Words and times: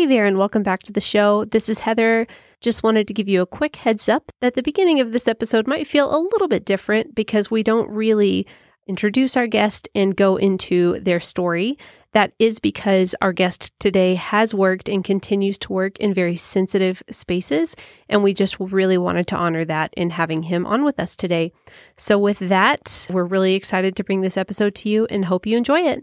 Hey 0.00 0.06
there, 0.06 0.24
and 0.24 0.38
welcome 0.38 0.62
back 0.62 0.82
to 0.84 0.94
the 0.94 1.00
show. 1.02 1.44
This 1.44 1.68
is 1.68 1.80
Heather. 1.80 2.26
Just 2.62 2.82
wanted 2.82 3.06
to 3.06 3.12
give 3.12 3.28
you 3.28 3.42
a 3.42 3.46
quick 3.46 3.76
heads 3.76 4.08
up 4.08 4.32
that 4.40 4.54
the 4.54 4.62
beginning 4.62 4.98
of 4.98 5.12
this 5.12 5.28
episode 5.28 5.66
might 5.66 5.86
feel 5.86 6.10
a 6.10 6.16
little 6.16 6.48
bit 6.48 6.64
different 6.64 7.14
because 7.14 7.50
we 7.50 7.62
don't 7.62 7.94
really 7.94 8.46
introduce 8.86 9.36
our 9.36 9.46
guest 9.46 9.90
and 9.94 10.16
go 10.16 10.36
into 10.36 10.98
their 11.00 11.20
story. 11.20 11.76
That 12.12 12.32
is 12.38 12.58
because 12.58 13.14
our 13.20 13.34
guest 13.34 13.78
today 13.78 14.14
has 14.14 14.54
worked 14.54 14.88
and 14.88 15.04
continues 15.04 15.58
to 15.58 15.72
work 15.74 15.98
in 15.98 16.14
very 16.14 16.38
sensitive 16.38 17.02
spaces, 17.10 17.76
and 18.08 18.22
we 18.22 18.32
just 18.32 18.58
really 18.58 18.96
wanted 18.96 19.26
to 19.26 19.36
honor 19.36 19.66
that 19.66 19.92
in 19.98 20.08
having 20.08 20.44
him 20.44 20.64
on 20.64 20.82
with 20.82 20.98
us 20.98 21.14
today. 21.14 21.52
So, 21.98 22.18
with 22.18 22.38
that, 22.38 23.06
we're 23.10 23.24
really 23.24 23.52
excited 23.52 23.96
to 23.96 24.04
bring 24.04 24.22
this 24.22 24.38
episode 24.38 24.74
to 24.76 24.88
you 24.88 25.04
and 25.10 25.26
hope 25.26 25.44
you 25.44 25.58
enjoy 25.58 25.80
it. 25.80 26.02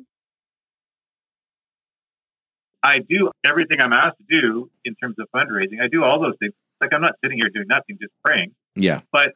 I 2.87 2.99
do 2.99 3.31
everything 3.45 3.81
I'm 3.81 3.91
asked 3.91 4.15
to 4.19 4.41
do 4.41 4.71
in 4.85 4.95
terms 4.95 5.17
of 5.19 5.27
fundraising. 5.35 5.83
I 5.83 5.89
do 5.91 6.05
all 6.05 6.21
those 6.21 6.35
things. 6.39 6.53
Like 6.79 6.91
I'm 6.93 7.01
not 7.01 7.15
sitting 7.21 7.37
here 7.37 7.49
doing 7.53 7.67
nothing, 7.67 7.97
just 7.99 8.13
praying. 8.23 8.55
Yeah. 8.77 9.01
But 9.11 9.33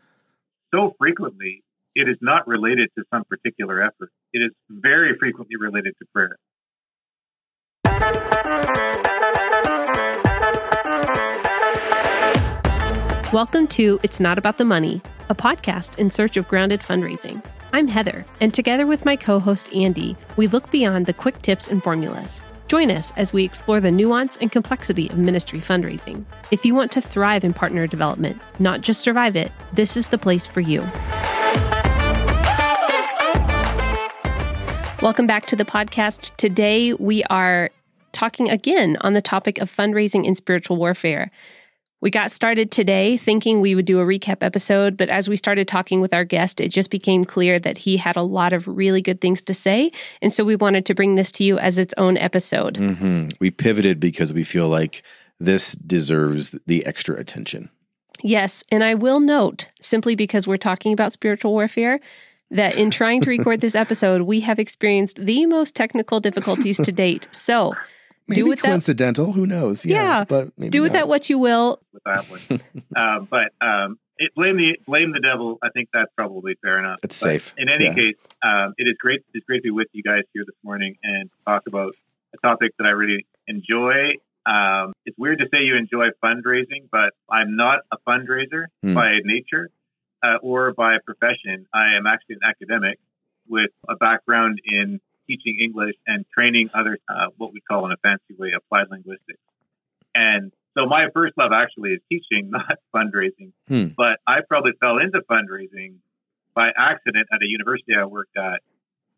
so 0.73 0.95
frequently, 0.97 1.61
it 1.93 2.07
is 2.07 2.15
not 2.21 2.47
related 2.47 2.87
to 2.97 3.03
some 3.13 3.25
particular 3.25 3.83
effort. 3.83 4.09
It 4.31 4.39
is 4.39 4.51
very 4.69 5.17
frequently 5.19 5.57
related 5.59 5.95
to 5.99 6.05
prayer. 6.13 6.37
Welcome 13.33 13.67
to 13.67 13.99
It's 14.01 14.21
Not 14.21 14.37
About 14.37 14.59
the 14.59 14.65
Money, 14.65 15.01
a 15.27 15.35
podcast 15.35 15.97
in 15.99 16.09
search 16.09 16.37
of 16.37 16.47
grounded 16.47 16.79
fundraising. 16.79 17.43
I'm 17.73 17.89
Heather, 17.89 18.25
and 18.39 18.53
together 18.53 18.87
with 18.87 19.03
my 19.03 19.17
co 19.17 19.39
host 19.39 19.73
Andy, 19.73 20.15
we 20.37 20.47
look 20.47 20.71
beyond 20.71 21.05
the 21.05 21.13
quick 21.13 21.41
tips 21.41 21.67
and 21.67 21.83
formulas. 21.83 22.41
Join 22.71 22.89
us 22.89 23.11
as 23.17 23.33
we 23.33 23.43
explore 23.43 23.81
the 23.81 23.91
nuance 23.91 24.37
and 24.37 24.49
complexity 24.49 25.09
of 25.09 25.17
ministry 25.17 25.59
fundraising. 25.59 26.23
If 26.51 26.63
you 26.63 26.73
want 26.73 26.89
to 26.93 27.01
thrive 27.01 27.43
in 27.43 27.53
partner 27.53 27.85
development, 27.85 28.41
not 28.59 28.79
just 28.79 29.01
survive 29.01 29.35
it, 29.35 29.51
this 29.73 29.97
is 29.97 30.07
the 30.07 30.17
place 30.17 30.47
for 30.47 30.61
you. 30.61 30.79
Welcome 35.01 35.27
back 35.27 35.47
to 35.47 35.57
the 35.57 35.65
podcast. 35.65 36.33
Today 36.37 36.93
we 36.93 37.25
are 37.25 37.71
talking 38.13 38.49
again 38.49 38.95
on 39.01 39.15
the 39.15 39.21
topic 39.21 39.57
of 39.57 39.69
fundraising 39.69 40.25
in 40.25 40.33
spiritual 40.35 40.77
warfare. 40.77 41.29
We 42.01 42.09
got 42.09 42.31
started 42.31 42.71
today 42.71 43.15
thinking 43.15 43.61
we 43.61 43.75
would 43.75 43.85
do 43.85 43.99
a 43.99 44.03
recap 44.03 44.37
episode, 44.41 44.97
but 44.97 45.09
as 45.09 45.29
we 45.29 45.35
started 45.35 45.67
talking 45.67 46.01
with 46.01 46.15
our 46.15 46.23
guest, 46.23 46.59
it 46.59 46.69
just 46.69 46.89
became 46.89 47.23
clear 47.23 47.59
that 47.59 47.77
he 47.77 47.97
had 47.97 48.15
a 48.15 48.23
lot 48.23 48.53
of 48.53 48.67
really 48.67 49.03
good 49.03 49.21
things 49.21 49.43
to 49.43 49.53
say. 49.53 49.91
And 50.19 50.33
so 50.33 50.43
we 50.43 50.55
wanted 50.55 50.87
to 50.87 50.95
bring 50.95 51.13
this 51.13 51.31
to 51.33 51.43
you 51.43 51.59
as 51.59 51.77
its 51.77 51.93
own 51.99 52.17
episode. 52.17 52.77
hmm 52.77 53.27
We 53.39 53.51
pivoted 53.51 53.99
because 53.99 54.33
we 54.33 54.43
feel 54.43 54.67
like 54.67 55.03
this 55.39 55.73
deserves 55.73 56.55
the 56.65 56.83
extra 56.87 57.15
attention. 57.19 57.69
Yes. 58.23 58.63
And 58.71 58.83
I 58.83 58.95
will 58.95 59.19
note, 59.19 59.67
simply 59.79 60.15
because 60.15 60.47
we're 60.47 60.57
talking 60.57 60.93
about 60.93 61.13
spiritual 61.13 61.51
warfare, 61.51 61.99
that 62.49 62.75
in 62.75 62.89
trying 62.89 63.21
to 63.21 63.29
record 63.29 63.61
this 63.61 63.75
episode, 63.83 64.23
we 64.23 64.39
have 64.41 64.57
experienced 64.57 65.23
the 65.23 65.45
most 65.45 65.75
technical 65.75 66.19
difficulties 66.19 66.77
to 66.77 66.91
date. 66.91 67.27
So, 67.31 67.75
Maybe 68.27 68.41
do 68.43 68.47
with 68.49 68.61
that 68.61 68.67
coincidental. 68.67 69.33
Who 69.33 69.45
knows? 69.45 69.85
Yeah, 69.85 69.95
Yeah. 70.19 70.23
but 70.25 70.49
maybe 70.57 70.69
do 70.69 70.81
with 70.81 70.93
not. 70.93 70.99
that 70.99 71.07
what 71.07 71.29
you 71.29 71.37
will. 71.39 71.81
with 71.93 72.03
that 72.05 72.25
one. 72.29 72.61
uh, 72.95 73.19
but 73.29 73.51
um, 73.65 73.97
it, 74.17 74.31
blame 74.35 74.57
the 74.57 74.77
blame 74.87 75.11
the 75.11 75.19
devil. 75.19 75.57
I 75.63 75.69
think 75.69 75.89
that's 75.93 76.11
probably 76.15 76.55
fair 76.61 76.79
enough. 76.79 76.99
It's 77.03 77.19
But 77.19 77.25
safe. 77.27 77.53
In 77.57 77.67
any 77.69 77.85
Yeah. 77.85 77.93
case, 77.95 78.15
um, 78.43 78.73
it 78.77 78.83
is 78.87 78.95
great. 78.99 79.21
It's 79.33 79.45
great 79.45 79.57
to 79.59 79.63
be 79.63 79.71
with 79.71 79.87
you 79.93 80.03
guys 80.03 80.23
here 80.33 80.43
this 80.45 80.55
morning 80.63 80.95
and 81.03 81.29
talk 81.45 81.63
about 81.67 81.95
a 82.33 82.47
topic 82.47 82.71
that 82.77 82.85
I 82.87 82.91
really 82.91 83.25
enjoy. 83.47 84.13
Um, 84.45 84.93
it's 85.05 85.17
weird 85.17 85.39
to 85.39 85.45
say 85.51 85.63
you 85.63 85.75
enjoy 85.75 86.07
fundraising, 86.23 86.87
but 86.91 87.13
I'm 87.29 87.55
not 87.55 87.79
a 87.91 87.97
fundraiser 88.07 88.65
Hmm. 88.81 88.93
by 88.93 89.19
nature 89.23 89.69
uh, 90.23 90.37
or 90.41 90.73
by 90.73 90.97
profession. 91.05 91.65
I 91.73 91.95
am 91.97 92.05
actually 92.07 92.35
an 92.41 92.47
academic 92.49 92.97
with 93.47 93.71
a 93.89 93.95
background 93.95 94.59
in 94.65 94.99
teaching 95.27 95.57
English 95.61 95.95
and 96.07 96.25
training 96.33 96.69
others, 96.73 96.99
uh, 97.09 97.27
what 97.37 97.53
we 97.53 97.61
call 97.61 97.85
in 97.85 97.91
a 97.91 97.97
fancy 97.97 98.35
way, 98.37 98.51
applied 98.55 98.87
linguistics. 98.89 99.39
And 100.13 100.51
so 100.77 100.85
my 100.85 101.07
first 101.13 101.33
love 101.37 101.51
actually 101.53 101.91
is 101.91 102.01
teaching, 102.09 102.49
not 102.51 102.77
fundraising. 102.93 103.51
Hmm. 103.67 103.93
But 103.95 104.19
I 104.27 104.39
probably 104.47 104.71
fell 104.79 104.97
into 104.97 105.21
fundraising 105.29 105.99
by 106.53 106.69
accident 106.77 107.27
at 107.31 107.41
a 107.41 107.47
university 107.47 107.93
I 107.97 108.05
worked 108.05 108.35
at 108.37 108.61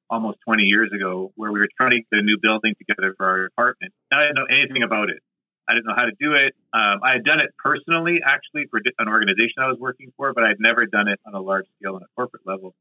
almost 0.09 0.37
20 0.45 0.63
years 0.63 0.91
ago, 0.93 1.31
where 1.35 1.51
we 1.51 1.59
were 1.59 1.69
trying 1.75 1.91
to 1.91 1.97
get 1.97 2.19
a 2.19 2.21
new 2.21 2.37
building 2.41 2.75
together 2.77 3.15
for 3.17 3.25
our 3.25 3.43
department. 3.47 3.93
And 4.11 4.19
I 4.19 4.23
didn't 4.25 4.35
know 4.35 4.49
anything 4.49 4.83
about 4.83 5.09
it. 5.09 5.23
I 5.67 5.73
didn't 5.73 5.85
know 5.85 5.95
how 5.95 6.05
to 6.05 6.15
do 6.19 6.33
it. 6.33 6.53
Um, 6.75 6.99
I 7.01 7.13
had 7.13 7.23
done 7.23 7.39
it 7.39 7.55
personally, 7.57 8.19
actually, 8.23 8.67
for 8.69 8.81
an 8.99 9.07
organization 9.07 9.63
I 9.63 9.67
was 9.67 9.79
working 9.79 10.11
for, 10.17 10.33
but 10.33 10.43
I'd 10.43 10.59
never 10.59 10.85
done 10.85 11.07
it 11.07 11.19
on 11.25 11.33
a 11.33 11.41
large 11.41 11.65
scale 11.79 11.95
on 11.95 12.03
a 12.03 12.11
corporate 12.15 12.43
level 12.45 12.75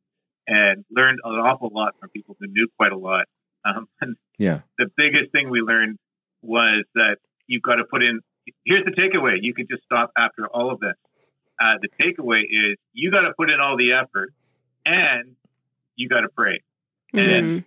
and 0.53 0.85
learned 0.91 1.19
an 1.25 1.33
awful 1.33 1.71
lot 1.73 1.95
from 1.99 2.11
people 2.11 2.37
who 2.39 2.47
knew 2.47 2.69
quite 2.77 2.93
a 2.93 2.97
lot. 2.99 3.25
Um, 3.65 3.89
and 4.03 4.17
Yeah. 4.39 4.61
the 4.79 4.87
biggest 4.97 5.33
thing 5.33 5.49
we 5.51 5.61
learned 5.61 5.99
was 6.43 6.85
that 6.95 7.17
you've 7.47 7.63
got 7.63 7.77
to 7.77 7.85
put 7.85 8.03
in. 8.03 8.21
Here's 8.67 8.85
the 8.85 8.91
takeaway. 8.91 9.37
You 9.41 9.55
can 9.55 9.67
just 9.71 9.83
stop 9.85 10.11
after 10.19 10.47
all 10.47 10.71
of 10.73 10.81
this. 10.81 10.95
Uh, 11.61 11.79
the 11.81 11.89
takeaway 12.01 12.43
is 12.43 12.77
you 12.93 13.11
got 13.11 13.23
to 13.23 13.33
put 13.37 13.49
in 13.51 13.61
all 13.61 13.77
the 13.77 13.93
effort, 13.93 14.33
and 14.85 15.37
you 15.97 16.09
got 16.09 16.21
to 16.23 16.29
pray. 16.29 16.61
And 17.15 17.47
Mhm. 17.47 17.65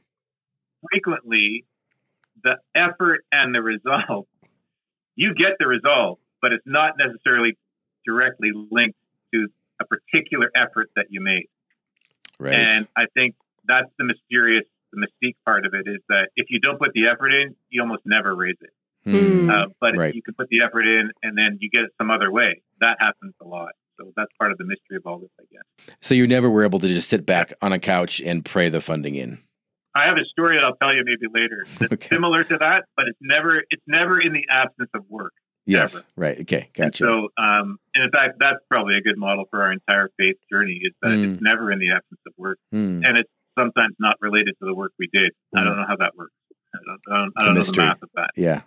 frequently, 0.91 1.65
the 2.43 2.57
effort 2.75 3.25
and 3.31 3.55
the 3.55 3.61
result, 3.61 4.27
you 5.15 5.33
get 5.33 5.53
the 5.59 5.67
result, 5.67 6.19
but 6.41 6.51
it's 6.51 6.65
not 6.67 6.93
necessarily 6.97 7.57
directly 8.05 8.51
linked 8.53 8.99
to 9.33 9.47
a 9.79 9.85
particular 9.85 10.51
effort 10.55 10.89
that 10.95 11.07
you 11.09 11.21
made. 11.21 11.47
Right. 12.39 12.53
And 12.53 12.87
I 12.97 13.05
think 13.13 13.35
that's 13.67 13.89
the 13.97 14.05
mysterious, 14.05 14.65
the 14.93 14.99
mystique 15.05 15.35
part 15.45 15.65
of 15.65 15.73
it 15.73 15.89
is 15.89 16.01
that 16.09 16.29
if 16.35 16.47
you 16.49 16.59
don't 16.59 16.79
put 16.79 16.91
the 16.93 17.07
effort 17.07 17.29
in, 17.29 17.55
you 17.69 17.81
almost 17.81 18.03
never 18.05 18.35
raise 18.35 18.57
it. 18.61 18.69
Hmm. 19.05 19.49
Uh, 19.49 19.65
but 19.79 19.97
Right. 19.97 20.09
if 20.09 20.15
you 20.15 20.21
can 20.23 20.33
put 20.33 20.49
the 20.49 20.61
effort 20.63 20.81
in 20.87 21.11
and 21.21 21.37
then 21.37 21.57
you 21.61 21.69
get 21.69 21.81
it 21.83 21.91
some 21.99 22.09
other 22.11 22.31
way, 22.31 22.61
that 22.81 22.97
happens 22.99 23.33
a 23.41 23.45
lot. 23.45 23.71
So 23.99 24.11
that's 24.17 24.31
part 24.37 24.51
of 24.51 24.57
the 24.57 24.65
mystery 24.65 24.97
of 24.97 25.03
all 25.05 25.19
this, 25.19 25.29
I 25.39 25.43
guess. 25.51 25.95
So 26.01 26.13
you 26.15 26.27
never 26.27 26.49
were 26.49 26.63
able 26.63 26.79
to 26.79 26.87
just 26.87 27.07
sit 27.07 27.25
back 27.25 27.53
on 27.61 27.71
a 27.71 27.79
couch 27.79 28.19
and 28.19 28.43
pray 28.43 28.67
the 28.69 28.81
funding 28.81 29.15
in. 29.15 29.39
I 29.95 30.07
have 30.07 30.17
a 30.17 30.25
story 30.25 30.57
that 30.57 30.65
I'll 30.65 30.75
tell 30.75 30.93
you 30.93 31.03
maybe 31.05 31.31
later 31.33 31.65
that's 31.79 31.93
Okay. 31.93 32.07
similar 32.09 32.43
to 32.43 32.57
that, 32.57 32.83
but 32.97 33.05
it's 33.07 33.17
never 33.21 33.63
it's 33.69 33.83
never 33.87 34.19
in 34.19 34.33
the 34.33 34.43
absence 34.49 34.89
of 34.93 35.05
work. 35.09 35.31
Yes. 35.65 35.95
Never. 35.95 36.05
Right. 36.15 36.39
Okay. 36.41 36.69
And 36.77 36.85
Gotcha. 36.91 37.03
so, 37.03 37.29
um, 37.41 37.79
and 37.95 38.03
in 38.03 38.11
fact, 38.11 38.37
that's 38.39 38.59
probably 38.69 38.97
a 38.97 39.01
good 39.01 39.17
model 39.17 39.45
for 39.49 39.63
our 39.63 39.71
entire 39.71 40.09
faith 40.17 40.37
journey 40.51 40.79
is 40.83 40.93
that 41.01 41.09
Mm. 41.09 41.33
it's 41.33 41.41
never 41.41 41.71
in 41.71 41.79
the 41.79 41.91
absence 41.91 42.21
of 42.27 42.33
work, 42.37 42.59
Hmm. 42.71 43.01
and 43.03 43.17
it's 43.17 43.29
sometimes 43.57 43.95
not 43.99 44.15
related 44.21 44.55
to 44.59 44.65
the 44.65 44.75
work 44.75 44.91
we 44.99 45.07
did. 45.11 45.31
I 45.55 45.59
Mm. 45.61 45.63
don't 45.65 45.77
know 45.77 45.85
how 45.87 45.95
that 45.97 46.15
works. 46.15 46.33
I 46.73 46.77
don't, 46.85 47.01
I 47.09 47.17
don't, 47.17 47.33
I 47.37 47.45
don't 47.45 47.53
know 47.55 47.59
mystery. 47.59 47.83
the 47.83 47.87
math 47.87 48.03
of 48.03 48.09
that. 48.15 48.31
Yeah. 48.35 48.61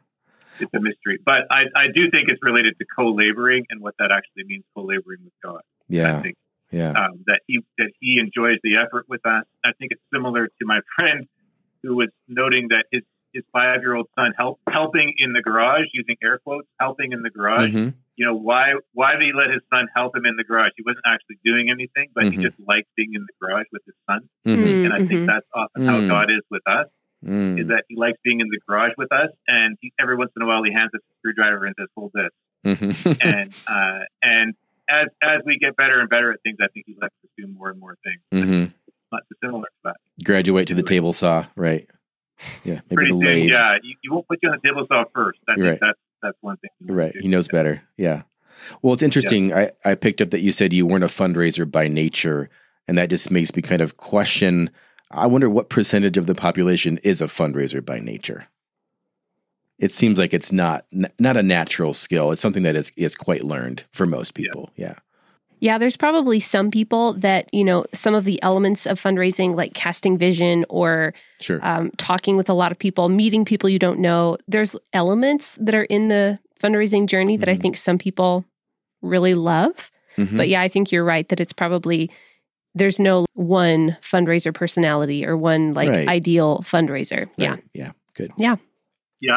It's 0.60 0.74
a 0.74 0.80
mystery, 0.80 1.18
but 1.24 1.46
I, 1.52 1.64
I 1.76 1.86
do 1.94 2.10
think 2.10 2.28
it's 2.28 2.42
related 2.42 2.76
to 2.78 2.84
co-laboring 2.96 3.66
and 3.70 3.80
what 3.80 3.94
that 3.98 4.10
actually 4.10 4.44
means 4.44 4.64
co-laboring 4.74 5.20
with 5.22 5.34
God. 5.42 5.60
I 5.60 5.62
Yeah. 5.88 6.22
think 6.22 6.36
Yeah. 6.72 6.90
um, 6.92 7.22
that 7.26 7.42
he 7.46 7.60
that 7.78 7.92
he 8.00 8.18
enjoys 8.18 8.58
the 8.64 8.76
effort 8.76 9.08
with 9.08 9.24
us. 9.24 9.44
I 9.64 9.72
think 9.78 9.92
it's 9.92 10.02
similar 10.12 10.48
to 10.48 10.64
my 10.66 10.80
friend 10.96 11.28
who 11.84 11.94
was 11.96 12.08
noting 12.26 12.68
that 12.68 12.86
his 12.90 13.02
his 13.32 13.44
five 13.52 13.80
year 13.82 13.94
old 13.94 14.08
son 14.18 14.32
help 14.36 14.60
helping 14.68 15.14
in 15.18 15.32
the 15.32 15.42
garage 15.42 15.86
using 15.92 16.16
air 16.22 16.38
quotes 16.38 16.68
helping 16.80 17.12
in 17.12 17.22
the 17.22 17.30
garage. 17.30 17.70
Mhm. 17.72 17.94
You 18.16 18.26
know 18.26 18.34
why 18.36 18.74
why 18.92 19.12
did 19.12 19.22
he 19.22 19.32
let 19.32 19.50
his 19.50 19.62
son 19.70 19.86
help 19.94 20.16
him 20.16 20.24
in 20.26 20.36
the 20.36 20.44
garage? 20.44 20.72
He 20.76 20.82
wasn't 20.84 21.04
actually 21.06 21.38
doing 21.44 21.70
anything, 21.70 22.08
but 22.14 22.24
Mhm. 22.24 22.32
he 22.32 22.36
just 22.42 22.58
liked 22.66 22.88
being 22.96 23.14
in 23.14 23.22
the 23.22 23.32
garage 23.40 23.66
with 23.72 23.82
his 23.86 23.94
son. 24.08 24.28
Mhm. 24.46 24.84
And 24.86 24.92
I 24.94 25.06
think 25.06 25.26
that's 25.26 25.46
often 25.54 25.84
how 25.84 26.00
Mm. 26.00 26.08
God 26.08 26.30
is 26.30 26.42
with 26.50 26.62
us. 26.66 26.88
Mm. 27.24 27.58
Is 27.60 27.66
that 27.68 27.84
he 27.88 27.96
likes 27.96 28.18
being 28.22 28.40
in 28.40 28.48
the 28.48 28.58
garage 28.68 28.92
with 28.96 29.10
us, 29.12 29.30
and 29.48 29.76
he, 29.80 29.92
every 29.98 30.14
once 30.16 30.30
in 30.36 30.42
a 30.42 30.46
while 30.46 30.62
he 30.62 30.72
hands 30.72 30.90
us 30.94 31.00
a 31.00 31.14
screwdriver 31.18 31.64
and 31.66 31.74
says, 31.78 31.88
"Hold 31.96 32.12
this." 32.14 32.30
Mhm. 32.64 33.18
and 33.24 33.52
uh, 33.66 34.04
and 34.22 34.54
as 34.88 35.08
as 35.22 35.42
we 35.44 35.58
get 35.58 35.76
better 35.76 35.98
and 36.00 36.08
better 36.08 36.32
at 36.32 36.40
things, 36.42 36.58
I 36.60 36.68
think 36.68 36.86
he 36.86 36.94
lets 37.00 37.14
us 37.24 37.30
do 37.36 37.46
more 37.48 37.70
and 37.70 37.80
more 37.80 37.96
things. 38.04 38.72
Not 39.10 39.22
dissimilar 39.30 39.64
to 39.66 39.70
that. 39.84 39.96
Graduate 40.24 40.68
to 40.68 40.74
the 40.74 40.82
table 40.82 41.12
saw. 41.12 41.46
Right. 41.56 41.88
Yeah. 42.64 42.80
Maybe 42.90 43.06
the 43.06 43.14
lathe. 43.14 43.50
yeah. 43.50 43.76
You, 43.82 43.94
you 44.02 44.12
won't 44.12 44.28
put 44.28 44.38
you 44.42 44.48
on 44.50 44.58
the 44.62 44.68
table 44.68 44.86
saw 44.88 45.04
first. 45.14 45.38
I 45.48 45.54
Right. 45.60 45.78
that's 45.80 45.98
that's 46.22 46.36
one 46.40 46.56
thing. 46.58 46.70
Right. 46.94 47.12
do. 47.12 47.20
He 47.22 47.28
knows 47.28 47.48
better. 47.48 47.82
Yeah. 47.96 48.22
Well, 48.82 48.92
it's 48.92 49.02
interesting. 49.02 49.54
I, 49.54 49.70
I 49.84 49.94
picked 49.94 50.20
up 50.20 50.30
that 50.30 50.40
you 50.40 50.50
said 50.50 50.72
you 50.72 50.84
weren't 50.86 51.04
a 51.04 51.08
fundraiser 51.08 51.70
by 51.70 51.86
nature, 51.88 52.50
and 52.88 52.98
that 52.98 53.08
just 53.10 53.30
makes 53.30 53.54
me 53.54 53.62
kind 53.62 53.80
of 53.80 53.96
question. 53.96 54.70
I 55.10 55.26
wonder 55.26 55.48
what 55.48 55.68
percentage 55.68 56.16
of 56.16 56.26
the 56.26 56.34
population 56.34 56.98
is 56.98 57.22
a 57.22 57.26
fundraiser 57.26 57.84
by 57.84 58.00
nature. 58.00 58.46
It 59.78 59.92
seems 59.92 60.18
like 60.18 60.34
it's 60.34 60.52
not 60.52 60.86
not 61.20 61.36
a 61.36 61.42
natural 61.42 61.94
skill. 61.94 62.32
It's 62.32 62.40
something 62.40 62.64
that 62.64 62.74
is 62.74 62.90
is 62.96 63.14
quite 63.14 63.44
learned 63.44 63.84
for 63.92 64.06
most 64.06 64.34
people. 64.34 64.70
Yeah. 64.74 64.86
Yeah, 64.86 64.94
there's 65.60 65.96
probably 65.96 66.40
some 66.40 66.70
people 66.70 67.14
that, 67.14 67.48
you 67.52 67.64
know, 67.64 67.84
some 67.92 68.14
of 68.14 68.24
the 68.24 68.42
elements 68.42 68.86
of 68.86 69.00
fundraising, 69.00 69.56
like 69.56 69.74
casting 69.74 70.16
vision 70.18 70.64
or 70.68 71.14
Sure. 71.40 71.58
um, 71.66 71.90
talking 71.96 72.36
with 72.36 72.48
a 72.48 72.54
lot 72.54 72.72
of 72.72 72.78
people, 72.78 73.08
meeting 73.08 73.44
people 73.44 73.68
you 73.68 73.78
don't 73.78 73.98
know, 74.00 74.36
there's 74.46 74.76
elements 74.92 75.56
that 75.60 75.74
are 75.74 75.84
in 75.84 76.08
the 76.08 76.38
fundraising 76.60 77.06
journey 77.06 77.36
that 77.36 77.48
I 77.48 77.54
Mhm. 77.56 77.60
think 77.60 77.76
some 77.76 77.98
people 77.98 78.44
really 79.02 79.34
love. 79.34 79.90
Mhm. 80.16 80.36
But 80.36 80.48
yeah, 80.48 80.60
I 80.60 80.68
think 80.68 80.90
you're 80.90 81.04
right 81.04 81.28
that 81.28 81.40
it's 81.40 81.52
probably 81.52 82.10
there's 82.74 82.98
no 83.00 83.24
one 83.34 83.96
fundraiser 84.02 84.54
personality 84.54 85.24
or 85.26 85.36
one 85.36 85.72
like 85.74 85.88
Right. 85.88 86.06
ideal 86.08 86.60
fundraiser. 86.64 87.28
Yeah. 87.36 87.52
Right. 87.52 87.64
Yeah. 87.74 87.92
Good. 88.14 88.32
Yeah, 88.36 88.54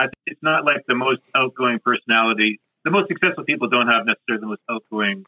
it's- 0.03 0.12
it's 0.27 0.44
not 0.44 0.63
like 0.65 0.83
the 0.88 0.94
most 0.95 1.21
outgoing 1.35 1.79
personality. 1.83 2.59
The 2.85 2.91
most 2.91 3.07
successful 3.07 3.44
people 3.44 3.68
don't 3.69 3.88
have 3.88 4.06
necessarily 4.06 4.41
the 4.41 4.47
most 4.47 4.62
outgoing 4.69 5.25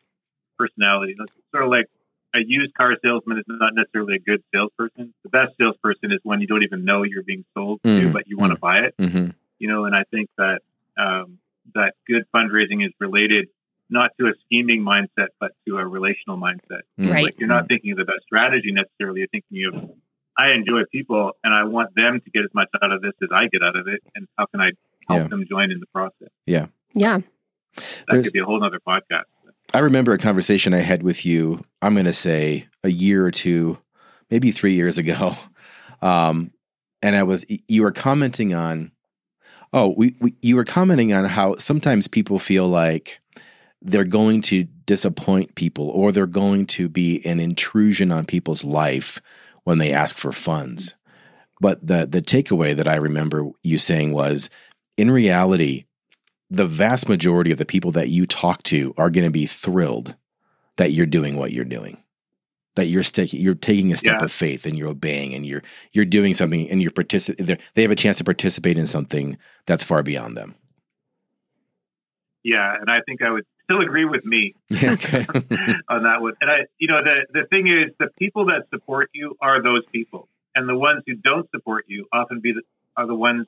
personality. 0.58 1.16
It's 1.20 1.32
sort 1.52 1.64
of 1.64 1.70
like 1.70 1.88
a 2.36 2.40
used 2.46 2.74
car 2.74 2.96
salesman 3.04 3.38
is 3.38 3.44
not 3.48 3.74
necessarily 3.76 4.16
a 4.16 4.20
good 4.20 4.44
salesperson. 4.54 5.14
The 5.24 5.30
best 5.30 5.54
salesperson 5.60 6.12
is 6.12 6.20
when 6.24 6.42
you 6.42 6.48
don't 6.48 6.64
even 6.64 6.84
know 6.86 7.04
you're 7.04 7.24
being 7.24 7.46
sold 7.54 7.82
to, 7.84 7.90
Mm, 7.90 8.14
but 8.14 8.28
you 8.28 8.38
want 8.38 8.54
to 8.54 8.60
buy 8.60 8.80
it. 8.80 8.96
hmm 8.98 9.28
You 9.60 9.68
know, 9.70 9.86
and 9.86 9.96
I 9.96 10.04
think 10.12 10.30
that 10.38 10.60
um, 10.98 11.38
that 11.76 11.94
good 12.08 12.24
fundraising 12.36 12.86
is 12.86 12.92
related 13.00 13.48
not 13.90 14.12
to 14.20 14.28
a 14.28 14.34
scheming 14.46 14.82
mindset, 14.84 15.28
but 15.40 15.52
to 15.68 15.78
a 15.78 15.86
relational 15.86 16.38
mindset. 16.38 16.82
Right. 16.98 17.26
Like 17.26 17.40
you're 17.40 17.48
not 17.48 17.68
thinking 17.68 17.92
of 17.92 17.98
the 17.98 18.06
best 18.06 18.24
strategy 18.24 18.72
necessarily. 18.72 19.20
You're 19.20 19.28
thinking 19.30 19.66
of, 19.72 19.92
I 20.38 20.52
enjoy 20.54 20.82
people 20.92 21.34
and 21.44 21.54
I 21.54 21.64
want 21.66 21.94
them 21.96 22.20
to 22.24 22.30
get 22.32 22.44
as 22.44 22.50
much 22.56 22.70
out 22.82 22.92
of 22.92 23.02
this 23.02 23.14
as 23.22 23.30
I 23.32 23.48
get 23.52 23.62
out 23.62 23.76
of 23.76 23.88
it. 23.88 24.02
And 24.16 24.28
how 24.38 24.48
can 24.48 24.62
I 24.62 24.72
help 25.08 25.22
Yeah. 25.24 25.28
them 25.28 25.46
join 25.48 25.72
in 25.72 25.80
the 25.80 25.86
process? 25.94 26.30
Yeah. 26.48 26.68
Yeah. 26.96 27.20
That 27.76 27.84
There's- 28.10 28.26
could 28.26 28.34
be 28.34 28.40
a 28.40 28.46
whole 28.46 28.64
other 28.64 28.80
podcast. 28.80 29.26
I 29.74 29.80
remember 29.80 30.14
a 30.14 30.20
conversation 30.20 30.74
I 30.74 30.82
had 30.82 31.02
with 31.02 31.26
you. 31.26 31.64
I'm 31.82 31.96
going 31.96 32.06
to 32.06 32.14
say 32.14 32.68
a 32.84 32.92
year 32.92 33.26
or 33.26 33.32
two, 33.32 33.80
maybe 34.30 34.52
three 34.52 34.76
years 34.76 34.98
ago, 34.98 35.36
um, 36.02 36.52
and 37.02 37.16
I 37.16 37.24
was 37.24 37.46
you 37.68 37.84
were 37.84 37.92
commenting 37.92 38.54
on. 38.54 38.92
Oh, 39.76 39.96
we, 39.98 40.16
we 40.20 40.36
you 40.42 40.56
were 40.56 40.66
commenting 40.66 41.14
on 41.14 41.26
how 41.26 41.56
sometimes 41.56 42.08
people 42.08 42.38
feel 42.38 42.68
like 42.68 43.20
they're 43.82 44.04
going 44.04 44.42
to 44.44 44.64
disappoint 44.64 45.56
people 45.56 45.90
or 45.90 46.12
they're 46.12 46.28
going 46.28 46.68
to 46.68 46.88
be 46.88 47.26
an 47.26 47.40
intrusion 47.40 48.12
on 48.12 48.26
people's 48.26 48.64
life 48.64 49.20
when 49.64 49.80
they 49.80 49.92
ask 49.92 50.18
for 50.18 50.32
funds. 50.32 50.94
But 51.60 51.86
the 51.86 52.06
the 52.06 52.22
takeaway 52.22 52.76
that 52.76 52.88
I 52.88 52.96
remember 52.96 53.50
you 53.64 53.78
saying 53.80 54.14
was, 54.14 54.50
in 54.98 55.10
reality, 55.10 55.86
the 56.54 56.68
vast 56.68 57.10
majority 57.10 57.52
of 57.52 57.58
the 57.58 57.66
people 57.66 57.92
that 57.92 58.10
you 58.10 58.26
talk 58.26 58.62
to 58.64 58.94
are 58.98 59.10
going 59.10 59.26
to 59.26 59.32
be 59.32 59.46
thrilled 59.46 60.16
that 60.78 60.92
you're 60.92 61.06
doing 61.06 61.36
what 61.36 61.52
you're 61.52 61.66
doing 61.66 61.98
that 62.76 62.88
you're 62.88 63.04
taking 63.04 63.40
you're 63.42 63.54
taking 63.56 63.94
a 63.94 63.98
step 63.98 64.18
Yeah. 64.20 64.26
of 64.26 64.32
faith 64.32 64.66
and 64.66 64.78
you're 64.78 64.90
obeying 64.90 65.34
and 65.36 65.46
you're 65.46 65.64
you're 65.92 66.06
doing 66.06 66.34
something 66.34 66.70
and 66.70 66.82
you're 66.82 66.92
particip- 66.92 67.60
they 67.76 67.82
have 67.82 67.92
a 67.92 67.96
chance 67.96 68.18
to 68.18 68.24
participate 68.24 68.78
in 68.78 68.88
something 68.88 69.38
that's 69.66 69.84
far 69.84 70.02
beyond 70.04 70.36
them 70.38 70.56
Yeah. 72.44 72.76
And 72.80 72.90
I 72.90 73.00
think 73.06 73.22
I 73.22 73.32
would 73.32 73.46
still 73.66 73.82
agree 73.82 74.06
with 74.06 74.26
me 74.26 74.56
okay 74.74 75.26
on 75.90 76.04
that 76.04 76.22
one. 76.22 76.34
And 76.42 76.50
I, 76.52 76.58
you 76.80 76.88
know, 76.88 77.00
the, 77.04 77.26
the 77.42 77.48
thing 77.48 77.68
is 77.68 77.94
the 78.00 78.10
people 78.20 78.46
that 78.48 78.64
support 78.74 79.10
you 79.14 79.36
are 79.42 79.62
those 79.64 79.84
people. 79.92 80.28
And 80.56 80.68
the 80.70 80.78
ones 80.78 81.02
who 81.08 81.16
don't 81.16 81.50
support 81.52 81.86
you 81.88 82.06
often 82.14 82.40
be 82.40 82.54
the, 82.54 82.62
are 82.96 83.08
the 83.08 83.16
ones, 83.16 83.48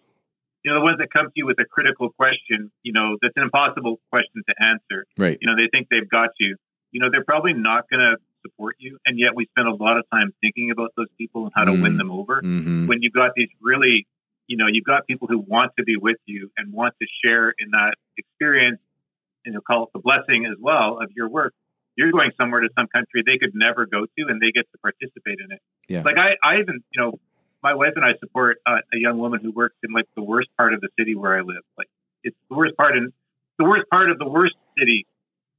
you 0.65 0.73
know, 0.73 0.79
the 0.79 0.83
ones 0.83 0.97
that 0.97 1.13
come 1.13 1.27
to 1.27 1.31
you 1.35 1.45
with 1.45 1.59
a 1.59 1.65
critical 1.65 2.09
question, 2.09 2.71
you 2.81 2.91
know, 2.91 3.17
that's 3.21 3.37
an 3.37 3.43
impossible 3.43 4.01
question 4.09 4.41
to 4.49 4.53
answer. 4.59 5.05
right 5.15 5.37
You 5.39 5.45
know, 5.47 5.55
they 5.55 5.69
think 5.71 5.89
they've 5.91 6.09
got 6.09 6.29
you. 6.39 6.57
You 6.89 6.99
know, 7.01 7.09
they're 7.11 7.23
probably 7.23 7.53
not 7.53 7.85
going 7.87 7.99
to 7.99 8.17
support 8.41 8.75
you. 8.79 8.97
And 9.05 9.19
yet 9.19 9.35
we 9.35 9.45
spend 9.45 9.67
a 9.67 9.75
lot 9.75 9.97
of 9.97 10.05
time 10.11 10.33
thinking 10.41 10.71
about 10.71 10.89
those 10.97 11.11
people 11.19 11.43
and 11.45 11.51
how 11.55 11.65
to 11.65 11.71
Mm. 11.73 11.81
win 11.83 11.97
them 11.97 12.09
over. 12.09 12.41
hmm 12.41 12.87
When 12.87 13.03
you've 13.03 13.13
got 13.13 13.31
these 13.35 13.49
really, 13.61 14.07
you 14.47 14.57
know, 14.57 14.65
you've 14.65 14.85
got 14.85 15.05
people 15.05 15.27
who 15.27 15.37
want 15.37 15.73
to 15.77 15.83
be 15.83 15.97
with 15.97 16.17
you 16.25 16.49
and 16.57 16.73
want 16.73 16.95
to 16.99 17.05
share 17.23 17.53
in 17.59 17.69
that 17.71 17.93
experience, 18.17 18.79
and 19.45 19.53
you'll 19.53 19.61
call 19.61 19.83
it 19.83 19.89
the 19.93 19.99
blessing 19.99 20.47
as 20.47 20.57
well 20.59 20.97
of 20.99 21.11
your 21.15 21.29
work. 21.29 21.53
You're 21.95 22.11
going 22.11 22.31
somewhere 22.39 22.61
to 22.61 22.69
some 22.77 22.87
country 22.87 23.21
they 23.23 23.37
could 23.37 23.53
never 23.53 23.85
go 23.85 24.05
to, 24.05 24.21
and 24.29 24.41
they 24.41 24.51
get 24.51 24.65
to 24.71 24.77
participate 24.81 25.37
in 25.45 25.51
it. 25.51 25.61
Yeah. 25.87 26.01
Like 26.01 26.17
I, 26.17 26.29
I 26.43 26.57
even, 26.59 26.81
you 26.91 27.01
know, 27.01 27.19
my 27.65 27.73
wife 27.73 27.93
and 27.95 28.05
I 28.05 28.13
support 28.19 28.57
uh, 28.67 28.77
a 28.93 28.97
young 29.05 29.17
woman 29.17 29.39
who 29.41 29.51
works 29.51 29.75
in 29.83 29.91
like 29.91 30.05
the 30.15 30.21
worst 30.21 30.49
part 30.55 30.71
of 30.75 30.81
the 30.81 30.89
city 30.99 31.15
where 31.15 31.33
I 31.35 31.41
live. 31.41 31.63
Like 31.79 31.87
it's 32.23 32.37
the 32.49 32.55
worst 32.55 32.77
part 32.77 32.95
in 32.95 33.11
the 33.57 33.65
worst 33.65 33.85
part 33.89 34.11
of 34.11 34.19
the 34.19 34.27
worst 34.37 34.55
city 34.77 35.05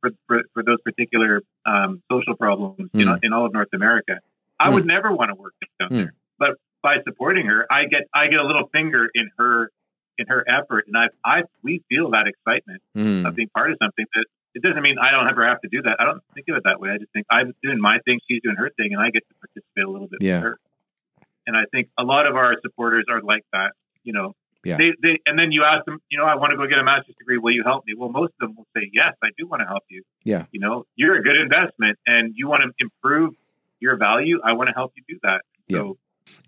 for 0.00 0.10
for, 0.28 0.42
for 0.54 0.62
those 0.62 0.80
particular 0.82 1.42
um, 1.72 1.90
social 2.10 2.36
problems, 2.36 2.76
you 2.78 3.04
Hmm. 3.04 3.10
know, 3.10 3.18
in 3.24 3.32
all 3.32 3.44
of 3.46 3.52
North 3.52 3.72
America. 3.74 4.14
I 4.60 4.68
would 4.70 4.86
never 4.86 5.10
want 5.12 5.30
to 5.32 5.34
work 5.34 5.54
down 5.80 5.88
Hmm. 5.90 5.96
there, 5.96 6.14
but 6.38 6.50
by 6.82 6.94
supporting 7.08 7.46
her, 7.46 7.66
I 7.70 7.80
get 7.86 8.02
I 8.14 8.28
get 8.28 8.38
a 8.38 8.46
little 8.46 8.68
finger 8.72 9.02
in 9.12 9.26
her 9.38 9.70
in 10.18 10.26
her 10.28 10.44
effort, 10.48 10.84
and 10.86 10.96
I 10.96 11.06
I 11.24 11.42
we 11.66 11.82
feel 11.90 12.10
that 12.16 12.26
excitement 12.32 12.82
Mm. 12.96 13.26
of 13.26 13.34
being 13.34 13.50
part 13.58 13.70
of 13.72 13.76
something 13.82 14.06
that 14.14 14.26
it 14.54 14.62
doesn't 14.62 14.82
mean 14.88 14.96
I 14.98 15.10
don't 15.10 15.28
ever 15.28 15.44
have 15.46 15.60
to 15.62 15.68
do 15.68 15.82
that. 15.82 15.96
I 16.00 16.04
don't 16.08 16.22
think 16.34 16.46
of 16.48 16.56
it 16.56 16.62
that 16.64 16.78
way. 16.80 16.88
I 16.90 16.98
just 16.98 17.12
think 17.12 17.26
I'm 17.30 17.52
doing 17.62 17.80
my 17.80 17.98
thing, 18.06 18.20
she's 18.28 18.40
doing 18.46 18.56
her 18.56 18.70
thing, 18.78 18.94
and 18.94 19.02
I 19.02 19.10
get 19.10 19.24
to 19.28 19.34
participate 19.44 19.84
a 19.84 19.90
little 19.90 20.08
bit 20.08 20.22
Yeah. 20.22 20.36
with 20.36 20.44
her. 20.44 20.58
And 21.46 21.56
I 21.56 21.62
think 21.70 21.88
a 21.98 22.02
lot 22.04 22.26
of 22.26 22.36
our 22.36 22.54
supporters 22.62 23.04
are 23.10 23.22
like 23.22 23.44
that. 23.52 23.72
You 24.04 24.12
know, 24.12 24.34
Yeah. 24.64 24.76
they 24.78 24.92
they 25.02 25.20
and 25.26 25.38
then 25.38 25.52
you 25.52 25.62
ask 25.64 25.84
them, 25.84 25.98
you 26.10 26.18
know, 26.18 26.24
I 26.24 26.34
want 26.36 26.50
to 26.52 26.56
go 26.56 26.66
get 26.66 26.78
a 26.78 26.84
master's 26.84 27.14
degree. 27.16 27.38
Will 27.38 27.52
you 27.52 27.62
help 27.64 27.84
me? 27.86 27.94
Well, 27.96 28.10
most 28.10 28.32
of 28.40 28.48
them 28.48 28.56
will 28.56 28.66
say 28.76 28.90
yes, 28.92 29.14
I 29.22 29.28
do 29.38 29.46
want 29.46 29.60
to 29.62 29.66
help 29.66 29.84
you. 29.88 30.02
Yeah. 30.24 30.46
You 30.52 30.60
know, 30.60 30.84
you're 30.96 31.16
a 31.16 31.22
good 31.22 31.36
investment, 31.36 31.98
and 32.06 32.32
you 32.36 32.48
want 32.48 32.62
to 32.64 32.70
improve 32.78 33.34
your 33.80 33.96
value. 33.96 34.40
I 34.44 34.52
want 34.54 34.68
to 34.68 34.74
help 34.74 34.92
you 34.96 35.02
do 35.08 35.18
that. 35.22 35.42
So 35.70 35.98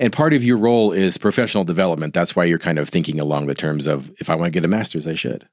And 0.01 0.13
part 0.13 0.33
of 0.33 0.43
your 0.43 0.57
role 0.57 0.93
is 0.93 1.19
professional 1.19 1.63
development. 1.65 2.15
That's 2.15 2.35
why 2.35 2.45
you're 2.45 2.59
kind 2.59 2.79
of 2.79 2.89
thinking 2.89 3.21
along 3.21 3.47
the 3.47 3.55
terms 3.55 3.87
of 3.87 4.11
if 4.21 4.29
I 4.31 4.35
want 4.35 4.47
to 4.47 4.51
get 4.51 4.65
a 4.65 4.69
master's, 4.69 5.07
I 5.07 5.15
should. 5.15 5.47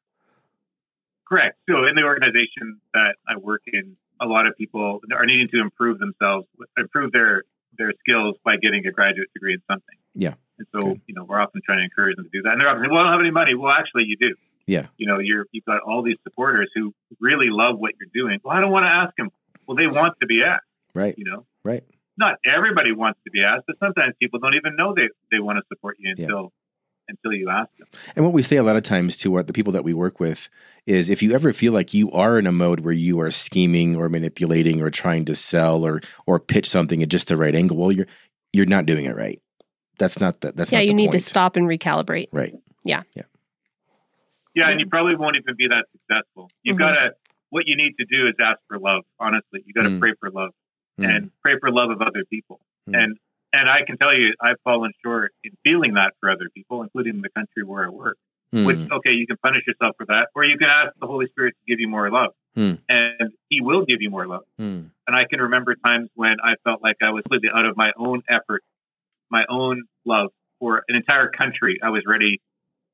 Correct. 1.27 1.57
So 1.69 1.85
in 1.85 1.95
the 1.95 2.03
organization 2.03 2.79
that 2.93 3.15
I 3.27 3.37
work 3.37 3.63
in, 3.67 3.95
a 4.21 4.25
lot 4.25 4.45
of 4.47 4.55
people 4.57 4.99
are 5.11 5.25
needing 5.25 5.47
to 5.49 5.59
improve 5.59 5.99
themselves, 5.99 6.45
improve 6.77 7.11
their 7.11 7.43
their 7.77 7.91
skills 7.99 8.35
by 8.43 8.57
getting 8.57 8.85
a 8.87 8.91
graduate 8.91 9.29
degree 9.33 9.53
in 9.53 9.61
something. 9.69 9.95
Yeah. 10.13 10.35
And 10.57 10.67
so, 10.71 10.79
Good. 10.95 11.01
you 11.07 11.15
know, 11.15 11.25
we're 11.25 11.39
often 11.39 11.61
trying 11.65 11.79
to 11.79 11.83
encourage 11.83 12.15
them 12.15 12.25
to 12.25 12.31
do 12.31 12.41
that. 12.43 12.53
And 12.53 12.61
they're 12.61 12.69
often 12.69 12.83
saying, 12.83 12.91
well, 12.91 13.01
I 13.01 13.11
don't 13.11 13.13
have 13.13 13.21
any 13.21 13.31
money. 13.31 13.55
Well, 13.55 13.71
actually, 13.71 14.03
you 14.07 14.15
do. 14.17 14.35
Yeah. 14.67 14.87
You 14.97 15.07
know, 15.07 15.19
you're 15.19 15.45
you've 15.51 15.65
got 15.65 15.81
all 15.85 16.01
these 16.01 16.17
supporters 16.23 16.71
who 16.73 16.93
really 17.19 17.47
love 17.49 17.77
what 17.77 17.91
you're 17.99 18.09
doing. 18.13 18.39
Well, 18.43 18.55
I 18.55 18.61
don't 18.61 18.71
want 18.71 18.85
to 18.85 18.89
ask 18.89 19.15
them. 19.17 19.29
Well, 19.67 19.77
they 19.77 19.87
want 19.87 20.15
to 20.21 20.25
be 20.27 20.41
asked. 20.45 20.63
Right. 20.93 21.13
You 21.17 21.25
know, 21.25 21.45
Right. 21.63 21.83
not 22.17 22.35
everybody 22.45 22.91
wants 22.93 23.19
to 23.25 23.31
be 23.31 23.43
asked, 23.43 23.65
but 23.67 23.77
sometimes 23.79 24.15
people 24.21 24.39
don't 24.39 24.55
even 24.55 24.75
know 24.75 24.93
they 24.95 25.09
they 25.31 25.39
want 25.39 25.57
to 25.59 25.63
support 25.67 25.97
you 25.99 26.13
until 26.17 26.51
until 27.07 27.33
you 27.33 27.49
ask 27.49 27.69
them. 27.77 27.87
And 28.15 28.25
what 28.25 28.33
we 28.33 28.41
say 28.41 28.57
a 28.57 28.63
lot 28.63 28.75
of 28.75 28.83
times 28.83 29.17
to 29.17 29.35
our, 29.35 29.43
the 29.43 29.53
people 29.53 29.73
that 29.73 29.83
we 29.83 29.93
work 29.93 30.19
with 30.19 30.49
is 30.85 31.09
if 31.09 31.21
you 31.23 31.33
ever 31.33 31.51
feel 31.53 31.73
like 31.73 31.93
you 31.93 32.11
are 32.11 32.37
in 32.37 32.45
a 32.47 32.51
mode 32.51 32.81
where 32.81 32.93
you 32.93 33.19
are 33.19 33.31
scheming 33.31 33.95
or 33.95 34.09
manipulating 34.09 34.81
or 34.81 34.89
trying 34.91 35.25
to 35.25 35.35
sell 35.35 35.83
or 35.85 36.01
or 36.27 36.39
pitch 36.39 36.67
something 36.69 37.01
at 37.01 37.09
just 37.09 37.27
the 37.27 37.37
right 37.37 37.55
angle, 37.55 37.77
well, 37.77 37.91
you're 37.91 38.07
you're 38.53 38.65
not 38.65 38.85
doing 38.85 39.05
it 39.05 39.15
right. 39.15 39.41
That's 39.97 40.19
not 40.19 40.41
the 40.41 40.51
that's 40.51 40.71
yeah, 40.71 40.79
not 40.79 40.83
you 40.85 40.89
the 40.89 40.93
need 40.95 41.11
to 41.11 41.19
stop 41.19 41.55
and 41.55 41.67
recalibrate. 41.67 42.27
Right. 42.31 42.53
Yeah, 42.83 43.03
Yeah. 43.15 43.23
Yeah, 44.53 44.69
and 44.69 44.79
you 44.79 44.87
probably 44.87 45.15
won't 45.15 45.35
even 45.35 45.55
be 45.57 45.67
that 45.67 45.85
successful. 45.91 46.49
You've 46.63 46.77
Mhm. 46.77 46.79
got 46.79 46.91
to, 46.93 47.15
what 47.49 47.63
you 47.67 47.75
need 47.75 47.95
to 47.99 48.05
do 48.05 48.27
is 48.27 48.35
ask 48.39 48.59
for 48.69 48.79
love, 48.79 49.03
honestly. 49.19 49.61
you 49.65 49.73
got 49.73 49.83
to 49.83 49.89
Mm. 49.89 49.99
pray 49.99 50.13
for 50.19 50.29
love 50.29 50.51
Mm. 50.99 51.09
and 51.09 51.31
pray 51.41 51.59
for 51.59 51.69
love 51.71 51.89
of 51.89 52.01
other 52.01 52.23
people. 52.29 52.61
Mm. 52.89 53.03
And, 53.03 53.17
and 53.55 53.69
I 53.69 53.85
can 53.87 53.97
tell 53.97 54.13
you, 54.13 54.33
I've 54.41 54.59
fallen 54.63 54.91
short 55.03 55.31
in 55.43 55.51
feeling 55.63 55.93
that 55.93 56.13
for 56.19 56.29
other 56.29 56.49
people, 56.53 56.83
including 56.83 57.21
the 57.21 57.29
country 57.29 57.63
where 57.63 57.85
I 57.85 57.89
work. 57.89 58.17
Mm. 58.53 58.65
Which, 58.65 58.77
okay, 58.77 59.09
you 59.09 59.27
can 59.27 59.37
punish 59.37 59.63
yourself 59.67 59.95
for 59.97 60.05
that, 60.05 60.27
or 60.33 60.45
you 60.45 60.57
can 60.57 60.69
ask 60.69 60.97
the 60.99 61.07
Holy 61.07 61.27
Spirit 61.27 61.55
to 61.55 61.71
give 61.71 61.79
you 61.79 61.89
more 61.89 62.09
love. 62.09 62.31
Mm. 62.55 62.79
And 62.87 63.33
He 63.49 63.59
will 63.59 63.83
give 63.85 63.97
you 64.01 64.09
more 64.09 64.27
love. 64.27 64.43
Mm. 64.59 64.91
And 65.07 65.15
I 65.15 65.25
can 65.29 65.41
remember 65.41 65.75
times 65.75 66.09
when 66.15 66.37
I 66.41 66.53
felt 66.63 66.81
like 66.81 66.97
I 67.01 67.09
was 67.09 67.23
completely 67.23 67.49
out 67.53 67.65
of 67.65 67.75
my 67.75 67.91
own 67.97 68.21
effort, 68.29 68.63
my 69.29 69.43
own 69.49 69.83
love 70.05 70.29
for 70.59 70.83
an 70.87 70.95
entire 70.95 71.29
country. 71.29 71.79
I 71.83 71.89
was 71.89 72.03
ready. 72.07 72.39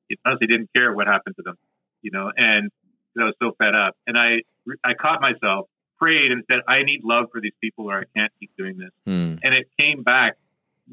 It 0.08 0.18
honestly 0.26 0.48
didn't 0.48 0.70
care 0.74 0.92
what 0.92 1.06
happened 1.06 1.36
to 1.36 1.42
them, 1.42 1.56
you 2.00 2.10
know, 2.10 2.32
and 2.36 2.70
I 3.16 3.24
was 3.24 3.34
so 3.40 3.52
fed 3.56 3.74
up. 3.74 3.94
And 4.06 4.18
I, 4.18 4.42
I 4.82 4.94
caught 4.94 5.20
myself, 5.20 5.68
prayed, 5.98 6.32
and 6.32 6.42
said, 6.50 6.60
I 6.66 6.82
need 6.82 7.00
love 7.04 7.26
for 7.30 7.40
these 7.40 7.54
people, 7.62 7.88
or 7.90 8.00
I 8.00 8.04
can't 8.16 8.32
keep 8.40 8.50
doing 8.58 8.78
this. 8.78 8.90
Mm. 9.06 9.38
And 9.42 9.54
it 9.54 9.68
came 9.78 10.02
back 10.02 10.34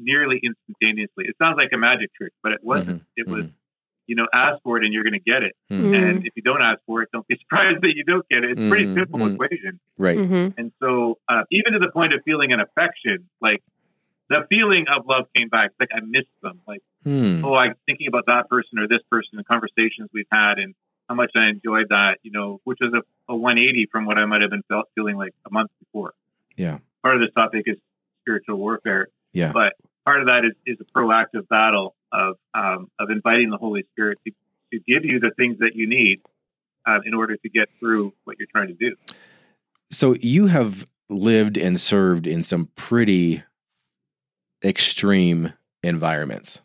nearly 0.00 0.40
instantaneously. 0.42 1.24
It 1.28 1.36
sounds 1.38 1.56
like 1.56 1.70
a 1.72 1.78
magic 1.78 2.12
trick, 2.14 2.32
but 2.42 2.52
it 2.52 2.60
wasn't. 2.62 3.02
Mhm. 3.02 3.06
It 3.16 3.28
was, 3.28 3.44
Mhm. 3.46 3.52
you 4.06 4.16
know, 4.16 4.26
ask 4.32 4.62
for 4.62 4.78
it 4.78 4.84
and 4.84 4.92
you're 4.92 5.04
going 5.04 5.12
to 5.14 5.20
get 5.20 5.42
it. 5.42 5.54
Mm. 5.70 5.94
And 5.94 6.26
if 6.26 6.32
you 6.34 6.42
don't 6.42 6.62
ask 6.62 6.80
for 6.86 7.02
it, 7.02 7.08
don't 7.12 7.26
be 7.28 7.36
surprised 7.42 7.82
that 7.82 7.92
you 7.94 8.02
don't 8.04 8.26
get 8.28 8.42
it. 8.44 8.52
It's 8.52 8.60
a 8.60 8.68
pretty 8.68 8.86
Mhm. 8.86 8.94
simple 8.94 9.20
Mhm. 9.20 9.34
equation. 9.34 9.80
Right. 9.98 10.18
Mm-hmm. 10.18 10.58
And 10.58 10.72
so, 10.80 11.18
uh, 11.28 11.44
even 11.52 11.74
to 11.74 11.78
the 11.78 11.90
point 11.92 12.12
of 12.14 12.22
feeling 12.24 12.52
an 12.52 12.60
affection, 12.60 13.28
like 13.40 13.62
the 14.28 14.46
feeling 14.48 14.86
of 14.88 15.06
love 15.06 15.26
came 15.36 15.48
back. 15.48 15.72
Like 15.78 15.90
I 15.94 16.00
missed 16.00 16.28
them. 16.42 16.60
Like, 16.66 16.82
Mm. 17.06 17.44
oh, 17.44 17.54
I'm 17.54 17.74
thinking 17.86 18.06
about 18.08 18.26
that 18.26 18.48
person 18.48 18.78
or 18.78 18.86
this 18.88 19.02
person, 19.10 19.36
the 19.36 19.44
conversations 19.44 20.08
we've 20.12 20.26
had, 20.30 20.58
and 20.58 20.74
how 21.08 21.14
much 21.16 21.32
I 21.34 21.48
enjoyed 21.48 21.88
that, 21.88 22.18
you 22.22 22.30
know, 22.30 22.60
which 22.64 22.78
was 22.80 22.92
a, 22.94 23.02
a 23.32 23.34
180 23.36 23.86
from 23.86 24.04
what 24.06 24.18
I 24.18 24.26
might 24.26 24.42
have 24.42 24.50
been 24.50 24.62
felt, 24.68 24.86
feeling 24.94 25.16
like 25.16 25.32
a 25.46 25.50
month 25.50 25.70
before. 25.80 26.12
Yeah. 26.56 26.78
Part 27.02 27.16
of 27.16 27.20
this 27.22 27.32
topic 27.34 27.64
is 27.66 27.78
spiritual 28.20 28.56
warfare. 28.58 29.08
Yeah. 29.32 29.50
But 29.52 29.72
part 30.04 30.20
of 30.20 30.26
that 30.26 30.42
is, 30.44 30.52
is 30.66 30.76
a 30.80 30.84
proactive 30.98 31.48
battle 31.48 31.94
of 32.12 32.36
um, 32.54 32.90
of 32.98 33.10
inviting 33.10 33.50
the 33.50 33.56
Holy 33.58 33.84
Spirit 33.92 34.18
to, 34.26 34.32
to 34.72 34.80
give 34.86 35.04
you 35.04 35.20
the 35.20 35.30
things 35.36 35.58
that 35.58 35.72
you 35.74 35.88
need 35.88 36.20
uh, 36.86 36.98
in 37.04 37.14
order 37.14 37.36
to 37.36 37.48
get 37.48 37.68
through 37.78 38.12
what 38.24 38.36
you're 38.38 38.48
trying 38.50 38.68
to 38.68 38.74
do. 38.74 38.96
So 39.90 40.14
you 40.20 40.46
have 40.46 40.86
lived 41.08 41.56
and 41.58 41.78
served 41.78 42.26
in 42.26 42.42
some 42.42 42.68
pretty 42.76 43.42
extreme 44.64 45.52
environments. 45.82 46.60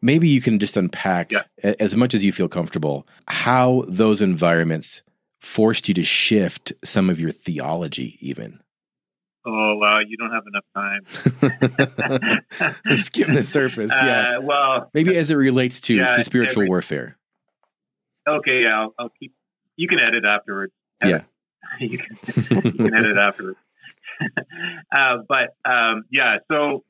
Maybe 0.00 0.28
you 0.28 0.40
can 0.40 0.58
just 0.58 0.76
unpack 0.76 1.32
Yeah. 1.32 1.42
as 1.62 1.96
much 1.96 2.14
as 2.14 2.24
you 2.24 2.32
feel 2.32 2.48
comfortable 2.48 3.06
how 3.26 3.84
those 3.88 4.22
environments 4.22 5.02
forced 5.40 5.88
you 5.88 5.94
to 5.94 6.04
shift 6.04 6.72
some 6.84 7.08
of 7.10 7.18
your 7.18 7.30
theology 7.30 8.16
even. 8.20 8.60
Oh 9.46 9.76
wow, 9.76 10.00
you 10.06 10.16
don't 10.16 10.32
have 10.32 10.44
enough 10.46 10.64
time. 10.74 11.04
Skim 12.96 13.32
the 13.34 13.42
surface, 13.42 13.90
yeah. 13.94 14.36
Uh, 14.38 14.42
well, 14.42 14.90
Maybe 14.94 15.16
as 15.16 15.30
it 15.30 15.36
relates 15.36 15.80
to, 15.82 15.94
Yeah, 15.94 16.12
to 16.12 16.24
spiritual 16.24 16.62
every- 16.62 16.68
warfare. 16.70 17.16
okay, 18.28 18.62
yeah, 18.64 18.80
I'll, 18.82 18.94
I'll 18.98 19.08
keep. 19.18 19.32
You 19.76 19.88
can 19.88 19.98
edit 20.00 20.24
afterwards. 20.24 20.72
Yeah. 21.04 21.22
you, 21.80 21.98
can, 21.98 22.16
you 22.36 22.72
can 22.72 22.94
edit 22.94 23.16
afterwards. 23.16 23.58
uh, 24.92 25.18
but 25.28 25.54
um, 25.64 26.04
yeah, 26.10 26.38
so 26.50 26.84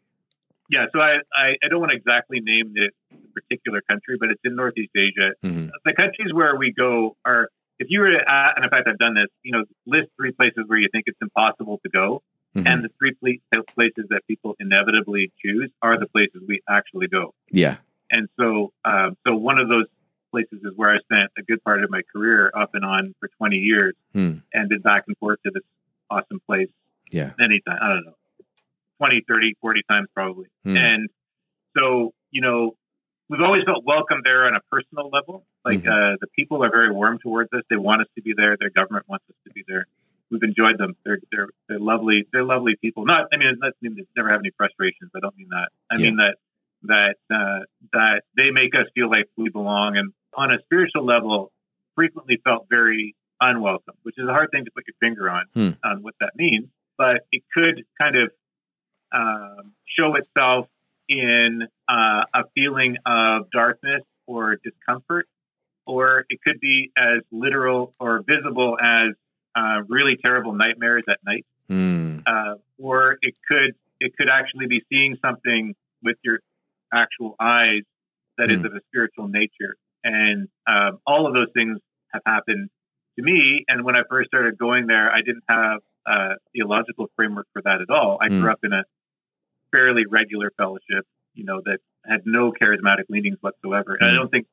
yeah, 0.70 0.86
so 0.92 1.00
I, 1.00 1.16
I, 1.34 1.56
I 1.62 1.68
don't 1.68 1.80
want 1.80 1.92
to 1.92 1.96
exactly 1.96 2.40
name 2.40 2.72
the 2.74 2.90
particular 3.34 3.82
country, 3.88 4.16
but 4.18 4.30
it's 4.30 4.40
in 4.44 4.56
Northeast 4.56 4.92
Asia. 4.96 5.32
Mhm. 5.44 5.70
The 5.84 5.92
countries 5.94 6.32
where 6.32 6.56
we 6.56 6.72
go 6.76 7.16
are, 7.24 7.48
if 7.78 7.88
you 7.90 8.00
were 8.00 8.10
to, 8.10 8.18
uh, 8.18 8.52
and 8.56 8.64
in 8.64 8.70
fact 8.70 8.88
I've 8.88 8.98
done 8.98 9.14
this, 9.14 9.28
you 9.42 9.52
know, 9.52 9.64
list 9.86 10.08
three 10.16 10.32
places 10.32 10.64
where 10.66 10.78
you 10.78 10.88
think 10.90 11.04
it's 11.06 11.18
impossible 11.20 11.78
to 11.84 11.90
go, 11.90 12.22
Mhm. 12.64 12.66
and 12.70 12.84
the 12.84 12.88
three 12.98 13.12
places 13.74 14.06
that 14.10 14.22
people 14.26 14.56
inevitably 14.60 15.32
choose 15.44 15.70
are 15.82 15.98
the 15.98 16.06
places 16.06 16.42
we 16.46 16.60
actually 16.68 17.08
go. 17.08 17.34
yeah. 17.50 17.76
And 18.10 18.26
so, 18.40 18.72
um, 18.86 19.16
so 19.26 19.34
one 19.36 19.58
of 19.58 19.68
those 19.68 19.84
places 20.30 20.60
is 20.64 20.72
where 20.76 20.90
I 20.94 20.98
spent 21.00 21.30
a 21.36 21.42
good 21.42 21.62
part 21.62 21.84
of 21.84 21.90
my 21.90 22.00
career 22.10 22.50
off 22.54 22.70
and 22.74 22.84
on 22.84 23.14
for 23.20 23.28
20 23.36 23.56
years 23.58 23.94
Hmm. 24.14 24.38
and 24.54 24.68
been 24.68 24.80
back 24.80 25.04
and 25.08 25.16
forth 25.18 25.40
to 25.44 25.50
this 25.50 25.62
awesome 26.10 26.40
place 26.46 26.70
Yeah. 27.12 27.32
many 27.38 27.60
times. 27.60 27.78
I 27.82 27.88
don't 27.88 28.04
know, 28.06 28.14
20, 28.98 29.20
30, 29.28 29.54
40 29.60 29.82
times 29.90 30.08
probably. 30.14 30.46
Hmm. 30.64 30.76
And 30.76 31.08
so, 31.76 32.12
you 32.30 32.40
know, 32.40 32.76
we've 33.28 33.40
always 33.42 33.64
felt 33.64 33.84
welcome 33.84 34.22
there 34.24 34.46
on 34.46 34.54
a 34.54 34.60
personal 34.72 35.10
level. 35.10 35.44
Like, 35.64 35.82
Mhm. 35.82 36.14
uh, 36.14 36.16
the 36.20 36.26
people 36.28 36.64
are 36.64 36.70
very 36.70 36.90
warm 36.90 37.18
towards 37.18 37.52
us. 37.52 37.62
They 37.68 37.76
want 37.76 38.00
us 38.00 38.08
to 38.16 38.22
be 38.22 38.32
there. 38.34 38.56
Their 38.56 38.70
government 38.70 39.06
wants 39.06 39.26
us 39.28 39.36
to 39.46 39.50
be 39.52 39.64
there. 39.68 39.86
We've 40.30 40.42
enjoyed 40.42 40.78
them. 40.78 40.94
They're, 41.04 41.18
they're, 41.32 41.48
they're 41.68 41.78
lovely. 41.80 42.26
They're 42.32 42.44
lovely 42.44 42.76
people. 42.80 43.04
Not, 43.06 43.28
I 43.32 43.36
mean, 43.38 43.56
doesn't 43.60 43.76
mean 43.80 43.94
they 43.96 44.04
never 44.16 44.30
have 44.30 44.40
any 44.40 44.50
frustrations. 44.56 45.10
I 45.16 45.20
don't 45.20 45.36
mean 45.36 45.48
that. 45.50 45.68
I 45.90 45.96
Yeah. 45.98 46.06
mean 46.10 46.16
that, 46.16 46.36
that, 46.82 47.14
uh, 47.34 47.64
that 47.92 48.22
they 48.36 48.50
make 48.50 48.74
us 48.74 48.86
feel 48.94 49.08
like 49.10 49.26
we 49.36 49.48
belong. 49.48 49.96
And 49.96 50.12
on 50.34 50.52
a 50.52 50.58
spiritual 50.64 51.04
level, 51.06 51.50
frequently 51.94 52.38
felt 52.44 52.66
very 52.68 53.16
unwelcome, 53.40 53.94
which 54.02 54.16
is 54.18 54.28
a 54.28 54.32
hard 54.32 54.50
thing 54.52 54.64
to 54.66 54.70
put 54.74 54.84
your 54.86 54.94
finger 55.00 55.30
on, 55.30 55.44
Hmm. 55.54 55.70
on 55.84 56.02
what 56.02 56.14
that 56.20 56.32
means. 56.36 56.68
But 56.98 57.22
it 57.32 57.42
could 57.54 57.84
kind 58.00 58.16
of 58.16 58.30
um, 59.12 59.72
show 59.86 60.14
itself 60.16 60.66
in 61.08 61.62
uh, 61.88 62.24
a 62.34 62.42
feeling 62.54 62.96
of 63.06 63.50
darkness 63.50 64.02
or 64.26 64.56
discomfort, 64.62 65.26
or 65.86 66.24
it 66.28 66.40
could 66.44 66.60
be 66.60 66.92
as 66.98 67.22
literal 67.32 67.94
or 67.98 68.22
visible 68.26 68.76
as 68.82 69.14
uh, 69.58 69.78
really 69.88 70.16
terrible 70.26 70.52
nightmares 70.64 71.04
at 71.14 71.18
night, 71.30 71.44
Hmm. 71.68 72.20
uh, 72.32 72.54
or 72.78 73.18
it 73.28 73.34
could 73.48 73.72
it 74.00 74.10
could 74.16 74.28
actually 74.38 74.68
be 74.68 74.80
seeing 74.90 75.12
something 75.26 75.74
with 76.06 76.18
your 76.26 76.38
actual 76.92 77.34
eyes 77.40 77.82
that 78.38 78.48
is 78.54 78.60
Hmm. 78.60 78.66
of 78.66 78.72
a 78.74 78.82
spiritual 78.88 79.26
nature, 79.40 79.72
and 80.04 80.48
um, 80.74 80.92
all 81.10 81.22
of 81.28 81.32
those 81.38 81.50
things 81.58 81.78
have 82.14 82.22
happened 82.34 82.64
to 83.16 83.22
me. 83.30 83.64
And 83.68 83.84
when 83.86 83.96
I 83.96 84.02
first 84.08 84.28
started 84.32 84.56
going 84.66 84.86
there, 84.86 85.10
I 85.18 85.20
didn't 85.28 85.44
have 85.48 85.80
a 86.06 86.18
theological 86.54 87.06
framework 87.16 87.46
for 87.52 87.62
that 87.62 87.78
at 87.86 87.90
all. 87.90 88.18
I 88.20 88.28
Hmm. 88.28 88.38
grew 88.40 88.50
up 88.52 88.60
in 88.68 88.72
a 88.72 88.82
fairly 89.72 90.04
regular 90.06 90.50
fellowship, 90.56 91.04
you 91.34 91.44
know, 91.44 91.60
that 91.68 91.78
had 92.06 92.20
no 92.24 92.52
charismatic 92.52 93.06
leanings 93.08 93.38
whatsoever. 93.40 93.90
And 93.98 94.08
I 94.08 94.12
Hmm. 94.12 94.16
don't 94.18 94.30
think 94.30 94.46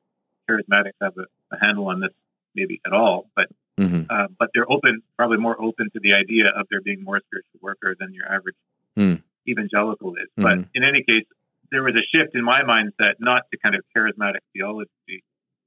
charismatics 0.50 0.98
have 1.00 1.16
a, 1.16 1.26
a 1.54 1.58
handle 1.64 1.86
on 1.88 2.00
this 2.00 2.12
maybe 2.54 2.80
at 2.86 2.92
all, 2.92 3.30
but 3.36 3.46
Mhm. 3.78 4.06
uh, 4.08 4.28
but 4.38 4.48
they're 4.54 4.70
open, 4.70 5.02
probably 5.16 5.36
more 5.38 5.60
open 5.60 5.90
to 5.90 6.00
the 6.00 6.14
idea 6.14 6.48
of 6.48 6.66
there 6.70 6.80
being 6.80 7.02
more 7.04 7.20
spiritual 7.26 7.60
worker 7.60 7.94
than 7.98 8.12
your 8.14 8.26
average 8.32 8.56
Hmm. 8.96 9.14
evangelical 9.46 10.14
is. 10.16 10.28
But 10.36 10.58
Mhm. 10.58 10.68
in 10.74 10.84
any 10.84 11.02
case, 11.02 11.24
there 11.70 11.82
was 11.82 11.94
a 11.94 12.02
shift 12.02 12.34
in 12.34 12.42
my 12.44 12.62
mindset, 12.62 13.14
not 13.20 13.42
to 13.50 13.58
kind 13.58 13.74
of 13.74 13.84
charismatic 13.94 14.40
theology, 14.52 15.22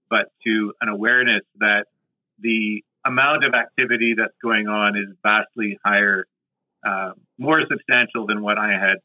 but 0.09 0.31
to 0.43 0.73
an 0.81 0.89
awareness 0.89 1.43
that 1.57 1.85
the 2.39 2.83
amount 3.05 3.43
of 3.43 3.53
activity 3.53 4.13
that's 4.15 4.35
going 4.41 4.67
on 4.67 4.95
is 4.97 5.07
vastly 5.23 5.77
higher, 5.85 6.25
uh, 6.83 7.11
more 7.37 7.65
substantial 7.67 8.25
than 8.25 8.41
what 8.41 8.57
I 8.57 8.71
had 8.71 8.97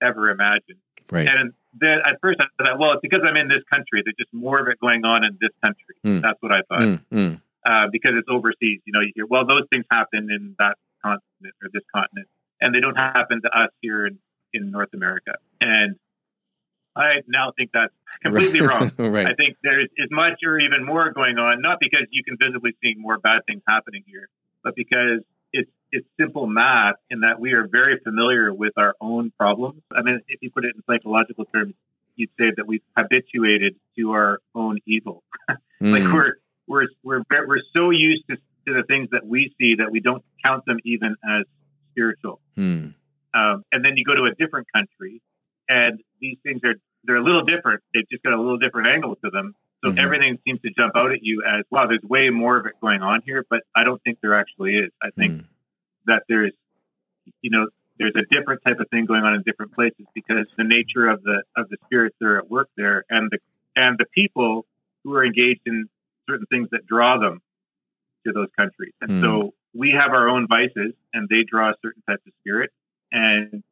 ever 0.00 0.30
imagined. 0.30 0.78
Right. 1.10 1.26
And 1.26 1.52
then 1.74 1.98
at 2.04 2.20
first 2.20 2.40
I 2.40 2.44
thought, 2.62 2.78
well, 2.78 2.92
it's 2.92 3.00
because 3.02 3.22
I'm 3.24 3.36
in 3.36 3.48
this 3.48 3.62
country. 3.64 4.02
There's 4.04 4.16
just 4.16 4.32
more 4.32 4.58
of 4.60 4.68
it 4.68 4.78
going 4.78 5.04
on 5.04 5.24
in 5.24 5.36
this 5.40 5.50
country. 5.62 5.96
Hmm. 6.02 6.20
That's 6.20 6.40
what 6.42 6.52
I 6.52 6.62
thought 6.62 6.80
Mm, 6.82 7.04
mm. 7.10 7.40
Uh, 7.64 7.86
because 7.90 8.12
it's 8.16 8.28
overseas. 8.30 8.80
You 8.84 8.92
know, 8.92 9.00
you 9.00 9.12
hear, 9.14 9.26
well, 9.26 9.46
those 9.46 9.64
things 9.70 9.84
happen 9.90 10.28
in 10.30 10.54
that 10.58 10.76
continent 11.02 11.54
or 11.62 11.68
this 11.72 11.82
continent, 11.94 12.28
and 12.60 12.74
they 12.74 12.80
don't 12.80 12.96
happen 12.96 13.40
to 13.42 13.48
us 13.48 13.70
here 13.80 14.06
in, 14.06 14.18
in 14.52 14.70
North 14.70 14.90
America. 14.94 15.32
And 15.60 15.96
I 16.94 17.22
now 17.26 17.52
think 17.56 17.70
that's 17.72 17.94
completely 18.22 18.60
wrong. 18.60 18.90
I 18.98 19.34
think 19.34 19.56
there's 19.62 19.88
as 20.02 20.10
much 20.10 20.40
or 20.44 20.58
even 20.58 20.84
more 20.84 21.10
going 21.12 21.38
on, 21.38 21.62
not 21.62 21.78
because 21.80 22.06
you 22.10 22.22
can 22.22 22.36
visibly 22.38 22.72
see 22.82 22.94
more 22.98 23.18
bad 23.18 23.42
things 23.46 23.62
happening 23.66 24.04
here, 24.06 24.28
but 24.62 24.74
because 24.76 25.20
it's 25.52 25.70
it's 25.90 26.06
simple 26.18 26.46
math 26.46 26.96
in 27.10 27.20
that 27.20 27.38
we 27.40 27.52
are 27.52 27.66
very 27.66 27.98
familiar 28.02 28.52
with 28.52 28.72
our 28.76 28.94
own 29.00 29.30
problems. 29.38 29.82
I 29.94 30.02
mean, 30.02 30.20
if 30.28 30.40
you 30.42 30.50
put 30.50 30.64
it 30.64 30.72
in 30.74 30.82
psychological 30.88 31.44
terms, 31.46 31.74
you'd 32.16 32.30
say 32.38 32.46
that 32.56 32.66
we've 32.66 32.82
habituated 32.96 33.74
to 33.98 34.12
our 34.12 34.38
own 34.54 34.78
evil. 34.86 35.22
Like 35.80 36.02
Mm. 36.04 36.14
we're 36.14 36.34
we're 36.66 36.86
we're 37.02 37.22
we're 37.46 37.60
so 37.74 37.90
used 37.90 38.24
to, 38.30 38.36
to 38.36 38.74
the 38.74 38.82
things 38.86 39.08
that 39.12 39.26
we 39.26 39.52
see 39.58 39.74
that 39.76 39.90
we 39.90 40.00
don't 40.00 40.22
count 40.44 40.64
them 40.66 40.78
even 40.84 41.16
as 41.28 41.44
spiritual. 41.92 42.40
Mm. 42.56 42.94
Um, 43.34 43.64
and 43.72 43.84
then 43.84 43.96
you 43.96 44.04
go 44.04 44.14
to 44.14 44.24
a 44.24 44.34
different 44.34 44.66
country, 44.74 45.20
and 45.68 46.00
these 46.20 46.38
things 46.42 46.60
are 46.64 46.74
they're 47.04 47.16
a 47.16 47.22
little 47.24 47.44
different. 47.44 47.82
They've 47.94 48.08
just 48.10 48.22
got 48.22 48.32
a 48.34 48.40
little 48.40 48.58
different 48.58 48.88
angle 48.88 49.16
to 49.24 49.30
them. 49.30 49.54
So 49.84 49.90
Mhm. 49.90 49.98
everything 49.98 50.38
seems 50.44 50.60
to 50.60 50.70
jump 50.70 50.94
out 50.94 51.10
at 51.10 51.22
you 51.24 51.42
as 51.46 51.64
wow. 51.70 51.86
There's 51.88 52.02
way 52.02 52.30
more 52.30 52.56
of 52.56 52.66
it 52.66 52.74
going 52.80 53.02
on 53.02 53.22
here, 53.24 53.44
but 53.50 53.62
I 53.74 53.82
don't 53.84 54.00
think 54.02 54.18
there 54.20 54.38
actually 54.38 54.76
is. 54.76 54.90
I 55.02 55.10
think 55.10 55.42
Mm. 55.42 55.46
that 56.06 56.22
there's 56.28 56.52
you 57.40 57.50
know 57.50 57.68
there's 57.98 58.14
a 58.16 58.24
different 58.34 58.62
type 58.64 58.78
of 58.80 58.88
thing 58.90 59.04
going 59.06 59.22
on 59.24 59.34
in 59.34 59.42
different 59.42 59.72
places 59.72 60.06
because 60.14 60.46
the 60.56 60.64
nature 60.64 61.08
of 61.08 61.22
the 61.22 61.42
of 61.56 61.68
the 61.68 61.76
spirits 61.86 62.16
that 62.20 62.26
are 62.26 62.38
at 62.38 62.48
work 62.50 62.68
there 62.76 63.04
and 63.10 63.30
the 63.30 63.38
and 63.74 63.98
the 63.98 64.06
people 64.14 64.66
who 65.02 65.14
are 65.14 65.24
engaged 65.24 65.62
in 65.66 65.88
certain 66.28 66.46
things 66.46 66.68
that 66.72 66.86
draw 66.86 67.18
them 67.18 67.40
to 68.26 68.32
those 68.32 68.48
countries. 68.56 68.92
And 69.00 69.10
Hmm. 69.12 69.22
so 69.22 69.54
we 69.74 69.90
have 69.90 70.12
our 70.12 70.28
own 70.28 70.46
vices 70.46 70.94
and 71.12 71.28
they 71.28 71.42
draw 71.42 71.72
certain 71.82 72.02
types 72.08 72.22
of 72.26 72.32
spirit 72.40 72.70
and 73.10 73.62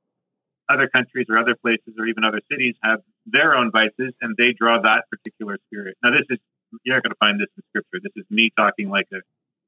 other 0.68 0.88
countries 0.88 1.26
or 1.28 1.38
other 1.38 1.54
places 1.54 1.94
or 1.98 2.06
even 2.06 2.24
other 2.24 2.40
cities 2.50 2.74
have 2.82 3.00
their 3.26 3.54
own 3.54 3.70
vices 3.70 4.14
and 4.20 4.36
they 4.36 4.52
draw 4.52 4.80
that 4.80 5.04
particular 5.10 5.58
spirit. 5.66 5.96
Now 6.02 6.10
this 6.10 6.26
is 6.30 6.38
you're 6.84 6.94
not 6.96 7.02
going 7.02 7.10
to 7.10 7.18
find 7.18 7.40
this 7.40 7.48
in 7.56 7.62
scripture. 7.70 7.98
This 8.02 8.12
is 8.16 8.24
me 8.30 8.50
talking 8.56 8.88
like 8.90 9.08
a 9.12 9.18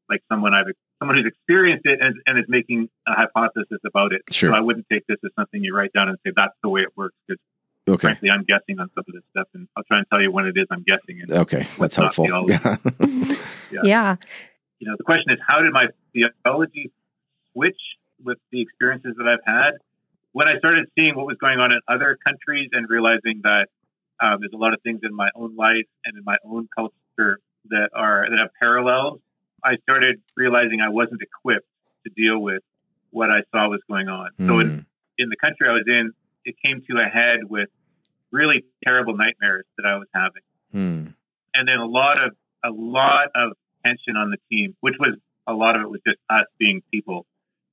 like 0.08 0.22
someone 0.28 0.54
I've 0.54 0.66
someone 0.98 1.16
who's 1.16 1.26
experienced 1.26 1.86
it 1.86 2.00
and, 2.00 2.14
and 2.26 2.38
is 2.38 2.44
making 2.48 2.88
a 3.08 3.12
hypothesis 3.12 3.80
about 3.84 4.12
it. 4.12 4.22
Sure. 4.30 4.50
So 4.50 4.56
I 4.56 4.60
wouldn't 4.60 4.86
take 4.90 5.06
this 5.08 5.18
as 5.24 5.30
something 5.36 5.62
you 5.62 5.74
write 5.74 5.92
down 5.92 6.08
and 6.08 6.18
say 6.24 6.32
that's 6.34 6.54
the 6.62 6.68
way 6.68 6.82
it 6.82 6.96
works 6.96 7.16
because 7.26 7.40
Okay. 7.88 8.00
frankly 8.08 8.30
I'm 8.30 8.44
guessing 8.44 8.78
on 8.78 8.88
some 8.94 9.04
of 9.08 9.12
this 9.14 9.24
stuff 9.30 9.48
and 9.54 9.66
I'll 9.76 9.82
try 9.84 9.98
and 9.98 10.06
tell 10.08 10.20
you 10.20 10.30
when 10.30 10.46
it 10.46 10.54
is 10.56 10.66
I'm 10.70 10.84
guessing. 10.84 11.20
And 11.22 11.32
Okay. 11.32 11.66
That's 11.78 11.96
helpful. 11.96 12.26
Yeah. 12.48 12.76
Yeah. 13.72 13.80
yeah. 13.84 14.16
you 14.78 14.88
know 14.88 14.94
the 14.98 15.04
question 15.04 15.32
is 15.32 15.38
how 15.46 15.60
did 15.62 15.72
my 15.72 15.86
theology 16.12 16.92
switch 17.52 17.80
with 18.22 18.38
the 18.52 18.60
experiences 18.62 19.14
that 19.18 19.26
I've 19.26 19.44
had? 19.46 19.72
When 20.32 20.46
I 20.48 20.58
started 20.58 20.86
seeing 20.94 21.16
what 21.16 21.26
was 21.26 21.36
going 21.40 21.58
on 21.58 21.72
in 21.72 21.80
other 21.88 22.16
countries 22.24 22.68
and 22.72 22.88
realizing 22.88 23.40
that 23.42 23.66
um, 24.22 24.38
there's 24.40 24.52
a 24.54 24.56
lot 24.58 24.72
of 24.74 24.80
things 24.82 25.00
in 25.02 25.14
my 25.14 25.28
own 25.34 25.56
life 25.56 25.86
and 26.04 26.16
in 26.16 26.22
my 26.24 26.36
own 26.44 26.68
culture 26.76 27.38
that 27.70 27.88
are 27.94 28.26
that 28.28 28.38
have 28.38 28.50
parallels, 28.60 29.20
I 29.64 29.76
started 29.82 30.20
realizing 30.36 30.80
I 30.80 30.88
wasn't 30.90 31.20
equipped 31.22 31.66
to 32.06 32.12
deal 32.16 32.38
with 32.38 32.62
what 33.10 33.30
I 33.30 33.40
saw 33.52 33.68
was 33.68 33.80
going 33.90 34.08
on. 34.08 34.30
So 34.38 34.58
in, 34.60 34.68
Mm. 34.70 34.84
in 35.18 35.28
the 35.28 35.36
country 35.36 35.68
I 35.68 35.72
was 35.72 35.84
in, 35.86 36.12
it 36.44 36.54
came 36.64 36.82
to 36.90 36.99
a 36.99 37.08
head 37.08 37.40
with 37.49 37.68
really 38.30 38.64
terrible 38.84 39.16
nightmares 39.16 39.64
that 39.76 39.87
I 39.87 39.96
was 39.96 40.08
having 40.14 40.42
Mm. 40.75 41.14
and 41.54 41.68
then 41.68 41.76
a 41.78 41.87
lot 41.87 42.16
of 42.22 42.34
a 42.64 42.70
lot 42.70 43.28
of 43.34 43.52
tension 43.84 44.16
on 44.16 44.30
the 44.30 44.38
team, 44.50 44.75
which 44.80 44.94
was 44.99 45.14
a 45.46 45.52
lot 45.52 45.76
of 45.76 45.82
it 45.82 45.90
was 45.90 46.00
just 46.06 46.18
us 46.30 46.46
being 46.58 46.80
people, 46.92 47.26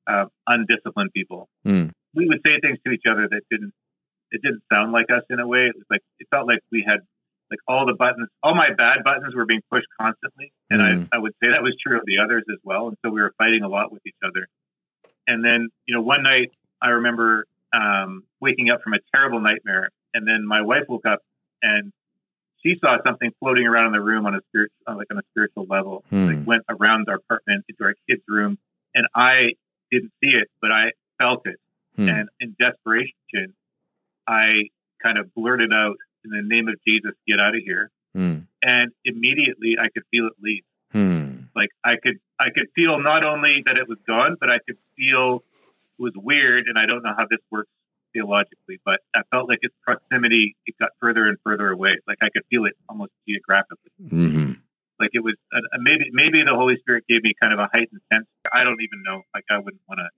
uh, 0.07 0.25
undisciplined 0.47 1.13
people. 1.13 1.47
Mm. 1.65 1.91
We 2.13 2.27
would 2.27 2.41
say 2.45 2.59
things 2.59 2.79
to 2.85 2.91
each 2.91 3.03
other 3.09 3.27
that 3.29 3.41
didn't 3.49 3.73
it 4.31 4.41
didn't 4.41 4.63
sound 4.71 4.91
like 4.91 5.05
us 5.09 5.23
in 5.29 5.39
a 5.39 5.47
way. 5.47 5.67
It 5.67 5.75
was 5.75 5.85
like 5.89 6.01
it 6.19 6.27
felt 6.29 6.45
like 6.47 6.59
we 6.71 6.83
had 6.85 6.99
like 7.51 7.59
all 7.67 7.85
the 7.85 7.93
buttons, 7.93 8.27
all 8.43 8.53
my 8.53 8.69
bad 8.77 9.03
buttons 9.03 9.33
were 9.33 9.45
being 9.45 9.61
pushed 9.71 9.88
constantly, 9.99 10.51
and 10.69 10.81
Mm. 10.81 11.07
I 11.13 11.15
I 11.15 11.19
would 11.19 11.33
say 11.41 11.49
that 11.51 11.63
was 11.63 11.75
true 11.81 11.97
of 11.97 12.03
the 12.05 12.17
others 12.23 12.43
as 12.51 12.59
well. 12.63 12.89
And 12.89 12.97
so 13.05 13.11
we 13.11 13.21
were 13.21 13.33
fighting 13.38 13.63
a 13.63 13.69
lot 13.69 13.91
with 13.93 14.05
each 14.05 14.19
other. 14.25 14.47
And 15.25 15.43
then 15.45 15.69
you 15.85 15.95
know 15.95 16.01
one 16.01 16.23
night 16.23 16.51
I 16.81 16.89
remember 16.89 17.45
um, 17.73 18.23
waking 18.39 18.69
up 18.69 18.81
from 18.81 18.93
a 18.93 18.99
terrible 19.13 19.41
nightmare, 19.41 19.89
and 20.13 20.27
then 20.27 20.45
my 20.45 20.61
wife 20.61 20.83
woke 20.88 21.05
up 21.05 21.19
and 21.61 21.91
she 22.61 22.75
saw 22.81 22.97
something 23.05 23.31
floating 23.39 23.65
around 23.65 23.88
in 23.88 23.91
the 23.93 24.01
room 24.01 24.25
on 24.25 24.35
a 24.35 24.39
spirit, 24.49 24.71
like 24.88 25.07
on 25.11 25.17
a 25.17 25.21
spiritual 25.31 25.65
level. 25.69 26.03
Hmm. 26.09 26.27
Like 26.27 26.47
went 26.47 26.63
around 26.69 27.07
our 27.09 27.15
apartment 27.15 27.65
into 27.69 27.83
our 27.83 27.95
kids' 28.07 28.23
room, 28.27 28.57
and 28.93 29.07
I 29.15 29.53
didn't 29.91 30.11
see 30.21 30.31
it, 30.31 30.49
but 30.61 30.71
I 30.71 30.91
felt 31.17 31.41
it. 31.45 31.59
Hmm. 31.95 32.09
And 32.09 32.29
in 32.39 32.55
desperation, 32.59 33.55
I 34.27 34.69
kind 35.01 35.17
of 35.17 35.33
blurted 35.33 35.71
out, 35.73 35.95
"In 36.25 36.31
the 36.31 36.43
name 36.43 36.67
of 36.67 36.75
Jesus, 36.85 37.11
get 37.27 37.39
out 37.39 37.55
of 37.55 37.61
here!" 37.63 37.91
Hmm. 38.13 38.39
And 38.61 38.91
immediately, 39.05 39.77
I 39.81 39.88
could 39.89 40.03
feel 40.11 40.27
it 40.27 40.33
leave. 40.41 40.63
Hmm. 40.91 41.43
Like 41.55 41.69
I 41.83 41.95
could, 42.01 42.19
I 42.39 42.49
could 42.53 42.67
feel 42.75 42.99
not 42.99 43.23
only 43.23 43.63
that 43.65 43.77
it 43.77 43.88
was 43.88 43.99
gone, 44.05 44.35
but 44.39 44.49
I 44.49 44.59
could 44.65 44.77
feel 44.97 45.43
it 45.99 46.01
was 46.01 46.13
weird. 46.15 46.65
And 46.67 46.77
I 46.79 46.85
don't 46.85 47.03
know 47.03 47.13
how 47.17 47.25
this 47.29 47.39
works 47.51 47.69
theologically, 48.13 48.79
but 48.85 48.99
I 49.15 49.21
felt 49.31 49.47
like 49.49 49.59
its 49.61 49.75
proximity 49.83 50.55
it 50.65 50.75
got 50.79 50.89
further 50.99 51.27
and 51.27 51.37
further 51.43 51.69
away. 51.69 51.99
Like 52.07 52.17
I 52.21 52.29
could 52.33 52.43
feel 52.49 52.65
it 52.65 52.73
almost 52.87 53.11
geographically. 53.27 53.91
hmm 53.99 54.51
Like 54.99 55.11
it 55.13 55.23
was 55.23 55.35
uh, 55.53 55.61
maybe 55.79 56.05
maybe 56.11 56.41
the 56.43 56.55
Holy 56.55 56.77
Spirit 56.79 57.03
gave 57.07 57.21
me 57.23 57.33
kind 57.39 57.53
of 57.53 57.59
a 57.59 57.67
heightened 57.71 58.01
sense. 58.11 58.25
I 58.51 58.63
don't 58.63 58.81
even 58.81 59.03
know. 59.05 59.21
Like 59.35 59.45
I 59.51 59.57
wouldn't 59.59 59.81
want 59.87 59.99
to 59.99 60.09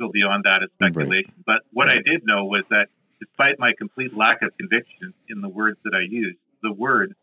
go 0.00 0.10
beyond 0.12 0.44
that 0.44 0.62
as 0.62 0.70
Right. 0.80 0.90
speculation. 0.94 1.34
But 1.44 1.60
what 1.72 1.88
I 1.88 1.96
did 2.04 2.22
know 2.24 2.44
was 2.46 2.64
that 2.70 2.86
despite 3.20 3.58
my 3.58 3.72
complete 3.76 4.16
lack 4.16 4.42
of 4.42 4.50
conviction 4.58 5.14
in 5.28 5.40
the 5.42 5.48
words 5.48 5.78
that 5.84 5.94
I 5.94 6.02
used, 6.08 6.38
the 6.62 6.72
word 6.72 7.14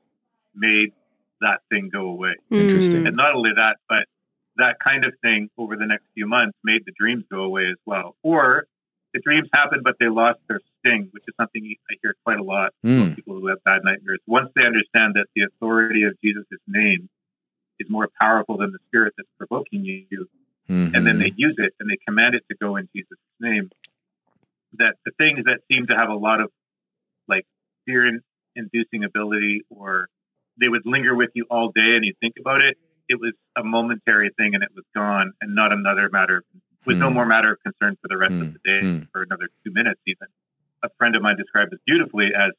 made 0.56 0.94
that 1.42 1.62
thing 1.70 1.90
go 1.92 2.08
away. 2.08 2.36
Interesting. 2.52 3.08
And 3.08 3.16
not 3.16 3.34
only 3.34 3.52
that, 3.56 3.78
but 3.88 4.06
that 4.60 4.78
kind 4.84 5.04
of 5.06 5.14
thing 5.22 5.50
over 5.58 5.76
the 5.76 5.86
next 5.86 6.06
few 6.14 6.28
months 6.28 6.58
made 6.64 6.84
the 6.86 6.94
dreams 7.00 7.24
go 7.32 7.42
away 7.42 7.68
as 7.70 7.78
well. 7.86 8.16
Or 8.24 8.66
the 9.14 9.20
dreams 9.22 9.50
happened, 9.54 9.82
but 9.84 9.96
they 10.00 10.08
lost 10.08 10.40
their 10.48 10.60
sting, 10.80 11.10
which 11.12 11.24
is 11.28 11.34
something 11.40 11.64
I 11.90 11.96
hear 12.02 12.14
quite 12.24 12.40
a 12.40 12.44
lot 12.44 12.74
Hmm. 12.84 13.00
from 13.00 13.16
people 13.16 13.40
who 13.40 13.48
have 13.48 13.64
bad 13.64 13.82
nightmares. 13.84 14.20
Once 14.28 14.52
they 14.56 14.64
understand 14.66 15.16
that 15.16 15.28
the 15.36 15.44
authority 15.44 16.04
of 16.04 16.14
Jesus' 16.24 16.46
name 16.68 17.10
is 17.80 17.90
more 17.90 18.10
powerful 18.22 18.58
than 18.58 18.72
the 18.72 18.80
spirit 18.88 19.14
that's 19.18 19.30
provoking 19.38 19.84
you, 19.86 20.06
Mhm. 20.70 20.94
and 20.94 21.08
then 21.08 21.18
they 21.18 21.32
use 21.36 21.56
it 21.58 21.74
and 21.80 21.90
they 21.90 21.98
command 22.08 22.36
it 22.36 22.44
to 22.50 22.56
go 22.58 22.76
in 22.76 22.88
Jesus' 22.96 23.18
name, 23.40 23.70
that 24.74 24.96
the 25.06 25.12
things 25.18 25.46
that 25.46 25.62
seem 25.68 25.88
to 25.88 25.96
have 25.96 26.10
a 26.10 26.16
lot 26.16 26.40
of 26.42 26.52
like 27.28 27.46
fear 27.86 28.20
inducing 28.56 29.04
ability 29.04 29.62
or 29.70 30.08
they 30.60 30.68
would 30.68 30.86
linger 30.86 31.16
with 31.16 31.32
you 31.34 31.46
all 31.50 31.72
day 31.72 31.96
and 31.96 32.04
you 32.06 32.14
think 32.20 32.36
about 32.40 32.62
it, 32.62 32.78
it 33.10 33.20
was 33.20 33.34
a 33.58 33.64
momentary 33.64 34.30
thing 34.38 34.54
and 34.56 34.64
it 34.64 34.70
was 34.76 34.86
gone 34.96 35.34
and 35.42 35.56
not 35.56 35.74
another 35.74 36.10
matter 36.12 36.44
with 36.86 36.98
no 36.98 37.08
Hmm. 37.10 37.14
more 37.16 37.26
matter 37.26 37.52
of 37.52 37.60
concern 37.64 37.98
for 38.02 38.08
the 38.08 38.18
rest 38.18 38.34
Hmm. 38.34 38.42
of 38.44 38.54
the 38.54 38.60
day 38.64 38.82
Hmm. 38.82 39.04
for 39.12 39.24
another 39.24 39.50
two 39.66 39.72
minutes 39.74 40.00
even. 40.08 40.28
A 40.84 40.90
friend 40.98 41.16
of 41.16 41.22
mine 41.22 41.36
described 41.36 41.74
it 41.74 41.82
beautifully 41.86 42.34
as, 42.34 42.52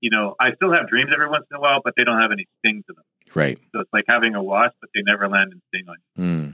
you 0.00 0.08
know, 0.10 0.34
I 0.40 0.54
still 0.54 0.72
have 0.72 0.88
dreams 0.88 1.10
every 1.12 1.28
once 1.28 1.44
in 1.50 1.56
a 1.56 1.60
while, 1.60 1.80
but 1.84 1.94
they 1.96 2.04
don't 2.04 2.20
have 2.20 2.32
any 2.32 2.46
sting 2.58 2.82
to 2.86 2.94
them. 2.94 3.04
right. 3.34 3.58
So 3.72 3.80
it's 3.80 3.92
like 3.92 4.04
having 4.08 4.34
a 4.34 4.42
wasp, 4.42 4.76
but 4.80 4.88
they 4.94 5.02
never 5.02 5.28
land 5.28 5.52
and 5.52 5.60
sting 5.68 5.84
on 5.88 5.96
you 5.98 6.22
Hmm. 6.22 6.50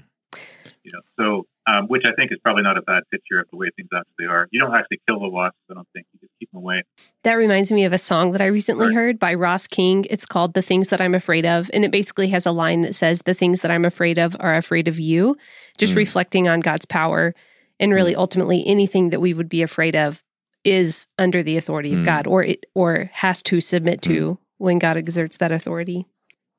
you 0.82 0.90
know. 0.92 1.02
So, 1.18 1.46
um, 1.66 1.86
which 1.86 2.02
I 2.04 2.12
think 2.16 2.32
is 2.32 2.38
probably 2.42 2.62
not 2.62 2.76
a 2.76 2.82
bad 2.82 3.02
picture 3.10 3.38
of 3.40 3.46
the 3.50 3.56
way 3.56 3.68
things 3.76 3.88
actually 3.94 4.26
are. 4.26 4.48
You 4.50 4.60
don't 4.60 4.74
actually 4.74 5.00
kill 5.08 5.20
the 5.20 5.28
wasps. 5.28 5.58
I 5.70 5.74
don't 5.74 5.86
think 5.92 6.06
you 6.12 6.20
just 6.20 6.32
keep 6.38 6.50
them 6.50 6.58
away. 6.58 6.82
That 7.24 7.34
reminds 7.34 7.70
me 7.72 7.84
of 7.84 7.92
a 7.92 7.98
song 7.98 8.32
that 8.32 8.40
I 8.40 8.46
recently 8.46 8.86
Sure. 8.86 8.94
heard 8.94 9.18
by 9.18 9.34
Ross 9.34 9.66
King. 9.66 10.04
It's 10.10 10.26
called 10.26 10.54
The 10.54 10.62
Things 10.62 10.88
That 10.88 11.00
I'm 11.00 11.14
Afraid 11.14 11.46
of. 11.46 11.70
And 11.72 11.84
it 11.84 11.90
basically 11.90 12.28
has 12.28 12.46
a 12.46 12.52
line 12.52 12.80
that 12.82 12.94
says, 12.94 13.22
The 13.22 13.34
things 13.34 13.60
that 13.60 13.70
I'm 13.70 13.84
afraid 13.84 14.18
of 14.18 14.36
are 14.40 14.54
afraid 14.56 14.88
of 14.88 14.98
you, 14.98 15.36
just 15.78 15.94
Mm. 15.94 15.98
reflecting 15.98 16.48
on 16.48 16.60
God's 16.60 16.84
power. 16.86 17.34
And 17.78 17.92
really, 17.92 18.14
ultimately, 18.16 18.64
anything 18.66 19.10
that 19.10 19.20
we 19.20 19.32
would 19.34 19.48
be 19.48 19.62
afraid 19.62 19.94
of 19.96 20.22
is 20.64 21.06
under 21.18 21.42
the 21.42 21.56
authority 21.56 21.92
of 21.92 22.00
Mm. 22.00 22.04
God 22.04 22.26
or 22.26 22.44
it 22.44 22.66
or 22.74 23.10
has 23.12 23.42
to 23.42 23.60
submit 23.60 24.02
to 24.02 24.38
when 24.58 24.78
God 24.78 24.96
exerts 24.96 25.36
that 25.38 25.50
authority. 25.50 26.06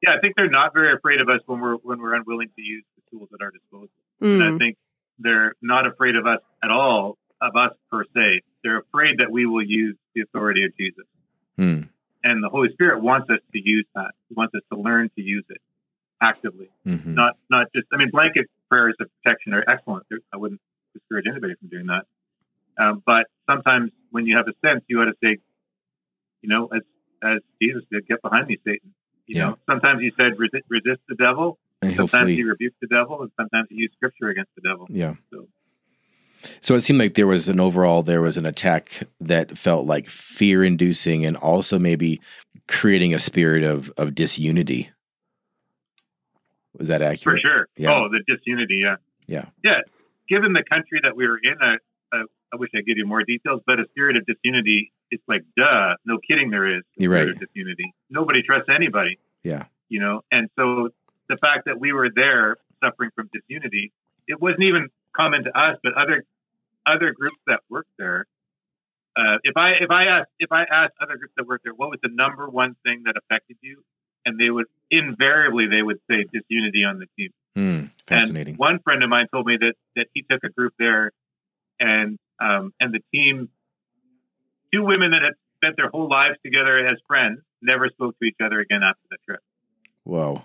Yeah, 0.02 0.16
I 0.16 0.20
think 0.20 0.36
they're 0.36 0.50
not 0.50 0.74
very 0.74 0.94
afraid 0.94 1.22
of 1.22 1.30
us 1.30 1.40
when 1.46 1.62
we're 1.62 1.76
when 1.76 2.00
we're 2.00 2.14
unwilling 2.16 2.50
to 2.56 2.62
use 2.62 2.84
the 2.98 3.02
tools 3.10 3.30
at 3.34 3.42
our 3.42 3.52
disposal. 3.52 3.90
And 4.20 4.44
I 4.44 4.48
Mm. 4.52 4.58
think 4.60 4.78
they're 5.24 5.54
not 5.62 5.88
afraid 5.88 6.16
of 6.16 6.26
us 6.28 6.40
at 6.64 6.70
all, 6.72 7.18
of 7.42 7.56
us 7.56 7.72
per 7.92 8.04
se. 8.16 8.42
They're 8.64 8.80
afraid 8.80 9.18
that 9.20 9.32
we 9.32 9.46
will 9.46 9.64
use 9.66 9.96
the 10.16 10.22
authority 10.22 10.64
of 10.66 10.72
Jesus. 10.78 11.06
Hmm. 11.58 11.82
And 12.24 12.44
the 12.44 12.50
Holy 12.50 12.70
Spirit 12.74 13.02
wants 13.02 13.30
us 13.30 13.40
to 13.54 13.60
use 13.60 13.86
that. 13.96 14.12
He 14.30 14.36
wants 14.36 14.56
us 14.56 14.62
to 14.72 14.80
learn 14.80 15.10
to 15.18 15.22
use 15.22 15.44
it 15.50 15.62
actively. 16.22 16.70
Mhm. 16.86 17.14
not 17.16 17.36
not 17.50 17.68
just. 17.76 17.88
I 17.92 17.98
mean, 17.98 18.10
blanket 18.12 18.48
prayers 18.70 18.96
of 19.00 19.10
protection 19.22 19.54
are 19.54 19.64
excellent. 19.68 20.06
I 20.34 20.38
wouldn't 20.38 20.62
discourage 20.94 21.26
anybody 21.28 21.56
from 21.56 21.68
doing 21.70 21.88
that. 21.88 22.06
Um, 22.78 23.04
but 23.06 23.28
sometimes 23.50 23.92
when 24.12 24.26
you 24.26 24.38
have 24.38 24.48
a 24.48 24.54
sense, 24.66 24.84
you 24.88 25.02
ought 25.02 25.06
to 25.06 25.16
say, 25.24 25.38
you 26.42 26.50
know, 26.50 26.68
as 26.68 26.82
as 27.22 27.40
Jesus 27.62 27.84
did, 27.92 28.08
get 28.08 28.22
behind 28.22 28.48
me, 28.48 28.58
Satan. 28.66 28.94
You 29.28 29.40
Yeah. 29.40 29.50
know, 29.50 29.58
sometimes 29.66 30.02
he 30.02 30.12
said 30.18 30.38
resist, 30.40 30.66
resist 30.70 31.02
the 31.08 31.16
devil. 31.16 31.58
And 31.88 31.96
Sometimes 31.96 32.30
he 32.32 32.44
rebuked 32.44 32.80
the 32.82 32.88
devil, 32.88 33.22
and 33.22 33.32
sometimes 33.40 33.68
he 33.70 33.76
used 33.76 33.94
scripture 33.96 34.30
against 34.30 34.52
the 34.56 34.62
devil. 34.62 34.88
Yeah. 34.90 35.16
So- 35.32 35.48
So 36.60 36.76
it 36.76 36.82
seemed 36.82 37.00
like 37.00 37.14
there 37.14 37.26
was 37.28 37.48
an 37.48 37.60
overall 37.62 38.04
there 38.04 38.22
was 38.22 38.38
an 38.38 38.46
attack 38.46 39.04
that 39.22 39.58
felt 39.58 39.86
like 39.86 40.10
fear 40.10 40.62
inducing 40.64 41.26
and 41.26 41.38
also 41.38 41.80
maybe 41.80 42.20
creating 42.68 43.14
a 43.14 43.20
spirit 43.20 43.64
of 43.64 43.90
of 43.98 44.14
disunity. 44.14 44.90
Was 46.78 46.88
that 46.88 47.02
accurate? 47.02 47.40
For 47.42 47.48
sure. 47.48 47.68
Yeah. 47.78 47.94
Oh, 47.94 48.10
the 48.10 48.22
disunity. 48.28 48.82
Yeah. 48.84 48.96
Yeah. 49.28 49.46
Yeah. 49.64 49.80
Given 50.28 50.54
the 50.54 50.64
country 50.70 51.00
that 51.04 51.16
we 51.16 51.28
were 51.28 51.40
in, 51.42 51.56
I, 51.62 51.76
I, 52.12 52.24
I 52.54 52.56
wish 52.58 52.72
I'd 52.76 52.86
give 52.86 52.98
you 52.98 53.06
more 53.06 53.24
details, 53.24 53.62
but 53.66 53.80
a 53.80 53.86
spirit 53.92 54.18
of 54.18 54.26
disunity, 54.26 54.92
it's 55.12 55.24
like, 55.28 55.44
duh, 55.56 55.96
no 56.06 56.18
kidding, 56.28 56.50
there 56.50 56.68
is. 56.78 56.82
a 56.98 57.04
You're 57.04 57.12
spirit 57.12 57.26
right. 57.28 57.44
Of 57.44 57.50
disunity. 57.54 57.94
Nobody 58.10 58.42
trusts 58.42 58.70
anybody. 58.74 59.20
Yeah. 59.44 59.66
You 59.90 60.00
know, 60.00 60.22
and 60.32 60.50
so 60.58 60.90
the 61.30 61.38
fact 61.38 61.66
that 61.66 61.80
we 61.80 61.94
were 61.94 62.10
there 62.14 62.58
suffering 62.84 63.12
from 63.16 63.30
disunity, 63.34 63.92
it 64.28 64.42
wasn't 64.42 64.64
even 64.64 64.90
common 65.16 65.44
to 65.44 65.58
us, 65.58 65.78
but 65.84 65.94
other 65.94 66.26
other 66.86 67.14
groups 67.14 67.38
that 67.48 67.62
worked 67.70 67.92
there. 67.98 68.26
Uh, 69.16 69.38
if 69.44 69.56
I 69.56 69.72
if 69.80 69.92
I 69.92 70.06
asked 70.06 70.30
if 70.40 70.52
I 70.52 70.64
asked 70.64 70.94
other 71.02 71.18
groups 71.18 71.34
that 71.38 71.48
worked 71.48 71.64
there, 71.64 71.74
what 71.74 71.90
was 71.90 72.00
the 72.02 72.10
number 72.12 72.50
one 72.50 72.76
thing 72.84 73.04
that 73.06 73.16
affected 73.18 73.58
you, 73.62 73.84
and 74.26 74.40
they 74.40 74.50
would 74.50 74.66
invariably 74.90 75.68
they 75.68 75.82
would 75.82 76.00
say 76.10 76.26
disunity 76.32 76.84
on 76.84 77.00
the 77.00 77.08
team. 77.18 77.32
Hmm. 77.56 77.86
Fascinating. 78.08 78.54
And 78.54 78.60
one 78.60 78.80
friend 78.80 79.04
of 79.04 79.10
mine 79.10 79.28
told 79.32 79.46
me 79.46 79.58
that 79.60 79.74
that 79.96 80.08
he 80.14 80.24
took 80.24 80.44
a 80.44 80.50
group 80.50 80.74
there, 80.80 81.12
and 81.80 82.18
um, 82.40 82.74
and 82.80 82.94
the 82.94 83.02
team, 83.14 83.50
two 84.74 84.84
women 84.84 85.12
that 85.12 85.22
had 85.22 85.34
spent 85.58 85.78
their 85.78 85.90
whole 85.90 86.10
lives 86.10 86.38
together 86.44 86.88
as 86.88 86.98
friends, 87.08 87.40
never 87.62 87.90
spoke 87.90 88.18
to 88.20 88.26
each 88.26 88.38
other 88.44 88.60
again 88.60 88.82
after 88.84 89.02
the 89.12 89.18
trip. 89.26 89.40
Whoa. 90.04 90.42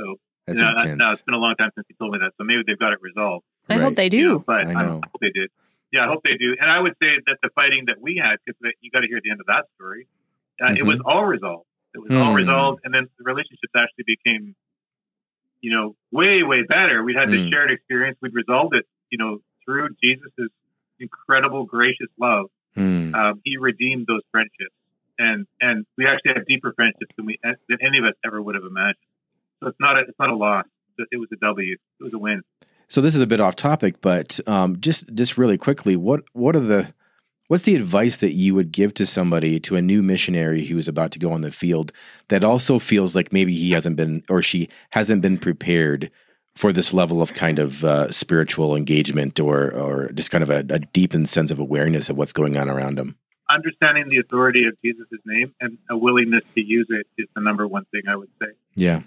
So 0.00 0.16
That's 0.46 0.58
you 0.58 0.64
know, 0.64 0.70
intense. 0.72 0.98
now 0.98 1.12
it's 1.12 1.22
been 1.22 1.34
a 1.34 1.38
long 1.38 1.54
time 1.56 1.70
since 1.74 1.86
he 1.88 1.94
told 1.94 2.12
me 2.12 2.18
that, 2.24 2.32
so 2.38 2.44
maybe 2.44 2.62
they've 2.66 2.78
got 2.78 2.92
it 2.92 3.00
resolved. 3.02 3.44
I 3.68 3.78
hope 3.78 3.94
they 3.96 4.08
do. 4.08 4.16
you 4.16 4.28
know, 4.28 4.44
but 4.46 4.66
I 4.66 4.72
I, 4.72 4.84
hope 4.84 5.20
they 5.20 5.30
did. 5.30 5.50
Yeah, 5.92 6.04
I 6.04 6.08
hope 6.08 6.22
they 6.24 6.36
do. 6.38 6.56
And 6.60 6.70
I 6.70 6.78
would 6.80 6.94
say 7.02 7.18
that 7.26 7.36
the 7.42 7.50
fighting 7.54 7.84
that 7.86 8.00
we 8.00 8.16
had, 8.16 8.36
because 8.44 8.58
you 8.80 8.90
got 8.90 9.00
to 9.00 9.08
hear 9.08 9.20
the 9.22 9.30
end 9.30 9.40
of 9.40 9.46
that 9.46 9.66
story, 9.76 10.06
uh, 10.62 10.72
it 10.72 10.82
Mhm. 10.82 10.86
was 10.86 11.00
all 11.04 11.26
resolved. 11.26 11.66
It 11.94 11.98
was 11.98 12.12
all 12.14 12.30
Hmm. 12.30 12.36
resolved, 12.36 12.80
and 12.84 12.94
then 12.94 13.08
the 13.18 13.24
relationships 13.24 13.72
actually 13.76 14.04
became, 14.06 14.54
you 15.60 15.70
know, 15.74 15.96
way 16.10 16.42
way 16.42 16.62
better. 16.62 17.02
We'd 17.02 17.16
had 17.16 17.30
this 17.30 17.42
Hmm. 17.42 17.48
shared 17.50 17.70
experience. 17.70 18.18
We'd 18.22 18.34
resolved 18.34 18.74
it, 18.74 18.86
you 19.10 19.18
know, 19.18 19.38
through 19.64 19.90
Jesus' 20.02 20.50
incredible 20.98 21.64
gracious 21.64 22.08
love. 22.18 22.46
Hmm. 22.74 23.14
Um, 23.14 23.40
he 23.44 23.56
redeemed 23.56 24.06
those 24.06 24.22
friendships, 24.30 24.74
and 25.18 25.46
and 25.60 25.86
we 25.98 26.06
actually 26.06 26.34
had 26.34 26.46
deeper 26.46 26.72
friendships 26.72 27.14
than 27.16 27.26
we 27.26 27.38
than 27.42 27.78
any 27.82 27.98
of 27.98 28.04
us 28.04 28.14
ever 28.24 28.40
would 28.40 28.54
have 28.54 28.64
imagined. 28.64 28.96
So 29.60 29.68
it's 29.68 29.80
not 29.80 29.96
a 29.96 30.00
it's 30.08 30.18
not 30.18 30.30
a 30.30 30.36
loss. 30.36 30.66
It 31.10 31.16
was 31.16 31.28
a 31.32 31.36
W. 31.36 31.76
It 32.00 32.02
was 32.02 32.12
a 32.12 32.18
win. 32.18 32.42
So 32.88 33.00
this 33.00 33.14
is 33.14 33.20
a 33.20 33.26
bit 33.26 33.40
off 33.40 33.56
topic, 33.56 34.00
but 34.00 34.40
um, 34.46 34.80
just 34.80 35.12
just 35.14 35.38
really 35.38 35.58
quickly, 35.58 35.96
what 35.96 36.24
what 36.32 36.56
are 36.56 36.60
the 36.60 36.92
what's 37.48 37.64
the 37.64 37.76
advice 37.76 38.18
that 38.18 38.32
you 38.32 38.54
would 38.54 38.72
give 38.72 38.94
to 38.94 39.06
somebody 39.06 39.60
to 39.60 39.76
a 39.76 39.82
new 39.82 40.02
missionary 40.02 40.64
who 40.64 40.78
is 40.78 40.88
about 40.88 41.12
to 41.12 41.18
go 41.18 41.32
on 41.32 41.40
the 41.40 41.50
field 41.50 41.92
that 42.28 42.44
also 42.44 42.78
feels 42.78 43.14
like 43.14 43.32
maybe 43.32 43.54
he 43.54 43.72
hasn't 43.72 43.96
been 43.96 44.22
or 44.28 44.42
she 44.42 44.68
hasn't 44.90 45.22
been 45.22 45.38
prepared 45.38 46.10
for 46.56 46.72
this 46.72 46.92
level 46.92 47.22
of 47.22 47.32
kind 47.32 47.58
of 47.58 47.84
uh, 47.84 48.10
spiritual 48.10 48.74
engagement 48.74 49.38
or 49.38 49.72
or 49.72 50.10
just 50.12 50.30
kind 50.30 50.42
of 50.42 50.50
a, 50.50 50.64
a 50.70 50.78
deepened 50.78 51.28
sense 51.28 51.50
of 51.50 51.58
awareness 51.58 52.08
of 52.08 52.16
what's 52.16 52.32
going 52.32 52.56
on 52.56 52.68
around 52.68 52.96
them? 52.98 53.16
understanding 53.50 54.08
the 54.08 54.18
authority 54.18 54.64
of 54.66 54.74
Jesus' 54.82 55.06
name 55.26 55.54
and 55.60 55.78
a 55.90 55.96
willingness 55.96 56.44
to 56.54 56.60
use 56.60 56.86
it 56.90 57.06
is 57.18 57.28
the 57.34 57.40
number 57.40 57.66
one 57.66 57.84
thing 57.86 58.02
I 58.08 58.16
would 58.16 58.30
say. 58.40 58.48
Yeah. 58.76 59.02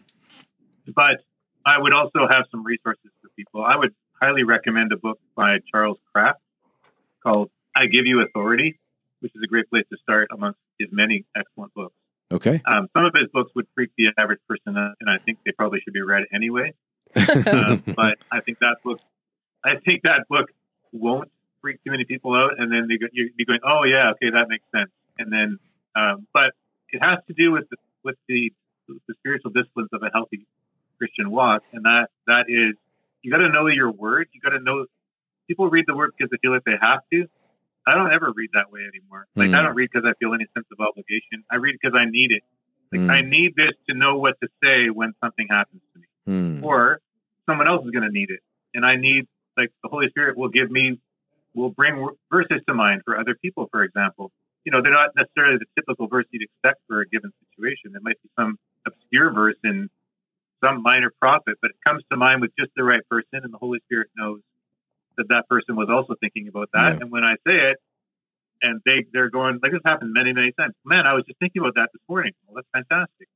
But 0.87 1.23
I 1.65 1.79
would 1.79 1.93
also 1.93 2.27
have 2.29 2.45
some 2.51 2.63
resources 2.63 3.11
for 3.21 3.29
people. 3.35 3.63
I 3.63 3.77
would 3.77 3.93
highly 4.21 4.43
recommend 4.43 4.91
a 4.91 4.97
book 4.97 5.19
by 5.35 5.57
Charles 5.71 5.97
Kraft 6.13 6.39
called 7.21 7.49
I 7.75 7.85
Give 7.85 8.05
You 8.05 8.21
Authority, 8.21 8.79
which 9.19 9.31
is 9.35 9.41
a 9.43 9.47
great 9.47 9.69
place 9.69 9.85
to 9.91 9.97
start 10.01 10.27
amongst 10.31 10.59
his 10.79 10.89
many 10.91 11.25
excellent 11.35 11.73
books. 11.73 11.95
Okay. 12.31 12.61
Um, 12.65 12.89
some 12.95 13.05
of 13.05 13.13
his 13.13 13.29
books 13.31 13.51
would 13.55 13.67
freak 13.75 13.91
the 13.97 14.07
average 14.17 14.39
person 14.47 14.77
out, 14.77 14.95
and 14.99 15.09
I 15.09 15.17
think 15.23 15.39
they 15.45 15.51
probably 15.51 15.79
should 15.81 15.93
be 15.93 16.01
read 16.01 16.23
anyway. 16.33 16.73
um, 17.15 17.83
but 17.85 18.17
I 18.31 18.41
think 18.43 18.59
that 18.59 18.77
book, 18.83 18.99
I 19.63 19.75
think 19.85 20.03
that 20.03 20.25
book 20.29 20.49
won't 20.91 21.29
freak 21.61 21.83
too 21.83 21.91
many 21.91 22.05
people 22.05 22.33
out, 22.33 22.59
and 22.59 22.71
then 22.71 22.87
they 22.89 22.97
go, 22.97 23.07
you'd 23.11 23.37
be 23.37 23.45
going, 23.45 23.59
"Oh 23.63 23.83
yeah, 23.83 24.11
okay, 24.11 24.31
that 24.31 24.47
makes 24.49 24.65
sense." 24.73 24.89
And 25.19 25.31
then, 25.31 25.59
um, 25.95 26.27
but 26.33 26.53
it 26.89 27.03
has 27.03 27.19
to 27.27 27.33
do 27.33 27.51
with 27.51 27.69
the, 27.69 27.77
with 28.03 28.15
the 28.27 28.51
the 28.87 29.13
spiritual 29.19 29.51
disciplines 29.51 29.89
of 29.93 30.01
a 30.01 30.09
healthy 30.11 30.45
Christian 30.97 31.29
walk, 31.31 31.63
and 31.73 31.83
that 31.85 32.07
that 32.27 32.45
is 32.47 32.75
you 33.21 33.31
got 33.31 33.37
to 33.37 33.49
know 33.49 33.67
your 33.67 33.91
word. 33.91 34.27
You 34.33 34.41
got 34.41 34.51
to 34.57 34.59
know. 34.63 34.85
People 35.47 35.69
read 35.69 35.85
the 35.87 35.95
word 35.95 36.11
because 36.17 36.29
they 36.31 36.37
feel 36.41 36.51
like 36.53 36.63
they 36.65 36.77
have 36.81 37.01
to. 37.11 37.25
I 37.85 37.95
don't 37.95 38.13
ever 38.13 38.31
read 38.33 38.51
that 38.53 38.71
way 38.71 38.81
anymore. 38.87 39.27
Like 39.35 39.49
Mm. 39.49 39.59
I 39.59 39.63
don't 39.63 39.75
read 39.75 39.89
because 39.91 40.07
I 40.07 40.13
feel 40.19 40.33
any 40.33 40.45
sense 40.53 40.65
of 40.71 40.79
obligation. 40.79 41.43
I 41.51 41.57
read 41.57 41.75
because 41.81 41.97
I 41.99 42.05
need 42.09 42.31
it. 42.31 42.43
Like 42.91 43.01
Mm. 43.01 43.11
I 43.11 43.21
need 43.21 43.55
this 43.55 43.75
to 43.89 43.93
know 43.95 44.17
what 44.19 44.35
to 44.41 44.47
say 44.63 44.89
when 44.89 45.13
something 45.21 45.47
happens 45.49 45.81
to 45.93 45.99
me, 45.99 46.05
Hmm. 46.25 46.63
or 46.63 46.99
someone 47.45 47.67
else 47.67 47.83
is 47.85 47.91
going 47.91 48.07
to 48.07 48.11
need 48.13 48.29
it, 48.29 48.39
and 48.73 48.85
I 48.85 48.95
need 48.95 49.27
like 49.57 49.71
the 49.83 49.89
Holy 49.89 50.07
Spirit 50.09 50.37
will 50.37 50.49
give 50.49 50.71
me, 50.71 50.97
will 51.53 51.69
bring 51.71 52.07
verses 52.31 52.61
to 52.67 52.73
mind 52.73 53.01
for 53.05 53.17
other 53.19 53.35
people. 53.35 53.67
For 53.71 53.83
example, 53.83 54.31
you 54.63 54.71
know 54.71 54.81
they're 54.81 54.93
not 54.93 55.11
necessarily 55.15 55.57
the 55.57 55.65
typical 55.75 56.07
verse 56.07 56.25
you'd 56.31 56.41
expect 56.43 56.79
for 56.87 57.01
a 57.01 57.07
given 57.07 57.31
situation. 57.49 57.95
It 57.95 58.01
might 58.01 58.21
be 58.23 58.29
some 58.39 58.57
obscure 58.87 59.31
verse 59.33 59.57
in 59.63 59.89
some 60.63 60.81
minor 60.81 61.11
prophet, 61.19 61.55
but 61.61 61.71
it 61.71 61.77
comes 61.85 62.03
to 62.11 62.17
mind 62.17 62.41
with 62.41 62.51
just 62.57 62.71
the 62.75 62.83
right 62.83 63.01
person, 63.09 63.41
and 63.43 63.53
the 63.53 63.57
Holy 63.57 63.79
Spirit 63.85 64.09
knows 64.15 64.39
that 65.17 65.25
that 65.29 65.47
person 65.49 65.75
was 65.75 65.89
also 65.89 66.15
thinking 66.19 66.47
about 66.47 66.69
that. 66.73 66.93
Yeah. 66.93 66.97
And 67.01 67.11
when 67.11 67.23
I 67.23 67.35
say 67.45 67.53
it, 67.71 67.77
and 68.61 68.81
they 68.85 69.05
they're 69.11 69.29
going 69.29 69.59
like 69.61 69.71
this 69.73 69.81
happened 69.85 70.13
many 70.13 70.31
many 70.33 70.51
times. 70.53 70.73
Man, 70.85 71.05
I 71.05 71.13
was 71.13 71.25
just 71.27 71.37
thinking 71.39 71.61
about 71.61 71.75
that 71.75 71.89
this 71.93 72.01
morning. 72.07 72.31
Well, 72.47 72.55
that's 72.63 72.67
fantastic. 72.71 73.27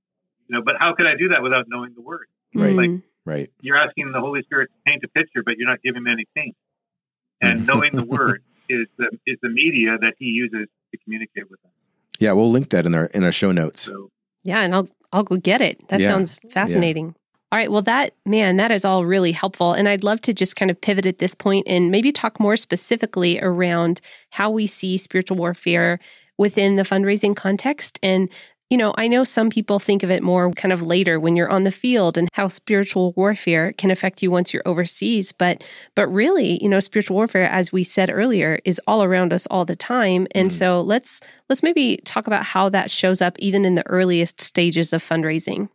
You 0.48 0.56
know, 0.56 0.62
but 0.64 0.76
how 0.80 0.94
could 0.96 1.06
I 1.06 1.16
do 1.18 1.30
that 1.30 1.44
without 1.44 1.66
knowing 1.68 1.94
the 1.94 2.02
word? 2.02 2.28
Right. 2.56 2.76
Mm. 2.76 3.04
Right. 3.26 3.52
You're 3.60 3.76
asking 3.78 4.14
the 4.14 4.22
Holy 4.22 4.42
Spirit 4.44 4.70
to 4.72 4.80
paint 4.90 5.04
a 5.04 5.10
picture, 5.10 5.44
but 5.44 5.56
you're 5.58 5.68
not 5.68 5.82
giving 5.84 6.04
him 6.04 6.08
any 6.08 6.24
paint. 6.34 6.56
And 7.42 7.62
Mhm. 7.64 7.66
knowing 7.68 7.92
the 7.94 8.04
word 8.18 8.42
is 8.70 8.88
the 8.98 9.10
is 9.26 9.38
the 9.42 9.50
media 9.50 9.98
that 10.00 10.14
he 10.18 10.26
uses 10.28 10.68
to 10.92 10.98
communicate 11.04 11.50
with 11.52 11.60
us. 11.66 11.72
Yeah, 12.20 12.32
we'll 12.32 12.50
link 12.50 12.70
that 12.70 12.86
in 12.86 12.96
our 12.96 13.06
in 13.08 13.24
our 13.26 13.34
show 13.34 13.52
notes. 13.52 13.82
So 13.82 14.10
Yeah, 14.48 14.62
and 14.62 14.74
I'll 14.74 14.88
I'll 15.12 15.24
go 15.24 15.36
get 15.38 15.62
it. 15.62 15.88
That 15.90 16.00
Yeah. 16.00 16.08
sounds 16.08 16.40
fascinating. 16.50 17.14
All 17.52 17.58
right, 17.58 17.72
well 17.72 17.82
that 17.84 18.14
man, 18.26 18.56
that 18.58 18.72
is 18.72 18.86
all 18.86 19.06
really 19.06 19.32
helpful 19.34 19.74
and 19.74 19.88
I'd 19.88 20.04
love 20.04 20.22
to 20.22 20.34
just 20.34 20.56
kind 20.56 20.72
of 20.72 20.80
pivot 20.80 21.06
at 21.06 21.20
this 21.20 21.36
point 21.36 21.68
and 21.68 21.92
maybe 21.92 22.12
talk 22.12 22.40
more 22.40 22.56
specifically 22.58 23.40
around 23.42 24.02
how 24.32 24.50
we 24.50 24.66
see 24.68 24.98
spiritual 24.98 25.38
warfare 25.38 26.00
within 26.38 26.76
the 26.78 26.84
fundraising 26.84 27.36
context 27.36 28.00
and 28.04 28.30
you 28.70 28.78
know, 28.78 28.94
I 28.98 29.08
know 29.08 29.24
some 29.24 29.50
people 29.50 29.80
think 29.80 30.04
of 30.04 30.12
it 30.12 30.22
more 30.22 30.52
kind 30.52 30.74
of 30.74 30.82
later 30.82 31.20
when 31.20 31.36
you're 31.36 31.50
on 31.50 31.64
the 31.64 31.72
field 31.72 32.18
and 32.18 32.28
how 32.34 32.48
spiritual 32.50 33.14
warfare 33.16 33.72
can 33.74 33.92
affect 33.92 34.22
you 34.22 34.30
once 34.30 34.54
you're 34.54 34.68
overseas, 34.68 35.32
but 35.32 35.64
but 35.96 36.08
really, 36.10 36.62
you 36.62 36.68
know, 36.70 36.80
spiritual 36.82 37.16
warfare 37.16 37.50
as 37.50 37.72
we 37.72 37.84
said 37.84 38.10
earlier 38.10 38.60
is 38.66 38.82
all 38.86 39.04
around 39.04 39.32
us 39.32 39.46
all 39.48 39.64
the 39.66 39.76
time. 39.76 40.28
And 40.32 40.50
Mhm. 40.50 40.54
so 40.54 40.82
let's 40.82 41.22
let's 41.50 41.64
maybe 41.64 41.98
talk 42.04 42.28
about 42.28 42.44
how 42.44 42.70
that 42.70 42.92
shows 42.92 43.22
up 43.22 43.40
even 43.40 43.64
in 43.64 43.76
the 43.76 43.88
earliest 43.88 44.42
stages 44.42 44.92
of 44.94 45.04
fundraising. 45.04 45.70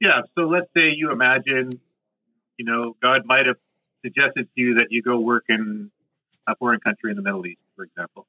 yeah, 0.00 0.22
so 0.34 0.42
let's 0.42 0.66
say 0.74 0.90
you 0.96 1.12
imagine, 1.12 1.80
you 2.58 2.64
know, 2.64 2.96
God 3.00 3.22
might 3.24 3.46
have 3.46 3.56
suggested 4.04 4.48
to 4.54 4.60
you 4.60 4.74
that 4.74 4.88
you 4.90 5.02
go 5.02 5.18
work 5.20 5.44
in 5.48 5.90
a 6.48 6.56
foreign 6.56 6.80
country 6.80 7.10
in 7.10 7.16
the 7.16 7.22
Middle 7.22 7.46
East, 7.46 7.60
for 7.76 7.84
example. 7.84 8.26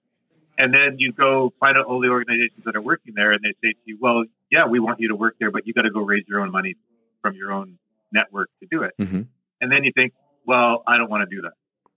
And 0.58 0.74
then 0.74 0.98
you 0.98 1.12
go 1.14 1.52
find 1.60 1.78
out 1.78 1.86
all 1.86 2.00
the 2.00 2.10
organizations 2.10 2.64
that 2.66 2.76
are 2.76 2.82
working 2.82 3.14
there, 3.16 3.32
and 3.32 3.42
they 3.44 3.54
say 3.62 3.74
to 3.74 3.80
you, 3.86 3.98
"Well, 4.00 4.26
yeah, 4.52 4.68
we 4.68 4.80
want 4.80 5.00
you 5.00 5.10
to 5.10 5.16
work 5.16 5.36
there, 5.40 5.52
but 5.52 5.66
you 5.66 5.74
got 5.74 5.84
to 5.84 5.92
go 5.92 6.02
raise 6.02 6.26
your 6.28 6.42
own 6.42 6.52
money 6.52 6.76
from 7.22 7.36
your 7.36 7.52
own 7.52 7.80
network 8.12 8.50
to 8.62 8.68
do 8.70 8.84
it." 8.84 8.94
hmm 8.98 9.22
And 9.62 9.72
then 9.72 9.84
you 9.84 9.92
think, 9.94 10.14
"Well, 10.46 10.84
I 10.88 10.98
don't 10.98 11.10
want 11.10 11.28
to 11.28 11.36
do 11.36 11.42
that." 11.42 11.54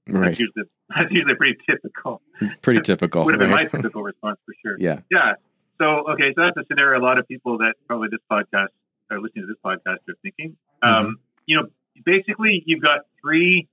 Right. 0.09 0.29
That's 0.29 0.41
usually 0.41 0.65
that's 0.89 1.11
usually 1.11 1.35
pretty 1.35 1.59
typical. 1.69 2.23
Pretty 2.63 2.81
typical. 2.81 3.25
Would 3.25 3.35
have 3.35 3.41
been 3.41 3.51
my 3.51 3.65
typical 3.65 4.03
response 4.03 4.39
for 4.47 4.55
sure. 4.63 4.77
yeah. 4.79 5.01
Yeah. 5.11 5.35
So 5.79 6.09
okay, 6.13 6.33
so 6.35 6.43
that's 6.43 6.57
a 6.57 6.65
scenario 6.69 7.01
a 7.01 7.05
lot 7.05 7.19
of 7.19 7.29
people 7.29 7.59
that 7.59 7.75
probably 7.87 8.09
this 8.11 8.21
podcast 8.31 8.69
are 9.11 9.21
listening 9.21 9.47
to 9.47 9.49
this 9.49 9.61
podcast 9.65 9.99
are 10.09 10.17
thinking. 10.23 10.57
Um, 10.83 11.19
you 11.45 11.57
know, 11.57 11.69
basically 12.05 12.63
you've 12.67 12.83
got 12.83 13.01
three 13.21 13.69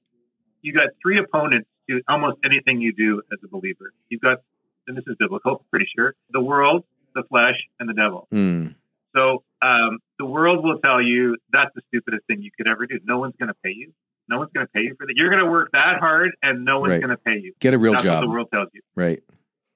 you 0.61 0.73
have 0.73 0.89
got 0.89 0.95
three 1.01 1.19
opponents 1.19 1.69
to 1.89 2.01
almost 2.07 2.37
anything 2.43 2.81
you 2.81 2.93
do 2.93 3.21
as 3.31 3.39
a 3.43 3.47
believer. 3.47 3.93
You've 4.09 4.21
got 4.21 4.39
and 4.87 4.97
this 4.97 5.03
is 5.07 5.15
biblical, 5.19 5.65
pretty 5.71 5.87
sure, 5.95 6.15
the 6.31 6.41
world, 6.41 6.83
the 7.15 7.23
flesh, 7.29 7.55
and 7.79 7.87
the 7.89 7.93
devil. 7.93 8.27
Mm. 8.33 8.75
So 9.15 9.43
um, 9.61 9.99
the 10.19 10.25
world 10.25 10.63
will 10.63 10.79
tell 10.79 11.01
you 11.01 11.37
that's 11.51 11.71
the 11.75 11.81
stupidest 11.89 12.25
thing 12.27 12.41
you 12.41 12.49
could 12.57 12.67
ever 12.67 12.85
do. 12.87 12.99
No 13.05 13.19
one's 13.19 13.35
going 13.39 13.49
to 13.49 13.55
pay 13.63 13.71
you. 13.75 13.93
No 14.29 14.37
one's 14.37 14.51
going 14.53 14.65
to 14.65 14.71
pay 14.73 14.81
you 14.81 14.95
for 14.97 15.05
that. 15.05 15.13
You're 15.15 15.29
going 15.29 15.43
to 15.43 15.49
work 15.51 15.69
that 15.73 15.97
hard, 15.99 16.31
and 16.41 16.65
no 16.65 16.79
one's 16.79 16.91
Right. 16.91 17.01
going 17.01 17.15
to 17.15 17.17
pay 17.23 17.37
you. 17.39 17.53
Get 17.59 17.73
a 17.73 17.77
real 17.77 17.93
that's 17.93 18.03
job. 18.05 18.15
what 18.15 18.21
the 18.21 18.29
world 18.31 18.47
tells 18.53 18.69
you 18.73 18.81
Right. 18.95 19.21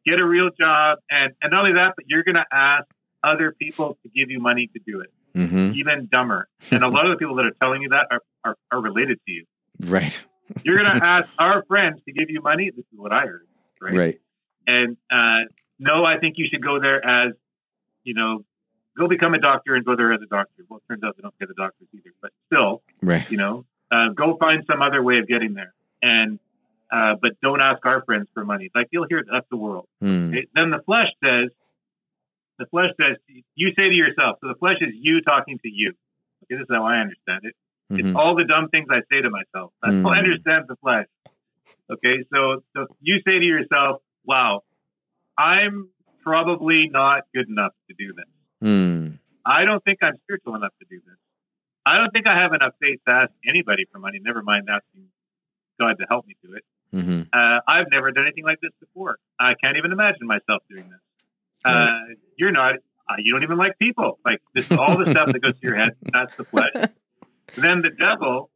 get 0.05 0.19
a 0.19 0.25
real 0.25 0.49
job 0.57 0.99
and 1.09 1.33
and 1.41 1.51
not 1.51 1.59
only 1.65 1.73
that 1.73 1.93
but 1.97 2.05
you're 2.07 2.23
going 2.23 2.35
to 2.35 2.45
ask 2.51 2.85
other 3.23 3.51
people 3.59 3.97
to 4.03 4.09
give 4.09 4.29
you 4.31 4.39
money 4.39 4.69
to 4.73 4.79
do 4.85 5.01
it 5.01 5.11
hmm 5.35 5.71
even 5.73 6.07
dumber 6.11 6.47
and 6.71 6.81
a 6.83 6.87
lot 6.87 7.05
of 7.05 7.11
the 7.11 7.17
people 7.17 7.35
that 7.35 7.45
are 7.45 7.55
telling 7.61 7.81
you 7.81 7.89
that 7.89 8.07
are, 8.09 8.21
are, 8.45 8.55
are 8.71 8.81
related 8.81 9.17
to 9.27 9.31
you 9.33 9.43
Right. 9.81 10.19
you're 10.63 10.77
going 10.81 10.97
to 10.97 11.05
ask 11.05 11.27
our 11.37 11.63
friends 11.67 11.99
to 12.05 12.13
give 12.13 12.29
you 12.29 12.41
money 12.41 12.69
this 12.73 12.85
is 12.93 12.97
what 12.97 13.11
i 13.11 13.25
heard 13.25 13.45
right, 13.81 13.95
Right. 13.95 14.21
And 14.67 14.97
uh, 15.11 15.41
no 15.79 16.05
i 16.05 16.17
think 16.19 16.35
you 16.37 16.47
should 16.51 16.61
go 16.63 16.79
there 16.79 17.03
as 17.05 17.33
you 18.03 18.13
know 18.13 18.43
go 18.97 19.07
become 19.07 19.33
a 19.33 19.39
doctor 19.39 19.73
and 19.75 19.85
go 19.85 19.95
there 19.95 20.13
as 20.13 20.21
a 20.21 20.27
doctor 20.27 20.63
well 20.69 20.77
it 20.79 20.83
turns 20.91 21.03
out 21.03 21.15
they 21.17 21.21
don't 21.23 21.37
pay 21.39 21.45
the 21.47 21.53
doctors 21.55 21.87
either 21.93 22.11
but 22.21 22.31
still 22.47 22.83
Right. 23.01 23.25
you 23.29 23.37
know 23.37 23.65
uh, 23.91 24.09
go 24.15 24.37
find 24.37 24.63
some 24.69 24.81
other 24.81 25.01
way 25.01 25.17
of 25.19 25.27
getting 25.27 25.53
there 25.53 25.73
and 26.01 26.39
uh, 26.91 27.15
but 27.21 27.31
don't 27.41 27.61
ask 27.61 27.85
our 27.85 28.03
friends 28.03 28.27
for 28.33 28.43
money 28.45 28.69
like 28.75 28.87
you'll 28.91 29.07
hear 29.09 29.23
that's 29.31 29.47
the 29.49 29.57
world 29.57 29.87
Mm. 30.03 30.45
Then 30.53 30.69
the 30.69 30.81
flesh 30.85 31.07
says, 31.23 31.49
the 32.59 32.65
flesh 32.67 32.91
says, 33.01 33.17
you 33.55 33.69
say 33.75 33.89
to 33.89 33.95
yourself, 33.95 34.37
so 34.41 34.47
the 34.47 34.55
flesh 34.59 34.77
is 34.81 34.89
you 34.93 35.21
talking 35.21 35.57
to 35.63 35.69
you. 35.69 35.93
Okay, 36.43 36.55
this 36.55 36.61
is 36.61 36.67
how 36.69 36.83
I 36.85 36.97
understand 36.99 37.41
it. 37.45 37.55
It's 37.91 38.07
Mhm. 38.07 38.15
all 38.15 38.35
the 38.35 38.43
dumb 38.45 38.69
things 38.69 38.87
I 38.91 39.01
say 39.09 39.21
to 39.21 39.29
myself. 39.29 39.73
That's 39.81 39.95
how 40.03 40.09
I 40.09 40.17
Mm. 40.17 40.23
understand 40.23 40.65
the 40.67 40.75
flesh. 40.77 41.07
Okay, 41.89 42.23
so, 42.33 42.63
so 42.75 42.87
you 43.01 43.21
say 43.25 43.39
to 43.39 43.45
yourself, 43.45 44.01
wow, 44.27 44.61
I'm 45.37 45.89
probably 46.23 46.89
not 46.91 47.23
good 47.33 47.47
enough 47.49 47.71
to 47.89 47.95
do 47.97 48.13
this. 48.13 48.25
Mm. 48.63 49.19
I 49.45 49.65
don't 49.65 49.83
think 49.83 49.99
I'm 50.01 50.17
spiritual 50.23 50.55
enough 50.55 50.73
to 50.79 50.85
do 50.89 50.99
this. 51.05 51.17
I 51.85 51.97
don't 51.97 52.11
think 52.11 52.27
I 52.27 52.41
have 52.41 52.53
enough 52.53 52.73
faith 52.81 52.99
to 53.07 53.11
ask 53.13 53.31
anybody 53.47 53.85
for 53.91 53.97
money, 53.97 54.19
never 54.21 54.43
mind 54.43 54.67
asking 54.69 55.07
God 55.79 55.95
to 55.99 56.05
help 56.09 56.27
me 56.27 56.35
do 56.43 56.53
it. 56.53 56.63
hmm 56.91 57.21
Uh, 57.31 57.59
I've 57.65 57.87
never 57.89 58.11
done 58.11 58.25
anything 58.25 58.43
like 58.43 58.59
this 58.61 58.71
before. 58.79 59.17
I 59.39 59.53
can't 59.61 59.77
even 59.77 59.91
imagine 59.93 60.27
myself 60.27 60.63
doing 60.69 60.89
this. 60.89 60.99
Uh, 61.63 62.13
you're 62.37 62.51
not. 62.51 62.75
Uh, 63.09 63.15
you 63.19 63.33
don't 63.33 63.43
even 63.43 63.57
like 63.57 63.79
people. 63.79 64.19
Like 64.25 64.41
this, 64.53 64.69
all 64.71 64.97
the 64.97 65.09
stuff 65.11 65.31
that 65.31 65.41
goes 65.41 65.53
through 65.61 65.71
your 65.71 65.79
head. 65.79 65.95
That's 66.13 66.35
the 66.35 66.43
flesh. 66.43 66.73
then 67.55 67.81
the 67.81 67.91
devil 67.97 68.49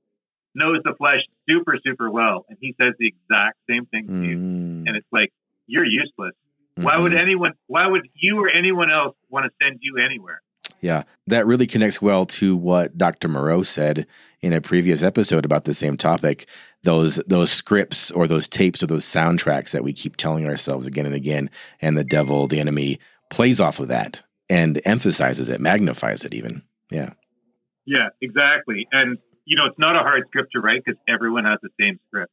knows 0.53 0.79
the 0.83 0.93
flesh 0.97 1.21
super, 1.47 1.77
super 1.83 2.09
well, 2.09 2.45
and 2.49 2.57
he 2.59 2.75
says 2.79 2.93
the 2.99 3.07
exact 3.07 3.57
same 3.69 3.85
thing 3.85 4.07
to 4.07 4.27
you. 4.27 4.37
Mm. 4.37 4.87
And 4.87 4.97
it's 4.97 5.07
like 5.11 5.31
you're 5.71 5.85
useless. 5.85 6.33
Why 6.75 6.97
would 6.97 7.11
Mhm. 7.13 7.19
anyone? 7.21 7.53
Why 7.67 7.87
would 7.87 8.07
you 8.15 8.37
or 8.39 8.49
anyone 8.49 8.91
else 8.91 9.15
want 9.29 9.45
to 9.45 9.51
send 9.65 9.79
you 9.81 9.97
anywhere? 10.03 10.41
Yeah, 10.81 11.03
that 11.27 11.45
really 11.45 11.67
connects 11.67 12.01
well 12.01 12.25
to 12.25 12.55
what 12.55 12.97
Dr. 12.97 13.27
Moreau 13.27 13.61
said 13.63 14.07
in 14.41 14.51
a 14.53 14.61
previous 14.61 15.03
episode 15.03 15.45
about 15.45 15.65
the 15.65 15.73
same 15.73 15.95
topic. 15.97 16.47
Those 16.83 17.17
those 17.27 17.51
scripts 17.51 18.09
or 18.11 18.25
those 18.27 18.47
tapes 18.47 18.81
or 18.81 18.87
those 18.87 19.05
soundtracks 19.05 19.71
that 19.71 19.83
we 19.83 19.93
keep 19.93 20.15
telling 20.17 20.47
ourselves 20.47 20.87
again 20.87 21.05
and 21.05 21.13
again, 21.15 21.49
and 21.81 21.97
the 21.97 22.03
devil, 22.03 22.47
the 22.47 22.59
enemy, 22.59 22.99
plays 23.29 23.59
off 23.59 23.79
of 23.79 23.87
that 23.89 24.23
and 24.49 24.81
emphasizes 24.85 25.49
it, 25.49 25.61
magnifies 25.61 26.23
it 26.25 26.33
even. 26.33 26.63
Yeah. 26.89 27.13
Yeah, 27.85 28.09
exactly. 28.21 28.87
And 28.91 29.17
you 29.45 29.57
know, 29.57 29.65
it's 29.65 29.79
not 29.79 29.95
a 29.95 29.99
hard 29.99 30.23
script 30.29 30.49
to 30.53 30.59
write 30.61 30.81
because 30.85 30.99
everyone 31.07 31.45
has 31.45 31.59
the 31.61 31.69
same 31.79 31.99
script. 32.07 32.31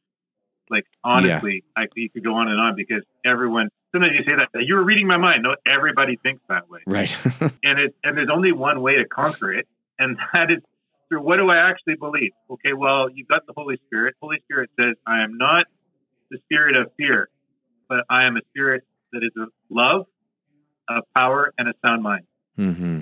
Like 0.69 0.85
honestly, 1.03 1.63
I 1.75 1.85
you 1.95 2.09
could 2.09 2.23
go 2.23 2.35
on 2.35 2.47
and 2.47 2.59
on 2.59 2.75
because 2.75 3.03
everyone. 3.25 3.69
Sometimes 3.91 4.13
you 4.17 4.23
say 4.23 4.37
that 4.37 4.63
you 4.63 4.75
were 4.75 4.83
reading 4.83 5.07
my 5.07 5.17
mind. 5.17 5.41
No, 5.41 5.55
everybody 5.65 6.15
thinks 6.21 6.43
that 6.47 6.69
way, 6.69 6.81
Right. 6.85 7.11
and 7.63 7.79
it 7.79 7.95
and 8.03 8.15
there's 8.15 8.29
only 8.31 8.51
one 8.51 8.81
way 8.81 8.97
to 8.97 9.05
conquer 9.05 9.51
it, 9.51 9.67
and 9.97 10.17
that 10.33 10.51
is 10.51 10.61
through 11.09 11.21
what 11.21 11.37
do 11.37 11.49
I 11.49 11.69
actually 11.69 11.95
believe? 11.95 12.31
Okay, 12.51 12.73
well, 12.73 13.09
you've 13.11 13.27
got 13.27 13.47
the 13.47 13.53
Holy 13.57 13.77
Spirit. 13.87 14.15
Holy 14.21 14.37
Spirit 14.43 14.69
says, 14.79 14.95
"I 15.07 15.23
am 15.23 15.37
not 15.37 15.65
the 16.29 16.37
spirit 16.45 16.75
of 16.75 16.91
fear, 16.97 17.29
but 17.87 18.05
I 18.09 18.25
am 18.27 18.37
a 18.37 18.41
spirit 18.49 18.83
that 19.11 19.23
is 19.23 19.31
of 19.41 19.49
love, 19.69 20.05
of 20.87 21.03
power, 21.15 21.51
and 21.57 21.67
a 21.67 21.73
sound 21.83 22.03
mind. 22.03 22.25
Mm-hmm. 22.57 23.01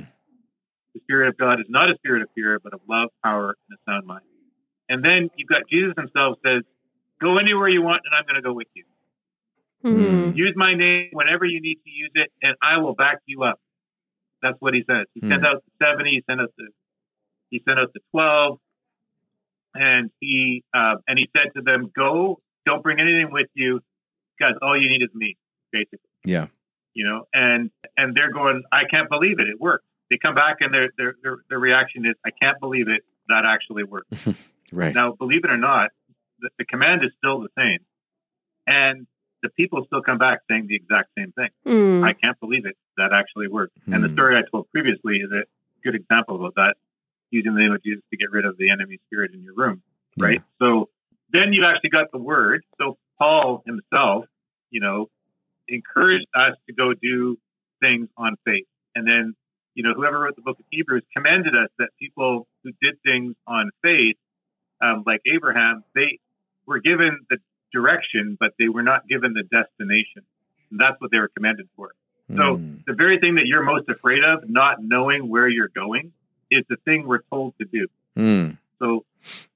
The 0.93 0.99
Spirit 1.01 1.29
of 1.29 1.37
God 1.37 1.59
is 1.59 1.65
not 1.69 1.89
a 1.89 1.95
spirit 1.97 2.21
of 2.21 2.29
fear, 2.33 2.59
but 2.63 2.73
of 2.73 2.81
love, 2.89 3.09
power, 3.23 3.55
and 3.69 3.77
a 3.77 3.91
sound 3.91 4.07
mind. 4.07 4.23
And 4.89 5.03
then 5.03 5.29
you've 5.35 5.49
got 5.49 5.67
Jesus 5.69 5.93
himself 5.97 6.37
says, 6.45 6.63
Go 7.21 7.37
anywhere 7.37 7.67
you 7.69 7.81
want, 7.81 8.01
and 8.05 8.13
I'm 8.17 8.23
going 8.25 8.35
to 8.35 8.41
go 8.41 8.53
with 8.53 8.67
you. 8.73 8.83
Hmm. 9.83 10.35
Use 10.35 10.53
my 10.55 10.73
name 10.75 11.09
whenever 11.13 11.45
you 11.45 11.61
need 11.61 11.75
to 11.83 11.89
use 11.89 12.11
it, 12.15 12.31
and 12.41 12.55
I 12.61 12.77
will 12.79 12.93
back 12.95 13.17
you 13.25 13.43
up. 13.43 13.59
That's 14.41 14.57
what 14.59 14.73
he 14.73 14.83
says. 14.89 15.05
He 15.13 15.21
sent 15.21 15.33
Hmm. 15.41 15.45
out 15.45 15.63
the 15.65 15.85
seventy. 15.85 16.11
He 16.11 16.23
sent 16.29 16.41
out 16.41 16.51
the 16.57 16.67
he 17.49 17.61
sent 17.65 17.79
out 17.79 17.93
the 17.93 18.01
twelve, 18.11 18.59
and 19.73 20.09
he 20.19 20.63
uh, 20.73 20.95
and 21.07 21.17
he 21.17 21.29
said 21.35 21.53
to 21.55 21.61
them, 21.61 21.91
"Go, 21.95 22.39
don't 22.65 22.83
bring 22.83 22.99
anything 22.99 23.31
with 23.31 23.47
you, 23.53 23.81
because 24.37 24.55
all 24.61 24.79
you 24.79 24.89
need 24.89 25.01
is 25.01 25.09
me." 25.13 25.37
Basically, 25.71 25.99
Yeah. 26.25 26.47
you 26.93 27.05
know, 27.05 27.27
and 27.33 27.71
and 27.97 28.15
they're 28.15 28.31
going, 28.31 28.63
"I 28.71 28.83
can't 28.89 29.09
believe 29.09 29.39
it. 29.39 29.47
It 29.47 29.59
worked." 29.59 29.85
They 30.09 30.17
come 30.17 30.35
back, 30.35 30.57
and 30.59 30.73
their 30.73 30.89
their 30.97 31.15
their, 31.23 31.37
their 31.49 31.59
reaction 31.59 32.05
is, 32.05 32.15
"I 32.25 32.29
can't 32.31 32.59
believe 32.59 32.87
it. 32.89 33.01
That 33.29 33.43
actually 33.45 33.83
worked." 33.83 34.13
Right. 34.69 34.93
Now, 34.93 35.13
believe 35.13 35.45
it 35.45 35.49
or 35.49 35.55
not, 35.55 35.91
the, 36.39 36.49
the 36.59 36.65
command 36.65 37.03
is 37.03 37.11
still 37.17 37.39
the 37.41 37.49
same, 37.57 37.79
and 38.65 39.07
the 39.43 39.49
people 39.49 39.83
still 39.85 40.01
come 40.01 40.17
back 40.17 40.39
saying 40.49 40.67
the 40.67 40.75
exact 40.75 41.09
same 41.17 41.31
thing. 41.33 41.49
Hmm. 41.65 42.03
I 42.03 42.13
can't 42.13 42.39
believe 42.39 42.65
it. 42.65 42.75
That 42.97 43.11
actually 43.13 43.47
worked. 43.47 43.77
And 43.87 44.03
the 44.03 44.07
Hmm. 44.07 44.13
story 44.13 44.35
I 44.37 44.41
told 44.49 44.69
previously 44.71 45.17
is 45.17 45.31
a 45.31 45.43
good 45.83 45.95
example 45.95 46.45
of 46.45 46.53
that, 46.55 46.75
using 47.31 47.53
the 47.53 47.59
name 47.61 47.73
of 47.73 47.83
Jesus 47.83 48.03
to 48.09 48.17
get 48.17 48.31
rid 48.31 48.45
of 48.45 48.57
the 48.57 48.69
enemy 48.69 48.97
spirit 49.05 49.31
in 49.33 49.43
your 49.43 49.53
room, 49.55 49.81
right? 50.17 50.41
So 50.59 50.89
then 51.31 51.53
you've 51.53 51.65
actually 51.65 51.91
got 51.91 52.11
the 52.11 52.17
word. 52.17 52.63
So 52.79 52.97
Paul 53.19 53.63
himself, 53.65 54.25
you 54.71 54.79
know, 54.79 55.07
encouraged 55.67 56.27
us 56.33 56.55
to 56.67 56.73
go 56.73 56.93
do 56.93 57.37
things 57.81 58.07
on 58.17 58.35
faith. 58.45 58.65
And 58.95 59.05
then, 59.07 59.35
you 59.75 59.83
know, 59.83 59.93
whoever 59.93 60.19
wrote 60.19 60.35
the 60.35 60.41
book 60.41 60.57
of 60.59 60.65
Hebrews 60.71 61.03
commended 61.15 61.53
us 61.53 61.69
that 61.77 61.89
people 61.99 62.47
who 62.63 62.71
did 62.81 62.95
things 63.05 63.35
on 63.45 63.69
faith, 63.83 64.15
um, 64.81 65.03
like 65.05 65.21
Abraham, 65.31 65.83
they 65.93 66.19
were 66.67 66.79
given 66.79 67.25
the 67.29 67.37
direction, 67.73 68.37
but 68.39 68.51
they 68.59 68.67
were 68.69 68.83
not 68.83 69.07
given 69.07 69.33
the 69.33 69.43
destination. 69.43 70.23
And 70.71 70.79
that's 70.79 70.99
what 70.99 71.11
they 71.11 71.17
were 71.19 71.29
commended 71.35 71.67
for. 71.75 71.91
So 72.29 72.57
Mm. 72.57 72.83
the 72.85 72.93
very 72.93 73.19
thing 73.19 73.35
that 73.35 73.45
you're 73.47 73.63
most 73.63 73.87
afraid 73.89 74.21
of, 74.23 74.49
not 74.49 74.77
knowing 74.83 75.29
where 75.29 75.47
you're 75.47 75.69
going, 75.69 76.11
is 76.51 76.65
the 76.69 76.75
thing 76.85 77.07
we're 77.07 77.21
told 77.31 77.53
to 77.59 77.65
do. 77.65 77.87
Mm. 78.17 78.57
So 78.79 79.05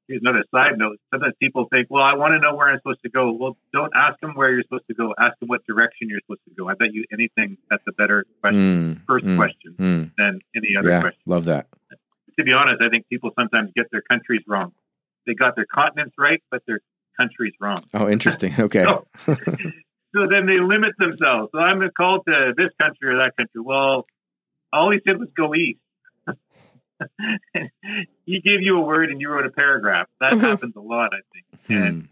here's 0.08 0.22
another 0.22 0.44
side 0.52 0.78
note. 0.78 0.98
Sometimes 1.12 1.34
people 1.40 1.68
think, 1.70 1.88
well, 1.90 2.04
I 2.04 2.14
want 2.16 2.32
to 2.34 2.40
know 2.40 2.56
where 2.56 2.70
I'm 2.70 2.78
supposed 2.80 3.02
to 3.04 3.10
go. 3.10 3.32
Well, 3.34 3.58
don't 3.74 3.92
ask 3.96 4.20
them 4.22 4.36
where 4.36 4.52
you're 4.54 4.64
supposed 4.64 4.88
to 4.88 4.94
go. 4.94 5.14
Ask 5.20 5.38
them 5.40 5.50
what 5.50 5.66
direction 5.68 6.08
you're 6.10 6.22
supposed 6.22 6.44
to 6.48 6.56
go. 6.56 6.70
I 6.70 6.76
bet 6.76 6.94
you 6.94 7.04
anything 7.12 7.58
that's 7.70 7.84
a 7.88 7.92
better 7.94 8.26
question, 8.40 8.96
Mm. 8.96 9.06
first 9.06 9.26
Mm. 9.26 9.36
question 9.38 9.74
Mm. 9.78 10.12
than 10.18 10.40
any 10.56 10.76
other 10.78 10.90
Yeah. 10.90 11.02
question. 11.02 11.22
Love 11.26 11.46
that. 11.46 11.68
To 12.38 12.44
be 12.46 12.54
honest, 12.54 12.82
I 12.82 12.88
think 12.90 13.08
people 13.10 13.32
sometimes 13.38 13.72
get 13.76 13.92
their 13.92 14.02
countries 14.02 14.42
wrong. 14.48 14.72
They 15.28 15.34
got 15.34 15.56
their 15.58 15.66
continents 15.66 16.16
right, 16.18 16.42
but 16.50 16.66
their 16.66 16.80
countries 17.22 17.54
wrong. 17.62 17.78
Oh, 17.94 18.10
interesting. 18.10 18.54
Okay. 18.60 18.84
So, 18.84 19.06
so 19.26 20.20
then 20.30 20.46
they 20.46 20.60
limit 20.60 20.94
themselves. 20.98 21.50
So 21.54 21.60
I'm 21.60 21.80
called 21.96 22.22
to 22.28 22.54
this 22.58 22.72
country 22.82 23.10
or 23.14 23.18
that 23.18 23.32
country. 23.38 23.62
Well, 23.64 24.06
all 24.74 24.92
he 24.92 25.00
said 25.08 25.18
was 25.20 25.30
go 25.38 25.54
east. 25.56 25.80
he 28.26 28.42
gave 28.42 28.62
you 28.62 28.78
a 28.78 28.82
word 28.82 29.10
and 29.10 29.20
you 29.22 29.30
wrote 29.30 29.46
a 29.46 29.50
paragraph. 29.52 30.08
That 30.20 30.34
Mhm. 30.34 30.42
happens 30.42 30.76
a 30.76 30.82
lot, 30.82 31.12
I 31.14 31.22
think. 31.34 31.46
And 31.70 32.10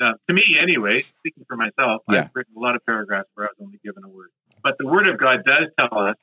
Hmm. 0.00 0.04
uh, 0.04 0.12
to 0.28 0.32
me, 0.34 0.42
anyway, 0.60 1.00
speaking 1.18 1.44
for 1.48 1.56
myself, 1.56 2.02
Yeah. 2.08 2.24
I've 2.24 2.30
written 2.34 2.54
a 2.56 2.60
lot 2.60 2.76
of 2.76 2.84
paragraphs 2.86 3.28
where 3.34 3.46
I 3.46 3.50
was 3.50 3.66
only 3.66 3.78
given 3.84 4.04
a 4.04 4.08
word. 4.08 4.30
But 4.62 4.76
the 4.78 4.86
Word 4.86 5.08
of 5.08 5.18
God 5.18 5.42
does 5.44 5.68
tell 5.78 5.98
us 5.98 6.16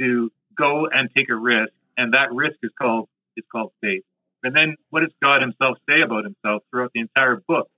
to 0.00 0.30
go 0.56 0.86
and 0.86 1.10
take 1.14 1.28
a 1.28 1.36
risk, 1.36 1.72
and 1.96 2.14
that 2.14 2.32
risk 2.32 2.56
is 2.62 2.70
called 2.80 3.08
is 3.36 3.44
called 3.50 3.72
faith. 3.82 4.04
And 4.44 4.54
then, 4.54 4.76
what 4.90 5.00
does 5.00 5.10
God 5.20 5.40
Himself 5.40 5.78
say 5.88 6.02
about 6.04 6.24
Himself 6.24 6.62
throughout 6.70 6.92
the 6.94 7.00
entire 7.00 7.42
book? 7.48 7.68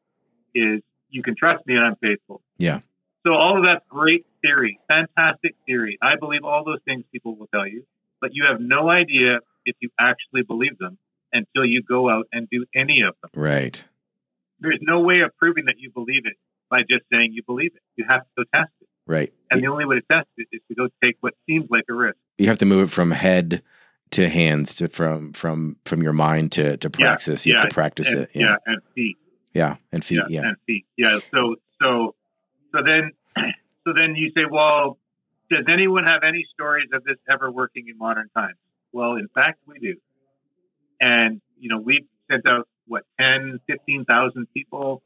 Is 0.55 0.83
you 1.11 1.23
can 1.23 1.37
trust 1.37 1.67
me 1.67 1.75
and 1.77 1.85
I'm 1.85 1.97
faithful. 1.97 2.43
Yeah. 2.59 2.81
So 3.27 3.33
all 3.33 3.57
of 3.57 3.65
that 3.65 3.89
great 3.89 4.27
theory, 4.43 4.79
fantastic 4.89 5.55
theory. 5.67 5.99
I 6.03 6.17
believe 6.19 6.45
all 6.45 6.65
those 6.65 6.81
things 6.85 7.05
people 7.13 7.37
will 7.37 7.49
tell 7.49 7.67
you, 7.67 7.85
but 8.21 8.31
you 8.33 8.45
have 8.51 8.61
no 8.61 8.89
idea 8.89 9.41
if 9.65 9.77
you 9.81 9.91
actually 9.99 10.43
believe 10.43 10.79
them 10.79 10.99
until 11.33 11.65
you 11.65 11.83
go 11.83 12.09
out 12.09 12.27
and 12.33 12.49
do 12.51 12.65
any 12.75 13.03
of 13.03 13.15
them. 13.21 13.31
Right. 13.35 13.83
There's 14.61 14.79
no 14.81 15.01
way 15.01 15.21
of 15.21 15.37
proving 15.37 15.65
that 15.67 15.75
you 15.79 15.91
believe 15.91 16.23
it 16.25 16.37
by 16.71 16.81
just 16.81 17.03
saying 17.13 17.33
you 17.33 17.43
believe 17.45 17.73
it. 17.75 17.83
You 17.97 18.05
have 18.09 18.23
to 18.23 18.29
go 18.39 18.45
test 18.55 18.71
it. 18.81 18.89
Right. 19.07 19.33
And 19.51 19.61
the 19.61 19.69
only 19.69 19.85
way 19.85 19.97
to 19.97 20.03
test 20.11 20.29
it 20.37 20.49
is 20.53 20.61
to 20.69 20.75
go 20.75 20.89
take 21.03 21.17
what 21.21 21.35
seems 21.47 21.67
like 21.71 21.85
a 21.91 21.95
risk. 21.95 22.17
You 22.39 22.49
have 22.49 22.59
to 22.59 22.67
move 22.67 22.89
it 22.89 22.93
from 22.93 23.11
head 23.11 23.63
to 24.11 24.29
hands 24.29 24.75
to 24.77 24.89
from 24.89 25.33
from 25.33 25.77
from 25.85 26.03
your 26.03 26.13
mind 26.13 26.53
to 26.53 26.77
to 26.77 26.89
Yeah, 26.89 27.07
praxis. 27.07 27.47
You 27.47 27.55
have 27.55 27.65
yeah, 27.65 27.69
to 27.69 27.75
practice 27.75 28.13
and, 28.13 28.23
it. 28.23 28.31
Yeah. 28.35 28.57
and 28.67 28.83
feet. 28.95 29.17
Yeah. 29.55 29.77
And 29.93 30.05
feet. 30.05 30.21
Yeah. 30.29 30.43
and 30.43 30.57
feet. 30.67 30.87
Yeah. 30.97 31.19
So 31.33 31.57
so 31.81 32.15
so 32.73 32.79
then 32.85 33.13
so 33.85 33.93
then 33.95 34.15
you 34.17 34.31
say, 34.35 34.43
well, 34.51 34.99
does 35.51 35.65
anyone 35.73 36.05
have 36.05 36.23
any 36.27 36.47
stories 36.55 36.89
of 36.93 37.05
this 37.05 37.17
ever 37.31 37.51
working 37.51 37.87
in 37.89 37.99
modern 37.99 38.29
times? 38.35 38.57
Well, 38.93 39.13
in 39.13 39.29
fact, 39.35 39.61
we 39.67 39.79
do. 39.79 39.97
And 41.01 41.41
you 41.59 41.69
know, 41.69 41.79
we've 41.79 42.07
sent 42.31 42.47
out 42.47 42.69
what 42.87 43.03
10, 43.21 43.61
15,000 43.67 44.47
people, 44.55 45.03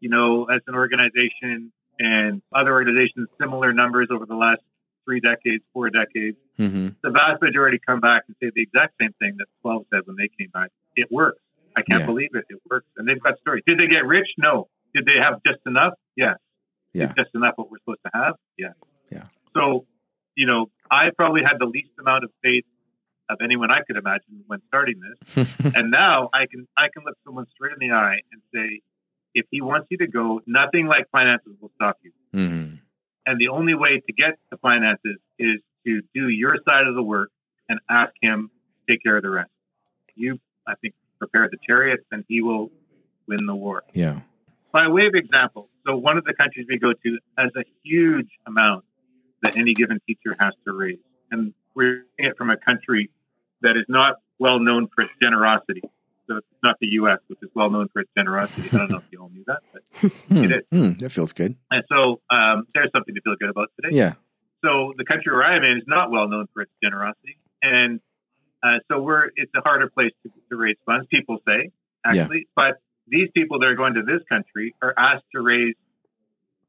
you 0.00 0.08
know, 0.08 0.44
as 0.44 0.60
an 0.66 0.74
organization, 0.74 1.72
and 1.98 2.42
other 2.54 2.72
organizations 2.72 3.28
similar 3.40 3.72
numbers 3.72 4.08
over 4.10 4.26
the 4.26 4.34
last 4.34 4.62
three 5.04 5.20
decades, 5.20 5.64
four 5.72 5.90
decades. 5.90 6.36
Mm-hmm. 6.58 6.88
The 7.02 7.10
vast 7.10 7.42
majority 7.42 7.78
come 7.84 8.00
back 8.00 8.22
and 8.28 8.36
say 8.42 8.50
the 8.54 8.62
exact 8.62 8.94
same 9.00 9.12
thing 9.18 9.36
that 9.38 9.46
12 9.62 9.84
said 9.92 10.00
when 10.06 10.16
they 10.16 10.28
came 10.38 10.50
back. 10.52 10.70
It 10.96 11.08
works. 11.10 11.38
I 11.76 11.82
can't 11.82 12.00
Yeah. 12.00 12.06
believe 12.06 12.30
it. 12.34 12.44
It 12.48 12.60
works. 12.70 12.86
And 12.96 13.08
they've 13.08 13.20
got 13.22 13.38
stories. 13.40 13.64
Did 13.66 13.78
they 13.78 13.86
get 13.88 14.06
rich? 14.06 14.28
No. 14.38 14.68
Did 14.94 15.06
they 15.06 15.18
have 15.20 15.40
just 15.46 15.60
enough? 15.66 15.94
Yes. 16.16 16.36
Yeah. 16.92 17.08
Is 17.08 17.14
just 17.16 17.30
enough 17.34 17.54
what 17.56 17.70
we're 17.70 17.78
supposed 17.78 18.00
to 18.06 18.10
have? 18.14 18.34
Yes. 18.56 18.74
Yeah. 19.10 19.24
So, 19.56 19.86
you 20.36 20.46
know, 20.46 20.70
I 20.90 21.10
probably 21.16 21.42
had 21.42 21.58
the 21.58 21.66
least 21.66 21.90
amount 21.98 22.22
of 22.24 22.30
faith 22.42 22.64
of 23.28 23.38
anyone 23.42 23.70
I 23.72 23.80
could 23.86 23.96
imagine 23.96 24.44
when 24.46 24.60
starting 24.68 25.00
this. 25.00 25.48
and 25.74 25.90
now 25.90 26.28
I 26.32 26.46
can 26.50 26.68
I 26.78 26.86
can 26.94 27.02
look 27.04 27.16
someone 27.24 27.46
straight 27.54 27.72
in 27.80 27.88
the 27.88 27.94
eye 27.94 28.18
and 28.32 28.40
say, 28.54 28.80
if 29.34 29.46
he 29.50 29.60
wants 29.60 29.88
you 29.90 29.98
to 29.98 30.06
go, 30.06 30.40
nothing 30.46 30.86
like 30.86 31.06
finances 31.10 31.54
will 31.60 31.72
stop 31.74 31.96
you. 32.02 32.12
mm-hmm. 32.34 32.74
And 33.26 33.40
the 33.40 33.48
only 33.48 33.74
way 33.74 34.02
to 34.06 34.12
get 34.12 34.38
the 34.50 34.56
finances 34.58 35.16
is 35.38 35.60
to 35.86 36.02
do 36.14 36.28
your 36.28 36.56
side 36.64 36.86
of 36.86 36.94
the 36.94 37.02
work 37.02 37.30
and 37.68 37.80
ask 37.90 38.12
him 38.20 38.50
to 38.86 38.92
take 38.92 39.02
care 39.02 39.16
of 39.16 39.22
the 39.22 39.30
rest. 39.30 39.50
You, 40.14 40.38
I 40.66 40.74
think, 40.80 40.94
prepare 41.18 41.48
the 41.50 41.58
chariots 41.66 42.04
and 42.10 42.24
he 42.28 42.42
will 42.42 42.70
win 43.26 43.46
the 43.46 43.54
war. 43.54 43.82
Yeah. 43.92 44.20
By 44.72 44.88
way 44.88 45.06
of 45.06 45.14
example, 45.14 45.68
so 45.86 45.96
one 45.96 46.18
of 46.18 46.24
the 46.24 46.34
countries 46.34 46.66
we 46.68 46.78
go 46.78 46.92
to 46.92 47.18
has 47.38 47.50
a 47.56 47.64
huge 47.82 48.28
amount 48.46 48.84
that 49.42 49.56
any 49.56 49.74
given 49.74 50.00
teacher 50.06 50.34
has 50.38 50.52
to 50.66 50.72
raise. 50.72 50.98
And 51.30 51.54
we're 51.74 52.04
getting 52.18 52.30
it 52.32 52.36
from 52.36 52.50
a 52.50 52.56
country 52.56 53.10
that 53.62 53.76
is 53.76 53.84
not 53.88 54.16
well 54.38 54.58
known 54.58 54.88
for 54.94 55.02
its 55.02 55.12
generosity. 55.20 55.82
So 56.26 56.36
it's 56.38 56.46
not 56.62 56.76
the 56.80 56.86
U.S., 57.02 57.18
which 57.28 57.38
is 57.42 57.50
well 57.54 57.70
known 57.70 57.88
for 57.92 58.00
its 58.00 58.10
generosity. 58.16 58.68
I 58.72 58.76
don't 58.78 58.90
know 58.90 58.96
if 58.98 59.04
you 59.10 59.20
all 59.20 59.28
knew 59.30 59.44
that, 59.46 59.60
but. 59.72 59.82
It 60.30 60.50
is. 60.50 60.62
Hmm. 60.70 60.92
That 60.98 61.10
feels 61.10 61.32
good. 61.32 61.56
and 61.70 61.84
so 61.88 62.20
um, 62.34 62.66
there's 62.74 62.90
something 62.94 63.14
to 63.14 63.20
feel 63.20 63.36
good 63.38 63.50
about 63.50 63.68
today. 63.80 63.94
Yeah. 63.96 64.14
So 64.64 64.94
the 64.96 65.04
country 65.04 65.30
where 65.32 65.44
I'm 65.44 65.62
in 65.62 65.78
is 65.78 65.84
not 65.86 66.10
well 66.10 66.28
known 66.28 66.46
for 66.54 66.62
its 66.62 66.72
generosity, 66.82 67.36
and 67.62 68.00
uh, 68.62 68.78
so 68.90 69.02
we're 69.02 69.26
it's 69.36 69.52
a 69.54 69.60
harder 69.60 69.90
place 69.90 70.12
to, 70.22 70.30
to 70.50 70.56
raise 70.56 70.76
funds. 70.86 71.06
People 71.10 71.38
say 71.46 71.70
actually, 72.06 72.46
but 72.56 72.80
these 73.06 73.28
people 73.34 73.58
that 73.58 73.66
are 73.66 73.74
going 73.76 73.92
to 73.94 74.02
this 74.02 74.22
country 74.26 74.74
are 74.80 74.94
asked 74.96 75.24
to 75.34 75.42
raise, 75.42 75.74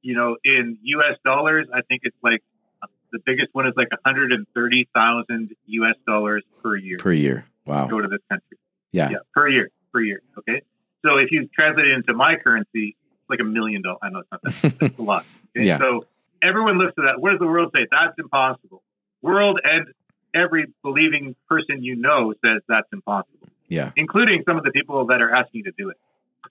you 0.02 0.14
know, 0.16 0.36
in 0.44 0.78
U.S. 0.84 1.18
dollars. 1.24 1.68
I 1.74 1.82
think 1.88 2.02
it's 2.04 2.18
like 2.22 2.42
the 3.14 3.20
biggest 3.26 3.50
one 3.54 3.66
is 3.66 3.74
like 3.78 3.88
130,000 4.04 5.56
U.S. 5.68 5.96
dollars 6.06 6.44
per 6.62 6.76
year 6.76 6.98
Per 7.00 7.14
year. 7.14 7.46
to 7.66 7.72
Wow. 7.72 7.88
go 7.88 8.00
to 8.02 8.08
this 8.08 8.20
country. 8.30 8.58
Yeah. 8.96 9.10
Yeah, 9.10 9.18
per 9.34 9.48
year, 9.50 9.70
per 9.94 10.02
year. 10.02 10.22
Okay. 10.38 10.62
So 11.06 11.18
if 11.18 11.32
you 11.32 11.48
translate 11.54 11.88
it 11.88 11.94
into 11.94 12.14
my 12.14 12.36
currency, 12.42 12.96
it's 13.12 13.30
like 13.30 13.40
a 13.42 13.44
million 13.44 13.82
dollars. 13.82 14.00
I 14.02 14.10
know 14.10 14.20
it's 14.20 14.32
not 14.32 14.42
that. 14.44 14.80
That's 14.80 14.98
a 14.98 15.02
lot. 15.02 15.26
Okay? 15.56 15.68
Yeah. 15.68 15.78
So 15.80 16.06
everyone 16.42 16.78
looks 16.78 16.94
at 16.98 17.04
that. 17.04 17.20
What 17.22 17.32
does 17.32 17.40
the 17.40 17.48
world 17.48 17.72
say? 17.76 17.86
That's 17.92 18.14
impossible. 18.18 18.82
World 19.22 19.60
and 19.64 19.88
every 20.34 20.66
believing 20.84 21.36
person 21.50 21.84
you 21.84 21.96
know 21.96 22.34
says 22.44 22.62
that's 22.68 22.88
impossible, 22.94 23.48
Yeah. 23.68 23.92
including 23.96 24.44
some 24.48 24.58
of 24.58 24.64
the 24.64 24.72
people 24.72 25.06
that 25.08 25.22
are 25.22 25.34
asking 25.34 25.64
you 25.66 25.72
to 25.72 25.74
do 25.78 25.90
it. 25.90 25.98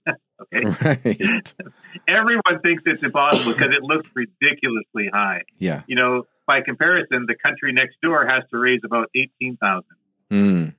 okay. 0.43 1.01
Right. 1.05 1.55
Everyone 2.09 2.61
thinks 2.63 2.83
it's 2.87 3.03
impossible 3.03 3.53
because 3.53 3.71
it 3.77 3.83
looks 3.83 4.09
ridiculously 4.15 5.09
high. 5.13 5.43
Yeah. 5.59 5.83
You 5.87 5.97
know, 5.97 6.27
by 6.47 6.61
comparison, 6.63 7.27
the 7.27 7.37
country 7.37 7.73
next 7.73 7.97
door 8.03 8.27
has 8.27 8.43
to 8.51 8.59
raise 8.59 8.81
about 8.85 9.09
18,000. 9.15 9.85
Mm. 10.33 10.75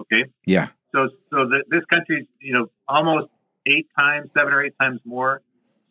Okay. 0.00 0.24
Yeah. 0.46 0.68
So, 0.94 1.08
so 1.30 1.48
the, 1.48 1.64
this 1.70 1.84
country's, 1.88 2.26
you 2.40 2.52
know, 2.54 2.66
almost 2.88 3.28
eight 3.66 3.88
times, 3.98 4.30
seven 4.36 4.52
or 4.52 4.64
eight 4.64 4.74
times 4.80 5.00
more. 5.04 5.40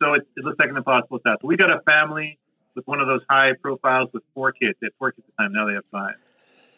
So 0.00 0.14
it, 0.14 0.22
it 0.36 0.44
looks 0.44 0.58
like 0.58 0.70
an 0.70 0.76
impossible 0.76 1.18
task. 1.20 1.40
We 1.42 1.56
got 1.56 1.70
a 1.70 1.80
family 1.82 2.38
with 2.74 2.86
one 2.86 3.00
of 3.00 3.06
those 3.06 3.20
high 3.28 3.50
profiles 3.60 4.10
with 4.12 4.22
four 4.34 4.52
kids. 4.52 4.76
They 4.80 4.86
had 4.86 4.92
four 4.98 5.12
kids 5.12 5.26
at 5.28 5.36
the 5.36 5.42
time. 5.42 5.52
Now 5.52 5.66
they 5.66 5.74
have 5.74 5.84
five, 5.90 6.14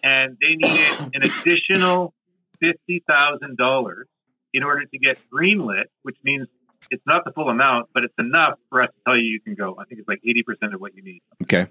and 0.02 0.37
they 0.40 0.56
needed 0.56 1.14
an 1.14 1.22
additional 1.22 2.12
fifty 2.60 3.02
thousand 3.06 3.56
dollars 3.56 4.08
in 4.52 4.62
order 4.62 4.84
to 4.84 4.98
get 4.98 5.18
greenlit, 5.32 5.84
which 6.02 6.16
means 6.22 6.48
it's 6.90 7.02
not 7.06 7.24
the 7.24 7.32
full 7.32 7.48
amount, 7.48 7.88
but 7.94 8.04
it's 8.04 8.14
enough 8.18 8.58
for 8.68 8.82
us 8.82 8.88
to 8.88 9.00
tell 9.06 9.16
you 9.16 9.24
you 9.24 9.40
can 9.40 9.54
go. 9.54 9.76
I 9.80 9.84
think 9.84 10.00
it's 10.00 10.08
like 10.08 10.20
eighty 10.26 10.42
percent 10.42 10.74
of 10.74 10.80
what 10.80 10.94
you 10.94 11.02
need. 11.02 11.22
Okay. 11.42 11.68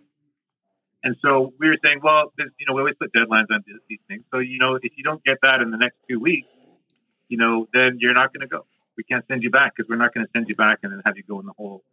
And 1.03 1.15
so 1.21 1.53
we 1.59 1.67
were 1.67 1.77
saying, 1.83 1.99
well, 2.01 2.31
you 2.37 2.65
know, 2.65 2.73
we 2.73 2.81
always 2.81 2.95
put 2.99 3.11
deadlines 3.13 3.51
on 3.51 3.63
these 3.89 3.99
things. 4.07 4.23
So 4.31 4.39
you 4.39 4.57
know, 4.57 4.75
if 4.75 4.93
you 4.95 5.03
don't 5.03 5.23
get 5.23 5.37
that 5.41 5.61
in 5.61 5.71
the 5.71 5.77
next 5.77 5.97
two 6.09 6.19
weeks, 6.19 6.47
you 7.27 7.37
know, 7.37 7.67
then 7.73 7.97
you're 7.99 8.13
not 8.13 8.33
going 8.33 8.41
to 8.41 8.47
go. 8.47 8.65
We 8.95 9.03
can't 9.03 9.25
send 9.27 9.43
you 9.43 9.49
back 9.49 9.73
because 9.75 9.89
we're 9.89 9.97
not 9.97 10.13
going 10.13 10.25
to 10.25 10.31
send 10.31 10.47
you 10.47 10.55
back 10.55 10.79
and 10.83 10.91
then 10.91 11.01
have 11.05 11.17
you 11.17 11.23
go 11.23 11.39
in 11.39 11.45
the 11.45 11.53
hole. 11.57 11.83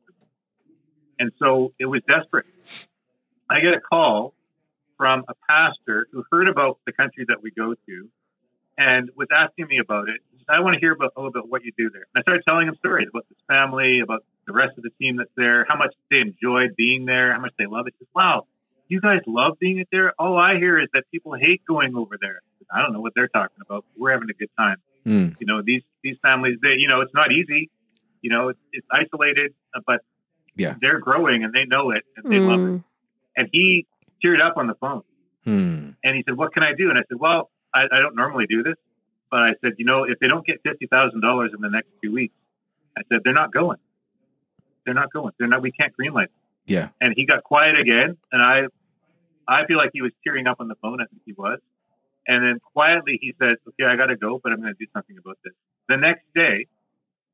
And 1.18 1.32
so 1.38 1.72
it 1.78 1.86
was 1.86 2.02
desperate. 2.08 2.46
I 3.48 3.60
get 3.60 3.74
a 3.74 3.80
call 3.80 4.32
from 4.96 5.24
a 5.28 5.34
pastor 5.48 6.06
who 6.12 6.24
heard 6.30 6.48
about 6.48 6.78
the 6.86 6.92
country 6.92 7.24
that 7.28 7.42
we 7.42 7.50
go 7.50 7.74
to 7.74 8.08
and 8.78 9.10
was 9.16 9.28
asking 9.32 9.66
me 9.66 9.78
about 9.78 10.08
it. 10.08 10.20
I 10.48 10.60
want 10.60 10.74
to 10.74 10.80
hear 10.80 10.92
about 10.92 11.12
a 11.16 11.20
little 11.20 11.32
bit 11.32 11.48
what 11.48 11.64
you 11.64 11.72
do 11.76 11.90
there. 11.90 12.06
And 12.14 12.20
I 12.20 12.22
started 12.22 12.42
telling 12.46 12.68
him 12.68 12.74
stories 12.76 13.08
about 13.10 13.28
this 13.28 13.38
family, 13.46 14.00
about 14.00 14.24
the 14.46 14.52
rest 14.52 14.76
of 14.78 14.82
the 14.82 14.90
team 15.00 15.16
that's 15.16 15.30
there, 15.36 15.64
how 15.68 15.76
much 15.76 15.94
they 16.10 16.18
enjoyed 16.18 16.74
being 16.76 17.04
there, 17.04 17.32
how 17.34 17.40
much 17.40 17.52
they 17.58 17.66
love 17.66 17.86
it. 17.86 17.94
Just 17.98 18.10
wow, 18.14 18.46
you 18.90 19.00
guys 19.00 19.20
love 19.26 19.56
being 19.60 19.78
at 19.80 19.86
there. 19.92 20.12
All 20.18 20.36
I 20.36 20.56
hear 20.56 20.78
is 20.78 20.88
that 20.92 21.04
people 21.12 21.34
hate 21.34 21.62
going 21.66 21.94
over 21.96 22.18
there. 22.20 22.40
I 22.72 22.82
don't 22.82 22.92
know 22.92 23.00
what 23.00 23.12
they're 23.14 23.28
talking 23.28 23.56
about. 23.64 23.84
We're 23.96 24.12
having 24.12 24.28
a 24.30 24.34
good 24.34 24.50
time. 24.58 24.76
Mm. 25.06 25.36
You 25.40 25.46
know, 25.46 25.62
these 25.64 25.82
these 26.02 26.16
families, 26.22 26.58
they, 26.60 26.74
you 26.76 26.88
know, 26.88 27.00
it's 27.00 27.14
not 27.14 27.32
easy. 27.32 27.70
You 28.20 28.30
know, 28.30 28.48
it's, 28.48 28.58
it's 28.72 28.86
isolated, 28.92 29.54
but 29.86 30.00
yeah, 30.56 30.74
they're 30.80 30.98
growing 30.98 31.44
and 31.44 31.54
they 31.54 31.64
know 31.64 31.92
it 31.92 32.02
and 32.16 32.30
they 32.30 32.36
mm. 32.36 32.48
love 32.48 32.74
it. 32.74 32.82
And 33.36 33.48
he 33.52 33.86
teared 34.22 34.44
up 34.44 34.56
on 34.56 34.66
the 34.66 34.74
phone 34.74 35.02
mm. 35.46 35.94
and 36.02 36.16
he 36.16 36.22
said, 36.26 36.36
"What 36.36 36.52
can 36.52 36.62
I 36.62 36.72
do?" 36.76 36.90
And 36.90 36.98
I 36.98 37.02
said, 37.08 37.18
"Well, 37.18 37.50
I, 37.72 37.84
I 37.84 38.00
don't 38.02 38.16
normally 38.16 38.46
do 38.48 38.62
this, 38.62 38.76
but 39.30 39.40
I 39.40 39.50
said, 39.62 39.74
you 39.78 39.86
know, 39.86 40.04
if 40.04 40.18
they 40.18 40.26
don't 40.26 40.44
get 40.44 40.60
fifty 40.64 40.86
thousand 40.86 41.22
dollars 41.22 41.52
in 41.54 41.60
the 41.60 41.70
next 41.70 41.88
two 42.02 42.12
weeks, 42.12 42.34
I 42.98 43.02
said 43.08 43.20
they're 43.24 43.32
not 43.32 43.52
going. 43.52 43.78
They're 44.84 44.94
not 44.94 45.12
going. 45.12 45.32
They're 45.38 45.48
not. 45.48 45.62
We 45.62 45.70
can't 45.70 45.92
greenlight." 45.98 46.28
Yeah. 46.66 46.88
And 47.00 47.14
he 47.16 47.26
got 47.26 47.42
quiet 47.42 47.78
again, 47.78 48.16
and 48.30 48.42
I, 48.42 48.66
I 49.50 49.66
feel 49.66 49.76
like 49.76 49.90
he 49.92 50.02
was 50.02 50.12
tearing 50.22 50.46
up 50.46 50.58
on 50.60 50.68
the 50.68 50.76
phone. 50.80 51.00
I 51.00 51.06
think 51.06 51.22
he 51.26 51.32
was. 51.32 51.58
And 52.26 52.44
then 52.44 52.60
quietly 52.72 53.18
he 53.20 53.34
said, 53.38 53.56
"Okay, 53.68 53.84
I 53.84 53.96
got 53.96 54.06
to 54.06 54.16
go, 54.16 54.40
but 54.42 54.52
I'm 54.52 54.60
going 54.60 54.72
to 54.72 54.78
do 54.78 54.86
something 54.94 55.16
about 55.18 55.38
this." 55.42 55.52
The 55.88 55.96
next 55.96 56.24
day, 56.34 56.68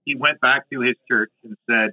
he 0.05 0.15
went 0.15 0.41
back 0.41 0.71
to 0.71 0.81
his 0.81 0.97
church 1.09 1.31
and 1.45 1.57
said, 1.69 1.93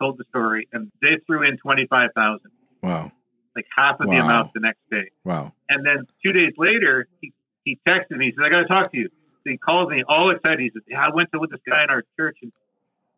told 0.00 0.18
the 0.18 0.24
story, 0.30 0.66
and 0.72 0.90
they 1.00 1.20
threw 1.26 1.46
in 1.46 1.58
twenty 1.58 1.86
five 1.86 2.10
thousand. 2.16 2.50
Wow. 2.82 3.12
Like 3.54 3.66
half 3.76 4.00
of 4.00 4.08
wow. 4.08 4.14
the 4.14 4.20
amount 4.20 4.52
the 4.54 4.60
next 4.60 4.80
day. 4.90 5.10
Wow. 5.24 5.52
And 5.68 5.84
then 5.84 6.06
two 6.24 6.32
days 6.32 6.54
later, 6.56 7.06
he 7.20 7.32
he 7.64 7.78
texted 7.86 8.16
me. 8.16 8.26
He 8.26 8.32
said, 8.32 8.44
"I 8.44 8.50
got 8.50 8.62
to 8.62 8.68
talk 8.68 8.90
to 8.92 8.98
you." 8.98 9.08
So 9.44 9.50
he 9.50 9.58
calls 9.58 9.90
me 9.90 10.02
all 10.08 10.30
excited. 10.30 10.60
He 10.60 10.70
said, 10.72 10.82
"Yeah, 10.88 11.04
I 11.04 11.14
went 11.14 11.30
to 11.32 11.38
with 11.38 11.50
this 11.50 11.60
guy 11.68 11.84
in 11.84 11.90
our 11.90 12.02
church, 12.16 12.38
and 12.42 12.52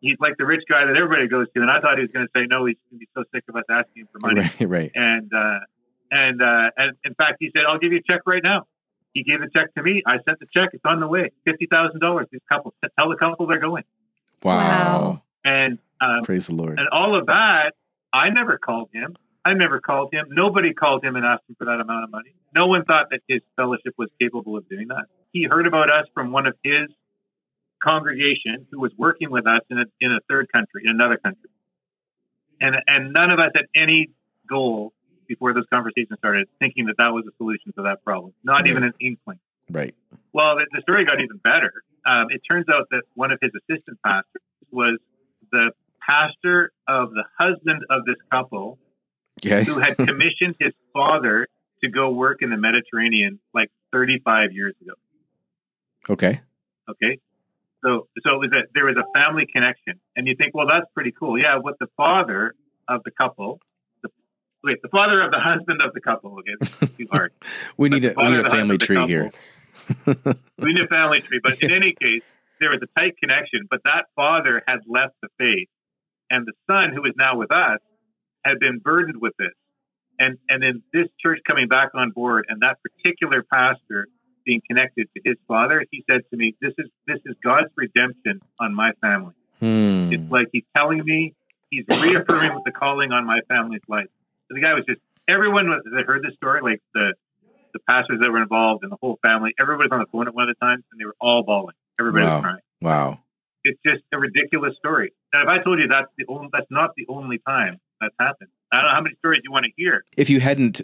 he's 0.01 0.17
like 0.19 0.37
the 0.37 0.45
rich 0.45 0.63
guy 0.69 0.85
that 0.85 0.95
everybody 0.95 1.27
goes 1.27 1.47
to." 1.55 1.61
And 1.61 1.71
I 1.71 1.79
thought 1.79 1.97
he 1.97 2.03
was 2.03 2.11
going 2.11 2.27
to 2.27 2.31
say 2.35 2.45
no. 2.47 2.65
He's 2.65 2.77
going 2.89 2.99
to 2.99 3.05
be 3.05 3.09
so 3.15 3.23
sick 3.33 3.43
of 3.47 3.55
us 3.55 3.63
asking 3.69 4.03
him 4.03 4.09
for 4.11 4.19
money. 4.19 4.41
Right. 4.59 4.69
Right. 4.69 4.91
And 4.93 5.31
uh, 5.33 5.59
and 6.13 6.41
uh, 6.41 6.69
and 6.77 6.95
in 7.03 7.15
fact, 7.15 7.37
he 7.39 7.49
said, 7.53 7.63
"I'll 7.67 7.79
give 7.79 7.91
you 7.91 7.99
a 7.99 8.11
check 8.11 8.21
right 8.25 8.43
now." 8.43 8.67
He 9.13 9.23
gave 9.23 9.41
a 9.41 9.49
check 9.49 9.73
to 9.75 9.83
me. 9.83 10.01
I 10.07 10.17
sent 10.25 10.39
the 10.39 10.47
check. 10.51 10.69
It's 10.73 10.85
on 10.85 10.99
the 10.99 11.07
way. 11.07 11.31
Fifty 11.45 11.67
thousand 11.69 11.99
dollars. 11.99 12.27
These 12.31 12.41
couples. 12.49 12.73
Tell 12.97 13.09
the 13.09 13.17
couple 13.17 13.47
they're 13.47 13.59
going. 13.59 13.83
Wow. 14.43 14.53
wow. 14.53 15.21
And 15.43 15.79
um, 16.01 16.23
praise 16.23 16.47
the 16.47 16.55
Lord. 16.55 16.79
And 16.79 16.87
all 16.89 17.17
of 17.17 17.27
that, 17.27 17.73
I 18.13 18.29
never 18.29 18.57
called 18.57 18.89
him. 18.93 19.15
I 19.45 19.53
never 19.53 19.81
called 19.81 20.13
him. 20.13 20.27
Nobody 20.29 20.73
called 20.73 21.03
him 21.03 21.15
and 21.15 21.25
asked 21.25 21.43
him 21.49 21.55
for 21.57 21.65
that 21.65 21.79
amount 21.81 22.05
of 22.05 22.11
money. 22.11 22.33
No 22.55 22.67
one 22.67 22.85
thought 22.85 23.07
that 23.11 23.19
his 23.27 23.41
fellowship 23.55 23.93
was 23.97 24.09
capable 24.19 24.57
of 24.57 24.67
doing 24.69 24.87
that. 24.87 25.05
He 25.31 25.45
heard 25.49 25.67
about 25.67 25.89
us 25.89 26.05
from 26.13 26.31
one 26.31 26.45
of 26.47 26.55
his 26.63 26.89
congregation 27.83 28.67
who 28.71 28.79
was 28.79 28.91
working 28.97 29.31
with 29.31 29.45
us 29.45 29.61
in 29.69 29.79
a, 29.79 29.85
in 29.99 30.11
a 30.11 30.19
third 30.29 30.49
country, 30.51 30.83
in 30.85 30.91
another 30.91 31.17
country. 31.17 31.49
And, 32.61 32.75
and 32.87 33.11
none 33.11 33.31
of 33.31 33.39
us 33.39 33.51
had 33.53 33.65
any 33.75 34.09
goal 34.49 34.93
before 35.27 35.53
those 35.53 35.65
conversations 35.71 36.17
started 36.19 36.47
thinking 36.59 36.85
that 36.85 36.95
that 36.97 37.09
was 37.13 37.25
a 37.27 37.35
solution 37.37 37.73
to 37.77 37.83
that 37.83 38.03
problem. 38.03 38.33
Not 38.43 38.61
right. 38.61 38.67
even 38.67 38.83
an 38.83 38.93
inkling. 38.99 39.39
Right. 39.69 39.95
Well, 40.33 40.55
the, 40.55 40.65
the 40.71 40.81
story 40.81 41.05
got 41.05 41.21
even 41.21 41.37
better. 41.37 41.83
Um, 42.05 42.27
it 42.29 42.41
turns 42.49 42.65
out 42.69 42.87
that 42.91 43.03
one 43.15 43.31
of 43.31 43.39
his 43.41 43.51
assistant 43.55 43.99
pastors 44.05 44.41
was 44.71 44.99
the 45.51 45.71
pastor 46.05 46.71
of 46.87 47.11
the 47.11 47.23
husband 47.39 47.85
of 47.89 48.05
this 48.05 48.17
couple 48.31 48.77
okay. 49.45 49.63
who 49.63 49.79
had 49.79 49.95
commissioned 49.97 50.55
his 50.59 50.73
father 50.91 51.47
to 51.83 51.89
go 51.89 52.09
work 52.09 52.39
in 52.41 52.49
the 52.49 52.57
Mediterranean 52.57 53.39
like 53.53 53.69
35 53.91 54.51
years 54.51 54.73
ago. 54.81 54.93
Okay. 56.09 56.41
Okay. 56.89 57.19
So, 57.83 58.07
so 58.23 58.35
it 58.35 58.39
was 58.39 58.51
a, 58.53 58.61
there 58.73 58.85
was 58.85 58.95
a 58.95 59.03
family 59.13 59.45
connection, 59.51 59.99
and 60.15 60.25
you 60.25 60.35
think, 60.37 60.53
well, 60.53 60.67
that's 60.67 60.89
pretty 60.93 61.11
cool. 61.11 61.37
Yeah, 61.37 61.57
what 61.59 61.75
the 61.79 61.87
father 61.97 62.55
of 62.87 63.01
the 63.03 63.11
couple, 63.11 63.59
wait, 64.63 64.81
the 64.81 64.89
father 64.89 65.21
of 65.21 65.31
the 65.31 65.39
husband 65.39 65.81
of 65.81 65.93
the 65.93 66.01
couple. 66.01 66.39
Okay, 66.39 66.55
it's 66.59 66.97
too 66.97 67.07
hard. 67.11 67.33
we 67.77 67.89
need 67.89 68.05
a 68.05 68.13
we 68.15 68.23
need 68.23 68.45
a 68.45 68.49
family 68.49 68.77
tree 68.77 69.05
here. 69.05 69.31
we 70.05 70.73
need 70.73 70.83
a 70.83 70.87
family 70.87 71.21
tree, 71.21 71.39
but 71.43 71.61
in 71.61 71.71
any 71.75 71.93
case, 71.99 72.23
there 72.59 72.69
was 72.69 72.79
a 72.81 72.99
tight 72.99 73.17
connection. 73.17 73.67
But 73.69 73.81
that 73.83 74.05
father 74.15 74.63
had 74.67 74.79
left 74.87 75.15
the 75.21 75.29
faith, 75.37 75.69
and 76.29 76.47
the 76.47 76.53
son, 76.67 76.93
who 76.93 77.05
is 77.05 77.13
now 77.17 77.37
with 77.37 77.51
us, 77.51 77.79
had 78.43 78.59
been 78.59 78.79
burdened 78.79 79.21
with 79.21 79.33
this. 79.37 79.53
And 80.19 80.37
and 80.49 80.61
then 80.61 80.83
this 80.93 81.07
church 81.19 81.39
coming 81.45 81.67
back 81.67 81.89
on 81.93 82.11
board, 82.11 82.45
and 82.47 82.61
that 82.61 82.77
particular 82.81 83.43
pastor 83.43 84.07
being 84.45 84.61
connected 84.67 85.07
to 85.15 85.21
his 85.23 85.37
father, 85.47 85.85
he 85.91 86.03
said 86.09 86.21
to 86.29 86.37
me, 86.37 86.55
"This 86.61 86.73
is 86.77 86.89
this 87.07 87.19
is 87.25 87.35
God's 87.43 87.69
redemption 87.75 88.41
on 88.59 88.73
my 88.73 88.91
family. 89.01 89.33
Hmm. 89.59 90.11
It's 90.11 90.31
like 90.31 90.47
he's 90.51 90.65
telling 90.75 91.03
me, 91.03 91.33
he's 91.69 91.85
reaffirming 91.89 92.61
the 92.65 92.71
calling 92.71 93.11
on 93.11 93.25
my 93.25 93.39
family's 93.49 93.81
life." 93.87 94.07
The 94.53 94.61
guy 94.61 94.73
was 94.73 94.85
just 94.87 95.01
everyone 95.27 95.67
was 95.69 95.81
that 95.85 96.05
heard 96.05 96.23
this 96.23 96.35
story, 96.35 96.61
like 96.61 96.81
the 96.93 97.13
the 97.73 97.79
pastors 97.89 98.19
that 98.21 98.31
were 98.31 98.41
involved 98.41 98.83
and 98.83 98.91
the 98.91 98.97
whole 99.01 99.17
family, 99.21 99.53
everybody 99.59 99.89
was 99.89 99.91
on 99.91 99.99
the 99.99 100.11
phone 100.11 100.27
at 100.27 100.35
one 100.35 100.47
of 100.47 100.55
the 100.55 100.65
times, 100.65 100.83
and 100.91 101.01
they 101.01 101.05
were 101.05 101.15
all 101.19 101.43
bawling. 101.43 101.75
Everybody 101.99 102.25
wow. 102.25 102.35
was 102.35 102.41
crying. 102.43 102.59
Wow. 102.81 103.19
It's 103.63 103.79
just 103.85 104.03
a 104.13 104.19
ridiculous 104.19 104.75
story. 104.77 105.13
Now, 105.33 105.43
if 105.43 105.47
I 105.47 105.63
told 105.63 105.79
you 105.79 105.87
that's 105.87 106.11
the 106.17 106.25
only, 106.27 106.49
that's 106.51 106.67
not 106.69 106.91
the 106.95 107.05
only 107.09 107.39
time 107.47 107.79
that's 107.99 108.13
happened. 108.19 108.49
I 108.71 108.77
don't 108.77 108.85
know 108.85 108.95
how 108.95 109.01
many 109.01 109.15
stories 109.15 109.41
you 109.43 109.51
want 109.51 109.65
to 109.65 109.71
hear. 109.75 110.03
If 110.17 110.29
you 110.29 110.39
hadn't 110.39 110.81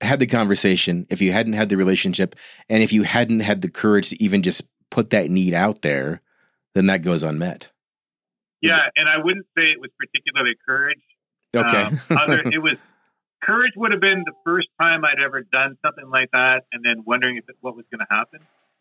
had 0.00 0.18
the 0.18 0.26
conversation, 0.26 1.06
if 1.10 1.20
you 1.20 1.32
hadn't 1.32 1.52
had 1.52 1.68
the 1.68 1.76
relationship, 1.76 2.34
and 2.68 2.82
if 2.82 2.92
you 2.92 3.02
hadn't 3.02 3.40
had 3.40 3.62
the 3.62 3.68
courage 3.68 4.10
to 4.10 4.22
even 4.22 4.42
just 4.42 4.62
put 4.90 5.10
that 5.10 5.30
need 5.30 5.54
out 5.54 5.82
there, 5.82 6.22
then 6.74 6.86
that 6.86 7.02
goes 7.02 7.22
unmet. 7.22 7.68
Yeah, 8.62 8.78
and 8.96 9.08
I 9.08 9.22
wouldn't 9.22 9.46
say 9.56 9.64
it 9.64 9.80
was 9.80 9.90
particularly 9.98 10.54
courage. 10.64 11.02
Okay. 11.54 11.82
Um, 11.82 12.00
other, 12.10 12.40
it 12.40 12.62
was 12.62 12.76
courage 13.42 13.72
would 13.76 13.90
have 13.92 14.00
been 14.00 14.22
the 14.24 14.32
first 14.44 14.68
time 14.80 15.04
I'd 15.04 15.22
ever 15.22 15.42
done 15.42 15.76
something 15.84 16.08
like 16.08 16.30
that, 16.32 16.62
and 16.72 16.84
then 16.84 17.02
wondering 17.04 17.36
if 17.36 17.44
it, 17.48 17.56
what 17.60 17.76
was 17.76 17.84
going 17.90 18.00
to 18.00 18.06
happen. 18.14 18.40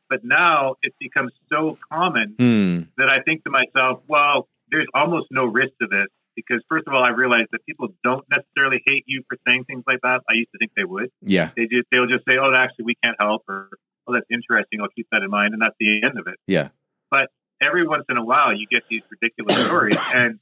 But 0.09 0.23
now 0.23 0.75
it's 0.83 0.95
become 0.99 1.29
so 1.49 1.77
common 1.91 2.35
Hmm. 2.37 2.81
that 2.97 3.09
I 3.09 3.21
think 3.23 3.43
to 3.45 3.49
myself, 3.49 4.01
well, 4.07 4.47
there's 4.69 4.87
almost 4.93 5.27
no 5.31 5.45
risk 5.45 5.71
to 5.81 5.87
this 5.87 6.07
because 6.35 6.61
first 6.69 6.87
of 6.87 6.93
all, 6.93 7.03
I 7.03 7.09
realized 7.09 7.49
that 7.51 7.65
people 7.65 7.89
don't 8.03 8.23
necessarily 8.29 8.81
hate 8.85 9.03
you 9.07 9.23
for 9.27 9.37
saying 9.47 9.65
things 9.65 9.83
like 9.87 9.99
that. 10.03 10.21
I 10.29 10.33
used 10.33 10.51
to 10.51 10.57
think 10.59 10.71
they 10.75 10.83
would. 10.83 11.09
Yeah. 11.21 11.51
They 11.55 11.63
just 11.63 11.87
they'll 11.91 12.07
just 12.07 12.25
say, 12.25 12.37
"Oh, 12.41 12.53
actually, 12.55 12.85
we 12.85 12.95
can't 13.03 13.15
help," 13.19 13.43
or 13.49 13.69
"Oh, 14.07 14.13
that's 14.13 14.25
interesting. 14.29 14.79
I'll 14.81 14.89
keep 14.95 15.07
that 15.11 15.23
in 15.23 15.29
mind," 15.29 15.53
and 15.53 15.61
that's 15.61 15.75
the 15.79 16.03
end 16.03 16.17
of 16.19 16.27
it. 16.27 16.35
Yeah. 16.47 16.69
But 17.09 17.27
every 17.61 17.85
once 17.87 18.05
in 18.09 18.17
a 18.17 18.23
while, 18.23 18.53
you 18.53 18.65
get 18.67 18.83
these 18.89 19.03
ridiculous 19.09 19.65
stories, 19.65 19.97
and 20.13 20.39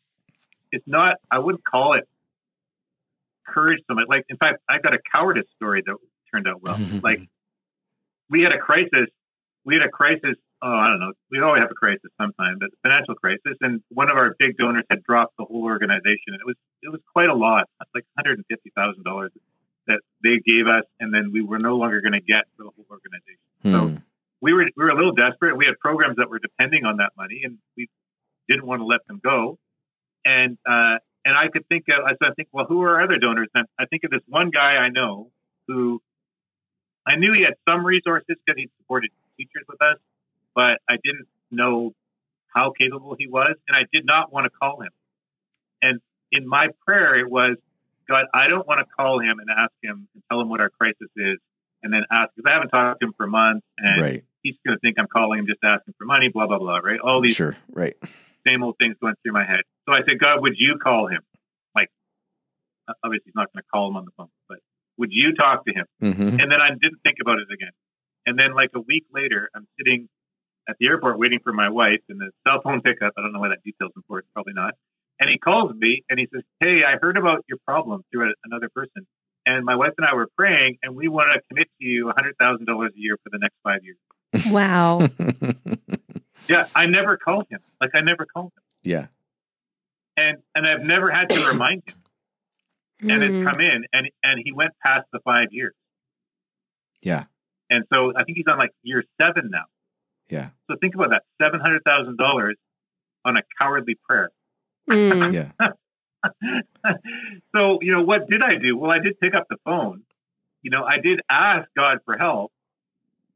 it's 0.72 0.86
not. 0.88 1.16
I 1.32 1.40
wouldn't 1.40 1.64
call 1.64 1.94
it 1.94 2.08
courage 3.54 3.80
so 3.88 3.96
much. 3.96 4.06
Like, 4.08 4.26
in 4.30 4.38
fact, 4.38 4.60
I've 4.70 4.84
got 4.84 4.94
a 4.94 5.00
cowardice 5.12 5.48
story 5.56 5.84
that 5.86 5.96
turned 6.32 6.48
out 6.48 6.62
well. 6.62 6.80
like, 7.04 7.20
we 8.30 8.42
had 8.42 8.52
a 8.52 8.60
crisis. 8.60 9.10
We 9.66 9.76
had 9.76 9.84
a 9.84 9.92
crisis 9.92 10.36
oh, 10.62 10.68
I 10.68 10.88
don't 10.88 11.00
know. 11.00 11.14
We 11.32 11.40
always 11.40 11.62
have 11.62 11.72
a 11.72 11.80
crisis 11.80 12.12
sometime, 12.20 12.60
but 12.60 12.70
financial 12.84 13.16
crisis. 13.16 13.56
And 13.62 13.82
one 13.90 14.10
of 14.10 14.18
our 14.18 14.36
big 14.38 14.58
donors 14.58 14.84
had 14.90 15.04
dropped 15.04 15.36
the 15.38 15.46
whole 15.46 15.64
organization. 15.64 16.36
And 16.36 16.40
it 16.40 16.48
was 16.48 16.56
it 16.82 16.90
was 16.90 17.02
quite 17.14 17.30
a 17.30 17.36
lot, 17.36 17.68
like 17.96 18.06
one 18.16 18.18
hundred 18.18 18.40
and 18.40 18.46
fifty 18.48 18.72
thousand 18.76 19.04
dollars 19.04 19.32
that 19.88 20.02
they 20.22 20.38
gave 20.46 20.68
us, 20.68 20.86
and 21.00 21.14
then 21.14 21.32
we 21.32 21.42
were 21.42 21.60
no 21.60 21.76
longer 21.76 22.02
going 22.02 22.14
to 22.14 22.22
get 22.22 22.46
for 22.56 22.64
the 22.64 22.72
whole 22.76 22.86
organization. 22.92 23.50
Hmm. 23.64 23.72
So 23.72 24.04
we 24.42 24.54
were 24.54 24.66
we 24.76 24.84
were 24.84 24.92
a 24.92 24.96
little 24.96 25.16
desperate. 25.16 25.58
We 25.58 25.66
had 25.66 25.80
programs 25.80 26.18
that 26.18 26.30
were 26.30 26.40
depending 26.40 26.86
on 26.86 26.98
that 26.98 27.12
money, 27.18 27.42
and 27.44 27.58
we 27.78 27.88
didn't 28.48 28.66
want 28.66 28.82
to 28.82 28.86
let 28.86 29.06
them 29.08 29.20
go. 29.24 29.58
And 30.26 30.58
uh, 30.68 31.00
and 31.30 31.38
I 31.38 31.48
could 31.48 31.68
think 31.68 31.86
of, 31.90 32.04
I 32.04 32.12
said 32.12 32.32
I 32.32 32.34
think, 32.34 32.50
well, 32.52 32.66
who 32.66 32.82
are 32.82 33.02
other 33.02 33.18
donors? 33.18 33.50
And 33.54 33.68
I 33.80 33.86
think 33.86 34.04
of 34.04 34.10
this 34.10 34.22
one 34.28 34.50
guy 34.50 34.78
I 34.78 34.90
know 34.90 35.32
who 35.68 36.02
I 37.06 37.16
knew 37.16 37.34
he 37.34 37.44
had 37.44 37.54
some 37.68 37.86
resources 37.86 38.36
because 38.46 38.58
he 38.58 38.70
supported 38.80 39.12
teachers 39.38 39.64
with 39.68 39.82
us, 39.82 39.98
but 40.56 40.80
I 40.90 40.98
didn't 41.04 41.28
know 41.52 41.94
how 42.48 42.72
capable 42.72 43.16
he 43.18 43.28
was, 43.28 43.56
and 43.68 43.78
I 43.78 43.82
did 43.94 44.06
not 44.06 44.34
want 44.34 44.46
to 44.46 44.50
call 44.50 44.82
him. 44.82 44.90
And 45.82 46.02
in 46.32 46.48
my 46.48 46.70
prayer, 46.86 47.16
it 47.16 47.30
was, 47.30 47.58
God, 48.08 48.26
I 48.34 48.48
don't 48.48 48.68
want 48.68 48.80
to 48.80 48.86
call 48.98 49.20
him 49.20 49.40
and 49.40 49.50
ask 49.56 49.72
him 49.84 50.08
and 50.14 50.24
tell 50.30 50.42
him 50.42 50.50
what 50.50 50.62
our 50.62 50.72
crisis 50.72 51.10
is, 51.16 51.38
and 51.84 51.94
then 51.94 52.02
ask 52.12 52.32
because 52.36 52.50
I 52.50 52.54
haven't 52.54 52.70
talked 52.70 53.02
to 53.02 53.08
him 53.08 53.14
for 53.16 53.28
months, 53.28 53.66
and 53.78 54.02
right. 54.02 54.24
he's 54.42 54.56
going 54.66 54.76
to 54.76 54.80
think 54.80 54.98
I'm 54.98 55.08
calling 55.08 55.40
him 55.40 55.48
just 55.48 55.60
asking 55.64 55.94
for 55.98 56.06
money, 56.06 56.30
blah 56.30 56.48
blah 56.48 56.58
blah, 56.58 56.78
right? 56.78 57.00
All 57.00 57.22
these 57.22 57.36
Sure. 57.36 57.56
Right. 57.72 57.96
Same 58.50 58.64
old 58.64 58.76
things 58.80 58.96
going 59.02 59.14
through 59.22 59.34
my 59.34 59.46
head. 59.46 59.62
So 59.86 59.94
I 59.94 60.02
said, 60.08 60.18
God, 60.20 60.42
would 60.42 60.58
you 60.58 60.78
call 60.82 61.08
him? 61.08 61.22
Like, 61.76 61.90
obviously, 63.04 63.30
he's 63.30 63.38
not 63.38 63.54
going 63.54 63.62
to 63.62 63.70
call 63.72 63.90
him 63.90 63.98
on 63.98 64.06
the 64.06 64.12
phone, 64.18 64.34
but 64.48 64.58
would 64.98 65.10
you 65.12 65.36
talk 65.36 65.66
to 65.66 65.74
him? 65.74 65.86
hmm 66.02 66.40
And 66.42 66.52
then 66.52 66.62
I 66.62 66.70
didn't 66.70 67.02
think 67.04 67.18
about 67.22 67.38
it 67.38 67.48
again. 67.54 67.72
And 68.26 68.38
then, 68.38 68.54
like 68.54 68.72
a 68.76 68.82
week 68.82 69.06
later, 69.14 69.50
I'm 69.56 69.68
sitting 69.78 70.10
at 70.68 70.76
the 70.80 70.88
airport 70.88 71.18
waiting 71.18 71.40
for 71.44 71.54
my 71.54 71.70
wife, 71.70 72.02
and 72.10 72.20
the 72.20 72.32
cell 72.46 72.62
phone 72.62 72.82
pickup. 72.82 73.14
I 73.18 73.22
don't 73.22 73.34
know 73.34 73.40
why 73.40 73.50
that 73.50 73.64
detail's 73.64 73.94
important, 73.96 74.32
probably 74.34 74.54
not. 74.54 74.74
And 75.20 75.30
he 75.30 75.38
calls 75.38 75.74
me 75.76 76.04
and 76.10 76.20
he 76.20 76.28
says, 76.34 76.44
"Hey, 76.60 76.82
I 76.88 76.98
heard 77.02 77.18
about 77.18 77.44
your 77.50 77.58
problem 77.66 78.04
through 78.12 78.30
a, 78.30 78.34
another 78.46 78.70
person, 78.74 79.08
and 79.46 79.66
my 79.66 79.76
wife 79.76 79.94
and 79.98 80.06
I 80.06 80.14
were 80.14 80.28
praying, 80.38 80.78
and 80.84 80.96
we 80.96 81.08
want 81.08 81.30
to 81.34 81.42
commit 81.50 81.68
to 81.80 81.86
you 81.86 82.12
hundred 82.16 82.36
thousand 82.38 82.66
dollars 82.66 82.92
a 82.96 83.00
year 83.00 83.18
for 83.24 83.30
the 83.32 83.40
next 83.40 83.56
five 83.64 83.82
years." 83.84 83.98
Wow. 84.52 85.10
Yeah, 86.48 86.68
I 86.76 86.86
never 86.88 87.18
called 87.18 87.46
him. 87.50 87.60
Like 87.82 87.92
I 87.94 88.02
never 88.02 88.26
called 88.26 88.52
him, 88.56 88.64
yeah. 88.84 89.08
and 90.18 90.38
and 90.56 90.66
I've 90.68 90.82
never 90.82 91.12
had 91.12 91.30
to 91.30 91.48
remind 91.48 91.84
him. 91.88 91.96
And 93.02 93.12
Mm. 93.24 93.24
it's 93.24 93.50
come 93.50 93.62
in, 93.62 93.86
and 93.94 94.10
and 94.24 94.42
he 94.44 94.52
went 94.52 94.72
past 94.84 95.08
the 95.14 95.20
five 95.20 95.50
years, 95.52 95.74
Yeah. 97.02 97.26
and 97.70 97.86
so 97.94 98.12
I 98.18 98.24
think 98.26 98.38
he's 98.38 98.48
on 98.48 98.58
like 98.58 98.72
year 98.84 99.04
seven 99.22 99.50
now. 99.52 99.66
Yeah. 100.30 100.50
So 100.70 100.76
think 100.82 100.96
about 100.96 101.12
that: 101.12 101.24
seven 101.42 101.60
hundred 101.62 101.84
thousand 101.86 102.18
dollars 102.18 102.58
on 103.24 103.38
a 103.38 103.42
cowardly 103.58 103.96
prayer. 104.08 104.30
Mm. 104.90 105.34
Yeah. 105.34 105.70
so 107.56 107.80
you 107.82 107.92
know 107.94 108.02
what 108.04 108.28
did 108.30 108.42
I 108.42 108.58
do? 108.58 108.76
Well, 108.78 108.92
I 108.92 109.00
did 109.00 109.20
pick 109.20 109.34
up 109.34 109.46
the 109.50 109.58
phone. 109.64 110.04
You 110.62 110.72
know, 110.72 110.84
I 110.84 111.00
did 111.00 111.22
ask 111.30 111.70
God 111.78 112.00
for 112.06 112.18
help. 112.18 112.52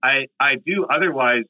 I 0.02 0.28
I 0.40 0.56
do 0.56 0.86
otherwise 0.86 1.46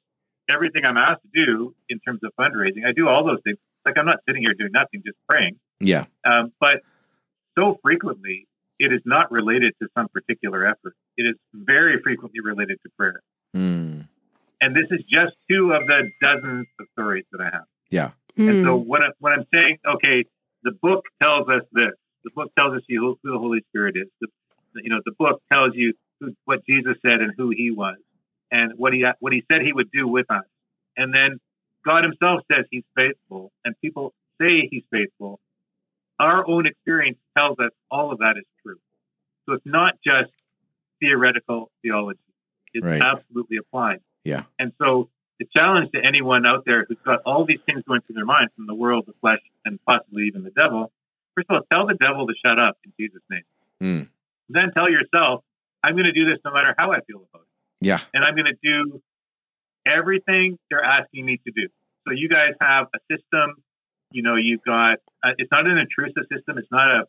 everything 0.49 0.83
I'm 0.85 0.97
asked 0.97 1.21
to 1.23 1.45
do 1.45 1.75
in 1.89 1.99
terms 1.99 2.21
of 2.23 2.31
fundraising. 2.39 2.85
I 2.87 2.91
do 2.95 3.07
all 3.07 3.25
those 3.25 3.39
things. 3.43 3.57
Like 3.85 3.97
I'm 3.97 4.05
not 4.05 4.19
sitting 4.27 4.41
here 4.41 4.53
doing 4.53 4.71
nothing, 4.73 5.01
just 5.05 5.17
praying. 5.27 5.59
Yeah. 5.79 6.05
Um, 6.25 6.53
but 6.59 6.81
so 7.57 7.79
frequently, 7.81 8.47
it 8.79 8.91
is 8.91 9.01
not 9.05 9.31
related 9.31 9.73
to 9.81 9.87
some 9.97 10.07
particular 10.09 10.65
effort. 10.65 10.95
It 11.17 11.23
is 11.23 11.35
very 11.53 12.01
frequently 12.01 12.39
related 12.43 12.79
to 12.83 12.89
prayer. 12.97 13.21
Mm. 13.55 14.07
And 14.61 14.75
this 14.75 14.85
is 14.91 15.01
just 15.01 15.35
two 15.49 15.73
of 15.73 15.85
the 15.85 16.09
dozens 16.21 16.67
of 16.79 16.87
stories 16.93 17.25
that 17.31 17.41
I 17.41 17.45
have. 17.45 17.65
Yeah. 17.89 18.11
And 18.35 18.65
so 18.65 18.75
what, 18.75 19.01
I, 19.01 19.07
when 19.19 19.33
I'm 19.33 19.45
saying, 19.53 19.77
okay, 19.95 20.25
the 20.63 20.71
book 20.71 21.05
tells 21.21 21.47
us 21.49 21.61
this, 21.71 21.91
the 22.23 22.31
book 22.33 22.51
tells 22.57 22.75
us 22.75 22.81
who, 22.89 23.17
who 23.21 23.31
the 23.31 23.37
Holy 23.37 23.59
Spirit 23.69 23.95
is. 23.95 24.07
The, 24.21 24.27
you 24.81 24.89
know, 24.89 25.01
the 25.05 25.11
book 25.19 25.41
tells 25.51 25.73
you 25.75 25.93
who, 26.19 26.33
what 26.45 26.65
Jesus 26.65 26.95
said 27.05 27.21
and 27.21 27.33
who 27.37 27.51
He 27.55 27.69
was, 27.69 27.97
and 28.53 28.73
what 28.77 28.93
He 28.93 29.03
what 29.19 29.33
He 29.33 29.43
said 29.51 29.61
He 29.63 29.73
would 29.73 29.91
do 29.91 30.07
with 30.07 30.29
us. 30.29 30.45
And 30.95 31.13
then 31.13 31.39
God 31.85 32.03
Himself 32.03 32.41
says 32.49 32.65
He's 32.71 32.85
faithful, 32.95 33.51
and 33.65 33.75
people 33.81 34.13
say 34.39 34.67
He's 34.71 34.83
faithful. 34.91 35.39
Our 36.19 36.47
own 36.47 36.67
experience 36.67 37.17
tells 37.35 37.57
us 37.59 37.71
all 37.91 38.11
of 38.13 38.19
that 38.19 38.35
is 38.37 38.45
true. 38.61 38.77
So 39.45 39.53
it's 39.55 39.65
not 39.65 39.95
just 40.05 40.31
theoretical 41.01 41.71
theology; 41.81 42.19
it's 42.73 42.85
Right. 42.85 43.01
absolutely 43.01 43.57
applied. 43.57 43.99
Yeah. 44.23 44.43
And 44.59 44.71
so 44.77 45.09
the 45.39 45.45
challenge 45.51 45.91
to 45.93 45.99
anyone 46.05 46.45
out 46.45 46.63
there 46.65 46.85
who's 46.87 46.99
got 47.03 47.21
all 47.25 47.43
these 47.45 47.59
things 47.65 47.83
going 47.87 48.01
through 48.01 48.15
their 48.15 48.25
mind 48.25 48.51
from 48.55 48.67
the 48.67 48.75
world, 48.75 49.05
the 49.07 49.13
flesh, 49.19 49.41
and 49.65 49.83
possibly 49.83 50.27
even 50.27 50.43
the 50.43 50.51
devil, 50.51 50.91
first 51.35 51.47
of 51.49 51.55
all, 51.55 51.61
tell 51.71 51.87
the 51.87 51.95
devil 51.95 52.27
to 52.27 52.33
shut 52.45 52.59
up 52.59 52.77
in 52.85 52.93
Jesus' 52.99 53.21
name. 53.29 53.43
Mm. 53.81 54.07
Then 54.49 54.71
tell 54.73 54.89
yourself, 54.89 55.43
I'm 55.83 55.93
going 55.93 56.05
to 56.05 56.13
do 56.13 56.25
this 56.25 56.39
no 56.45 56.53
matter 56.53 56.75
how 56.77 56.91
I 56.91 57.01
feel 57.01 57.25
about 57.33 57.41
it. 57.41 57.47
Yeah. 57.83 57.99
And 58.13 58.23
I'm 58.23 58.35
going 58.35 58.51
to 58.51 58.59
do 58.63 59.01
everything 59.85 60.57
they're 60.69 60.83
asking 60.83 61.25
me 61.25 61.39
to 61.45 61.51
do. 61.51 61.67
So 62.07 62.13
you 62.13 62.29
guys 62.29 62.53
have 62.61 62.87
a 62.95 62.99
system, 63.11 63.55
you 64.11 64.23
know, 64.23 64.35
you've 64.35 64.63
got, 64.65 64.99
uh, 65.23 65.31
it's 65.37 65.51
not 65.51 65.67
an 65.67 65.77
intrusive 65.77 66.23
system. 66.31 66.57
It's 66.57 66.71
not 66.71 66.87
a, 66.89 67.03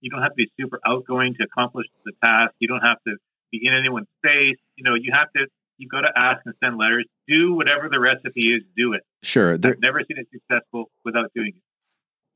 you 0.00 0.10
don't 0.10 0.22
have 0.22 0.32
to 0.32 0.36
be 0.36 0.50
super 0.58 0.80
outgoing 0.86 1.34
to 1.38 1.44
accomplish 1.44 1.86
the 2.04 2.12
task. 2.22 2.54
You 2.58 2.68
don't 2.68 2.82
have 2.82 2.98
to 3.06 3.16
be 3.50 3.60
in 3.62 3.74
anyone's 3.74 4.08
face. 4.22 4.58
You 4.76 4.84
know, 4.84 4.94
you 4.94 5.12
have 5.12 5.32
to, 5.36 5.46
you've 5.78 5.90
got 5.90 6.02
to 6.02 6.12
ask 6.16 6.40
and 6.44 6.54
send 6.62 6.78
letters. 6.78 7.06
Do 7.28 7.54
whatever 7.54 7.88
the 7.90 7.98
recipe 7.98 8.52
is, 8.54 8.62
do 8.76 8.92
it. 8.92 9.02
Sure. 9.22 9.58
There, 9.58 9.72
I've 9.72 9.80
never 9.80 10.00
seen 10.00 10.18
it 10.18 10.28
successful 10.32 10.90
without 11.04 11.32
doing 11.34 11.52
it. 11.56 11.62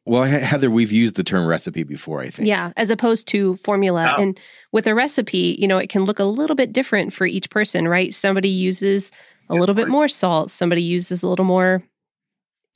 Well, 0.06 0.24
Heather, 0.24 0.70
we've 0.70 0.92
used 0.92 1.16
the 1.16 1.24
term 1.24 1.46
recipe 1.46 1.82
before, 1.82 2.20
I 2.22 2.30
think. 2.30 2.48
Yeah, 2.48 2.72
as 2.76 2.90
opposed 2.90 3.28
to 3.28 3.54
formula. 3.56 4.14
Oh. 4.16 4.22
And 4.22 4.40
with 4.72 4.86
a 4.86 4.94
recipe, 4.94 5.56
you 5.58 5.68
know, 5.68 5.78
it 5.78 5.88
can 5.90 6.04
look 6.04 6.18
a 6.18 6.24
little 6.24 6.56
bit 6.56 6.72
different 6.72 7.12
for 7.12 7.26
each 7.26 7.50
person, 7.50 7.86
right? 7.86 8.12
Somebody 8.12 8.48
uses 8.48 9.12
a 9.48 9.54
little 9.54 9.74
bit 9.74 9.88
more 9.88 10.08
salt, 10.08 10.50
somebody 10.50 10.82
uses 10.82 11.22
a 11.22 11.28
little 11.28 11.44
more, 11.44 11.82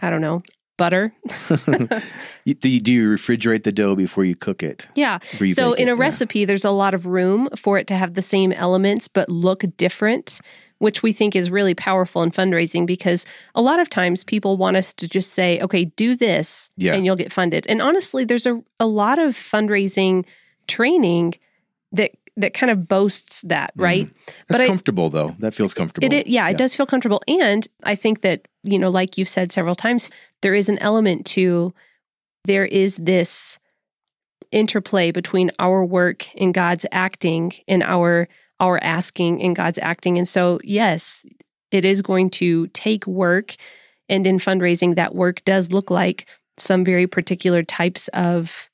I 0.01 0.11
don't 0.11 0.21
know, 0.21 0.43
butter. 0.77 1.13
Do, 2.45 2.69
you, 2.69 2.81
do 2.81 2.93
you 2.93 3.09
refrigerate 3.15 3.63
the 3.63 3.73
dough 3.73 3.95
before 3.97 4.25
you 4.25 4.37
cook 4.37 4.63
it? 4.63 4.87
Yeah. 4.95 5.19
So 5.55 5.73
in 5.73 5.89
it? 5.89 5.93
a 5.93 5.95
Yeah. 5.95 6.01
recipe, 6.01 6.45
there's 6.45 6.65
a 6.65 6.71
lot 6.71 6.95
of 6.95 7.07
room 7.07 7.49
for 7.57 7.79
it 7.79 7.87
to 7.87 7.95
have 7.95 8.15
the 8.15 8.23
same 8.23 8.53
elements 8.53 9.09
but 9.09 9.29
look 9.31 9.63
different, 9.77 10.41
which 10.85 11.03
we 11.03 11.15
think 11.15 11.35
is 11.35 11.51
really 11.51 11.73
powerful 11.75 12.23
in 12.23 12.31
fundraising 12.31 12.85
because 12.85 13.25
a 13.55 13.63
lot 13.63 13.81
of 13.81 13.89
times 13.89 14.23
people 14.23 14.59
want 14.59 14.77
us 14.77 14.93
to 14.93 15.09
just 15.09 15.33
say, 15.33 15.59
okay, 15.63 15.87
do 15.87 16.15
this 16.15 16.69
Yeah. 16.77 16.93
and 16.93 17.07
you'll 17.07 17.17
get 17.17 17.33
funded. 17.33 17.67
And 17.67 17.81
honestly, 17.81 18.27
there's 18.27 18.45
a, 18.45 18.63
a 18.79 18.87
lot 18.87 19.19
of 19.19 19.35
fundraising 19.35 20.27
training 20.69 21.37
that 21.93 22.11
that 22.37 22.53
kind 22.53 22.71
of 22.71 22.87
boasts 22.87 23.41
that, 23.43 23.71
mm-hmm. 23.71 23.83
right? 23.83 24.15
That's 24.27 24.37
But 24.49 24.61
I- 24.61 24.67
comfortable, 24.67 25.09
though. 25.09 25.35
That 25.39 25.55
feels 25.55 25.73
comfortable. 25.73 26.05
It, 26.05 26.13
it 26.13 26.27
yeah, 26.27 26.51
it 26.51 26.59
does 26.59 26.77
feel 26.77 26.85
comfortable. 26.85 27.23
And 27.27 27.67
I 27.83 27.95
think 27.95 28.21
that, 28.21 28.47
you 28.63 28.79
know, 28.79 28.91
like 28.91 29.17
you've 29.17 29.29
said 29.29 29.53
several 29.53 29.75
times, 29.75 30.11
there 30.43 30.55
is 30.55 30.69
an 30.69 30.79
element 30.81 31.25
to 31.27 31.73
there 32.45 32.67
is 32.67 32.97
this 32.97 33.59
interplay 34.53 35.13
between 35.13 35.51
our 35.59 35.83
work 35.83 36.29
and 36.39 36.53
God's 36.53 36.85
acting 36.93 37.55
and 37.67 37.83
our 37.83 38.29
our 38.61 38.83
asking 38.83 39.43
and 39.43 39.55
God's 39.57 39.79
acting. 39.79 40.17
And 40.19 40.27
so, 40.29 40.61
yes, 40.63 41.25
it 41.71 41.85
is 41.85 42.03
going 42.03 42.31
to 42.31 42.67
take 42.69 43.07
work. 43.07 43.57
And 44.09 44.27
in 44.27 44.39
fundraising, 44.39 44.97
that 44.97 45.15
work 45.15 45.45
does 45.45 45.73
look 45.73 45.91
like 45.91 46.27
some 46.57 46.85
very 46.85 47.07
particular 47.07 47.63
types 47.63 48.09
of 48.09 48.69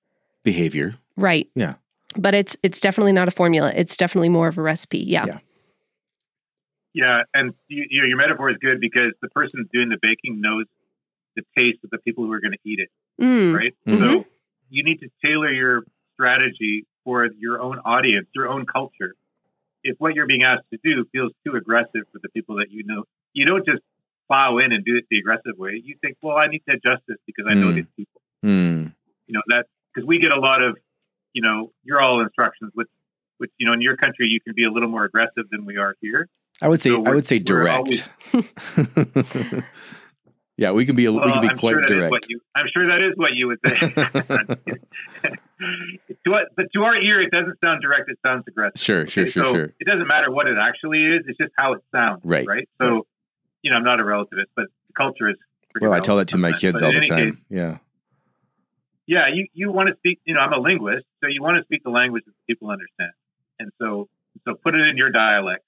Behavior. 0.44 0.94
right. 1.16 1.48
Yeah. 1.54 1.74
But 2.16 2.34
it's 2.34 2.56
it's 2.64 2.80
definitely 2.80 3.12
not 3.12 3.28
a 3.28 3.30
formula. 3.30 3.72
It's 3.74 3.96
definitely 3.96 4.28
more 4.30 4.48
of 4.48 4.58
a 4.58 4.62
recipe. 4.62 4.98
Yeah. 4.98 5.26
Yeah. 5.26 5.38
Yeah, 6.92 7.22
and 7.32 7.54
you, 7.68 7.86
you 7.88 8.02
know, 8.02 8.08
your 8.08 8.16
metaphor 8.16 8.50
is 8.50 8.56
good 8.60 8.80
because 8.80 9.12
the 9.22 9.28
person 9.28 9.68
doing 9.72 9.90
the 9.90 9.98
baking 10.02 10.40
knows 10.40 10.64
the 11.36 11.42
taste 11.56 11.78
of 11.84 11.90
the 11.90 11.98
people 11.98 12.24
who 12.24 12.32
are 12.32 12.40
going 12.40 12.52
to 12.52 12.58
eat 12.68 12.80
it, 12.80 12.88
Mm. 13.22 13.54
right? 13.56 13.74
Mhm. 13.86 13.98
So 14.00 14.26
you 14.70 14.82
need 14.82 14.98
to 15.00 15.08
tailor 15.24 15.52
your 15.52 15.84
strategy 16.14 16.86
for 17.04 17.26
your 17.38 17.60
own 17.60 17.78
audience, 17.84 18.26
your 18.34 18.48
own 18.48 18.66
culture. 18.66 19.14
If 19.82 19.96
what 19.98 20.14
you're 20.14 20.26
being 20.26 20.42
asked 20.42 20.64
to 20.72 20.78
do 20.84 21.04
feels 21.12 21.32
too 21.46 21.54
aggressive 21.56 22.02
for 22.12 22.18
the 22.22 22.28
people 22.30 22.56
that 22.56 22.66
you 22.70 22.82
know, 22.84 23.04
you 23.32 23.46
don't 23.46 23.64
just 23.64 23.80
plow 24.28 24.58
in 24.58 24.72
and 24.72 24.84
do 24.84 24.96
it 24.96 25.04
the 25.10 25.18
aggressive 25.18 25.56
way. 25.56 25.80
You 25.82 25.96
think, 26.00 26.16
well, 26.22 26.36
I 26.36 26.46
need 26.48 26.62
to 26.68 26.74
adjust 26.74 27.02
this 27.08 27.16
because 27.26 27.46
I 27.50 27.54
know 27.54 27.68
Mm. 27.68 27.74
these 27.76 27.86
people. 27.96 28.20
Mm. 28.44 28.94
You 29.26 29.34
know 29.34 29.42
that 29.48 29.66
because 29.94 30.06
we 30.06 30.18
get 30.18 30.30
a 30.32 30.38
lot 30.40 30.62
of, 30.62 30.76
you 31.32 31.42
know, 31.42 31.72
you're 31.84 32.00
all 32.00 32.20
instructions, 32.20 32.70
which, 32.74 32.88
which 33.38 33.50
you 33.58 33.66
know, 33.66 33.72
in 33.72 33.80
your 33.80 33.96
country 33.96 34.26
you 34.28 34.40
can 34.40 34.54
be 34.54 34.64
a 34.64 34.70
little 34.70 34.88
more 34.88 35.04
aggressive 35.04 35.44
than 35.50 35.64
we 35.64 35.76
are 35.78 35.94
here. 36.00 36.28
I 36.62 36.68
would 36.68 36.80
say 36.82 36.90
So 36.90 37.04
I 37.06 37.14
would 37.14 37.24
say 37.24 37.38
direct. 37.38 38.08
yeah, 40.60 40.72
we 40.72 40.84
can 40.84 40.94
be 40.94 41.06
a, 41.06 41.12
we 41.12 41.20
can 41.20 41.40
be 41.40 41.48
I'm 41.48 41.56
quite 41.56 41.72
sure 41.72 41.82
direct. 42.10 42.26
you, 42.28 42.38
I'm 42.54 42.66
sure 42.70 42.86
that 42.88 43.00
is 43.00 43.16
what 43.16 43.30
you 43.32 43.46
would 43.48 43.58
say. 43.66 43.78
to 46.24 46.34
us, 46.34 46.48
but 46.54 46.66
to 46.74 46.82
our 46.82 46.94
ear, 46.96 47.22
it 47.22 47.30
doesn't 47.30 47.58
sound 47.64 47.80
direct. 47.80 48.10
It 48.10 48.18
sounds 48.24 48.44
aggressive. 48.46 48.78
Sure, 48.78 49.06
sure, 49.06 49.22
Okay, 49.24 49.30
sure, 49.30 49.44
so 49.44 49.52
sure. 49.54 49.64
It 49.80 49.86
doesn't 49.86 50.06
matter 50.06 50.30
what 50.30 50.46
it 50.48 50.58
actually 50.60 51.02
is. 51.06 51.22
It's 51.26 51.38
just 51.38 51.52
how 51.56 51.72
it 51.72 51.80
sounds. 51.92 52.20
Right, 52.24 52.46
Right. 52.46 52.68
So, 52.78 53.06
you 53.62 53.70
know, 53.70 53.78
I'm 53.78 53.84
not 53.84 54.00
a 54.00 54.02
relativist, 54.02 54.50
but 54.54 54.66
the 54.88 54.92
culture 54.96 55.30
is. 55.30 55.36
Well, 55.80 55.92
I 55.94 56.00
tell 56.00 56.16
that 56.16 56.28
to 56.28 56.38
my 56.38 56.52
kids 56.52 56.82
all 56.82 56.92
the 56.92 57.06
time. 57.06 57.32
case, 57.32 57.40
yeah. 57.48 57.78
yeah, 59.06 59.28
you, 59.32 59.46
you 59.54 59.72
want 59.72 59.88
to 59.88 59.94
speak, 59.96 60.20
you 60.26 60.34
know, 60.34 60.40
I'm 60.40 60.52
a 60.52 60.58
linguist, 60.58 61.06
so 61.22 61.28
you 61.28 61.42
want 61.42 61.56
to 61.58 61.64
speak 61.64 61.84
the 61.84 61.90
language 61.90 62.24
that 62.26 62.34
people 62.46 62.68
understand. 62.70 63.12
And 63.58 63.70
so, 63.80 64.08
so 64.44 64.54
put 64.54 64.74
it 64.74 64.86
in 64.88 64.96
your 64.98 65.10
dialect, 65.10 65.64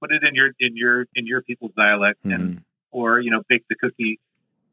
put 0.00 0.10
it 0.10 0.22
in 0.26 0.34
your, 0.34 0.48
in 0.58 0.76
your, 0.76 1.02
in 1.14 1.26
your 1.28 1.42
people's 1.42 1.72
dialect 1.76 2.18
and, 2.24 2.58
Mhm. 2.58 2.62
or, 2.90 3.20
you 3.20 3.30
know, 3.30 3.42
bake 3.48 3.64
the 3.68 3.74
cookie, 3.74 4.20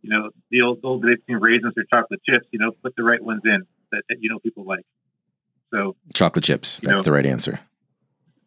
you 0.01 0.09
know, 0.09 0.29
the 0.51 0.61
old, 0.61 0.79
old 0.83 1.03
days 1.03 1.17
raisins 1.27 1.73
or 1.77 1.83
chocolate 1.89 2.21
chips, 2.27 2.45
you 2.51 2.59
know, 2.59 2.71
put 2.83 2.95
the 2.95 3.03
right 3.03 3.21
ones 3.23 3.41
in 3.45 3.63
that, 3.91 4.03
that 4.09 4.17
you 4.21 4.29
know, 4.29 4.39
people 4.39 4.63
like. 4.65 4.85
So 5.73 5.95
Chocolate 6.13 6.43
chips. 6.45 6.79
That's 6.83 6.97
know. 6.97 7.01
the 7.03 7.11
right 7.11 7.25
answer. 7.25 7.59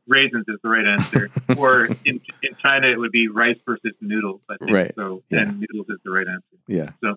raisins 0.08 0.44
is 0.48 0.58
the 0.62 0.68
right 0.68 0.86
answer. 0.86 1.30
or 1.58 1.86
in, 2.04 2.20
in 2.42 2.54
China, 2.60 2.88
it 2.88 2.98
would 2.98 3.12
be 3.12 3.28
rice 3.28 3.58
versus 3.66 3.92
noodles. 4.00 4.42
I 4.50 4.56
think. 4.56 4.70
Right. 4.70 4.92
So, 4.96 5.22
Yeah. 5.30 5.40
and 5.42 5.60
noodles 5.60 5.86
is 5.88 5.98
the 6.04 6.10
right 6.10 6.26
answer. 6.26 6.56
Yeah. 6.66 6.90
So, 7.02 7.16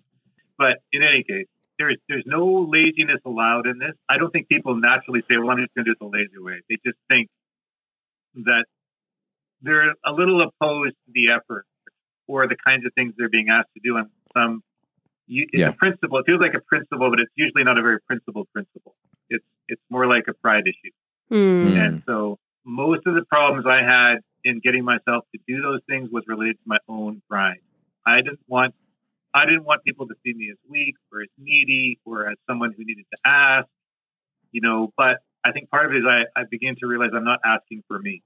but 0.57 0.77
in 0.93 1.01
any 1.01 1.23
case, 1.27 1.47
there's 1.79 1.97
there's 2.07 2.23
no 2.25 2.67
laziness 2.69 3.19
allowed 3.25 3.67
in 3.67 3.79
this. 3.79 3.95
I 4.07 4.17
don't 4.17 4.31
think 4.31 4.47
people 4.47 4.75
naturally 4.75 5.21
say, 5.29 5.35
"Well, 5.37 5.49
I'm 5.49 5.57
just 5.57 5.73
going 5.75 5.83
to 5.85 5.89
do 5.89 5.91
it 5.91 5.99
the 5.99 6.05
lazy 6.05 6.37
way." 6.37 6.61
They 6.69 6.77
just 6.85 6.97
think 7.09 7.27
that 8.45 8.63
they're 9.61 9.91
a 10.05 10.11
little 10.11 10.41
opposed 10.41 10.95
to 11.05 11.11
the 11.13 11.31
effort 11.31 11.65
or 12.27 12.47
the 12.47 12.55
kinds 12.65 12.85
of 12.85 12.93
things 12.93 13.13
they're 13.17 13.29
being 13.29 13.47
asked 13.49 13.69
to 13.73 13.81
do 13.83 13.97
on 13.97 14.09
some. 14.35 14.63
You, 15.27 15.47
it's 15.51 15.59
Yeah. 15.59 15.69
a 15.69 15.73
principle. 15.73 16.19
It 16.19 16.25
feels 16.25 16.39
like 16.41 16.53
a 16.53 16.59
principle, 16.59 17.09
but 17.09 17.19
it's 17.19 17.31
usually 17.35 17.63
not 17.63 17.77
a 17.77 17.81
very 17.81 17.99
principled 18.01 18.47
principle. 18.53 18.95
It's 19.29 19.43
it's 19.67 19.81
more 19.89 20.05
like 20.07 20.25
a 20.27 20.33
pride 20.33 20.65
issue. 20.67 20.91
Mm. 21.31 21.77
And 21.85 22.03
so 22.05 22.37
most 22.63 23.07
of 23.07 23.15
the 23.15 23.25
problems 23.25 23.65
I 23.67 23.81
had 23.81 24.17
in 24.43 24.59
getting 24.59 24.83
myself 24.83 25.25
to 25.33 25.39
do 25.47 25.61
those 25.61 25.81
things 25.89 26.09
was 26.11 26.23
related 26.27 26.55
to 26.57 26.63
my 26.67 26.77
own 26.87 27.21
pride. 27.29 27.59
I 28.05 28.17
didn't 28.17 28.39
want 28.47 28.75
I 29.33 29.45
didn't 29.45 29.65
want 29.65 29.83
people 29.83 30.07
to 30.07 30.13
see 30.23 30.33
me 30.33 30.49
as 30.51 30.57
weak 30.69 30.95
or 31.11 31.21
as 31.23 31.29
needy 31.37 31.99
or 32.05 32.29
as 32.29 32.37
someone 32.47 32.71
who 32.77 32.85
needed 32.85 33.05
to 33.13 33.17
ask, 33.25 33.67
you 34.51 34.61
know, 34.61 34.93
but 34.95 35.17
I 35.43 35.51
think 35.51 35.69
part 35.69 35.87
of 35.87 35.91
it 35.91 35.97
is 35.97 36.03
I, 36.07 36.39
I 36.39 36.43
began 36.49 36.75
to 36.79 36.87
realize 36.87 37.09
I'm 37.13 37.25
not 37.25 37.39
asking 37.43 37.83
for 37.87 37.99
me. 37.99 38.21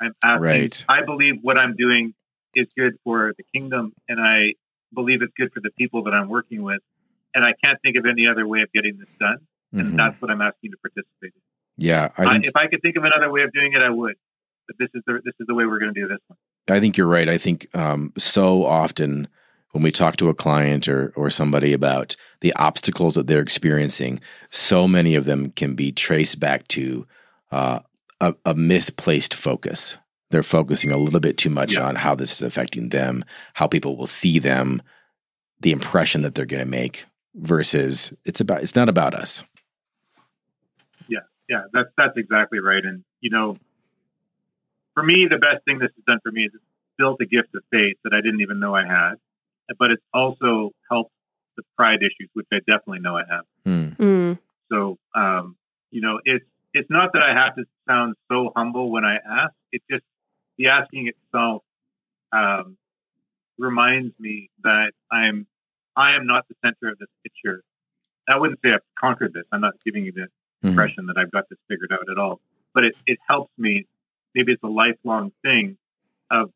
I'm 0.00 0.12
asking 0.24 0.42
Right. 0.42 0.84
I 0.88 1.04
believe 1.04 1.34
what 1.42 1.56
I'm 1.58 1.76
doing 1.76 2.14
is 2.54 2.66
good 2.76 2.94
for 3.04 3.32
the 3.36 3.44
kingdom 3.54 3.92
and 4.08 4.18
I 4.20 4.54
believe 4.94 5.22
it's 5.22 5.32
good 5.36 5.52
for 5.52 5.60
the 5.60 5.70
people 5.78 6.04
that 6.04 6.14
I'm 6.14 6.28
working 6.28 6.62
with. 6.62 6.80
And 7.34 7.44
I 7.44 7.52
can't 7.62 7.78
think 7.82 7.96
of 7.96 8.06
any 8.06 8.26
other 8.26 8.46
way 8.46 8.62
of 8.62 8.72
getting 8.72 8.98
this 8.98 9.08
done. 9.18 9.38
And 9.72 9.92
Mhm. 9.92 9.96
that's 9.96 10.20
what 10.20 10.30
I'm 10.30 10.40
asking 10.40 10.72
to 10.72 10.76
participate 10.78 11.32
in. 11.34 11.42
Yeah, 11.76 12.10
I 12.18 12.24
I 12.24 12.36
if 12.42 12.56
I 12.56 12.66
could 12.66 12.82
think 12.82 12.96
of 12.96 13.04
another 13.04 13.30
way 13.30 13.42
of 13.42 13.52
doing 13.52 13.72
it, 13.72 13.80
I 13.80 13.90
would. 13.90 14.16
But 14.66 14.76
this 14.78 14.88
is 14.94 15.02
the 15.06 15.20
this 15.24 15.34
is 15.40 15.46
the 15.46 15.54
way 15.54 15.64
we're 15.64 15.78
going 15.78 15.94
to 15.94 16.00
do 16.00 16.08
this 16.08 16.18
one. 16.26 16.36
I 16.68 16.80
think 16.80 16.96
you're 16.96 17.06
right. 17.06 17.28
I 17.28 17.38
think 17.38 17.66
um, 17.74 18.12
so 18.18 18.64
often 18.64 19.28
when 19.72 19.82
we 19.82 19.92
talk 19.92 20.16
to 20.16 20.28
a 20.28 20.34
client 20.34 20.88
or 20.88 21.12
or 21.16 21.30
somebody 21.30 21.72
about 21.72 22.16
the 22.40 22.52
obstacles 22.54 23.14
that 23.14 23.28
they're 23.28 23.40
experiencing, 23.40 24.20
so 24.50 24.88
many 24.88 25.14
of 25.14 25.24
them 25.24 25.52
can 25.52 25.74
be 25.74 25.92
traced 25.92 26.40
back 26.40 26.66
to 26.68 27.06
uh, 27.52 27.80
a, 28.20 28.34
a 28.44 28.54
misplaced 28.54 29.34
focus. 29.34 29.98
They're 30.30 30.42
focusing 30.42 30.92
a 30.92 30.96
little 30.96 31.20
bit 31.20 31.36
too 31.36 31.50
much 31.50 31.74
Yeah. 31.74 31.86
on 31.86 31.96
how 31.96 32.14
this 32.14 32.32
is 32.32 32.42
affecting 32.42 32.90
them, 32.90 33.24
how 33.54 33.66
people 33.66 33.96
will 33.96 34.06
see 34.06 34.38
them, 34.38 34.80
the 35.60 35.72
impression 35.72 36.22
that 36.22 36.34
they're 36.34 36.46
going 36.46 36.64
to 36.64 36.70
make, 36.70 37.06
versus 37.34 38.12
it's 38.24 38.40
about 38.40 38.62
it's 38.62 38.74
not 38.76 38.88
about 38.88 39.14
us. 39.14 39.44
Yeah, 41.08 41.20
yeah, 41.48 41.62
that's 41.72 41.88
that's 41.96 42.16
exactly 42.16 42.60
right. 42.60 42.84
And 42.84 43.04
you 43.20 43.30
know, 43.30 43.58
for 44.94 45.02
me, 45.02 45.26
the 45.28 45.38
best 45.38 45.64
thing 45.64 45.78
this 45.78 45.90
has 45.96 46.04
done 46.06 46.18
for 46.22 46.32
me 46.32 46.44
is 46.44 46.52
it's 46.54 46.64
built 46.96 47.20
a 47.20 47.26
gift 47.26 47.54
of 47.54 47.62
faith 47.70 47.96
that 48.04 48.12
I 48.12 48.20
didn't 48.20 48.40
even 48.40 48.60
know 48.60 48.74
I 48.74 48.86
had. 48.86 49.14
But 49.78 49.92
it's 49.92 50.02
also 50.12 50.72
helped 50.90 51.12
the 51.56 51.62
pride 51.76 52.00
issues, 52.02 52.28
which 52.34 52.46
I 52.52 52.58
definitely 52.58 52.98
know 53.00 53.16
I 53.16 53.22
have. 53.30 53.44
Hmm. 53.64 53.88
Mm. 54.02 54.38
So, 54.70 54.98
um, 55.14 55.56
you 55.90 56.00
know, 56.00 56.20
it's 56.24 56.44
it's 56.74 56.90
not 56.90 57.12
that 57.12 57.22
I 57.22 57.32
have 57.34 57.54
to 57.56 57.64
sound 57.88 58.14
so 58.30 58.52
humble 58.56 58.90
when 58.90 59.04
I 59.04 59.16
ask. 59.16 59.52
It's 59.72 59.84
just 59.90 60.04
the 60.60 60.68
asking 60.68 61.08
itself 61.08 61.62
um, 62.32 62.76
reminds 63.58 64.14
me 64.20 64.50
that 64.62 64.92
I'm 65.10 65.46
I 65.96 66.14
am 66.16 66.26
not 66.26 66.46
the 66.48 66.54
center 66.64 66.92
of 66.92 66.98
this 66.98 67.08
picture. 67.24 67.62
I 68.28 68.38
wouldn't 68.38 68.60
say 68.62 68.70
I've 68.72 68.80
conquered 68.98 69.32
this. 69.32 69.44
I'm 69.50 69.60
not 69.62 69.74
giving 69.84 70.04
you 70.04 70.12
the 70.12 70.28
Mhm. 70.62 70.70
impression 70.72 71.06
that 71.06 71.16
I've 71.16 71.30
got 71.30 71.48
this 71.48 71.58
figured 71.68 71.90
out 71.92 72.08
at 72.10 72.18
all. 72.18 72.40
But 72.74 72.84
it, 72.84 72.94
it 73.06 73.18
helps 73.28 73.50
me. 73.58 73.86
Maybe 74.34 74.52
it's 74.52 74.62
a 74.62 74.68
lifelong 74.68 75.32
thing 75.42 75.78
of 76.30 76.52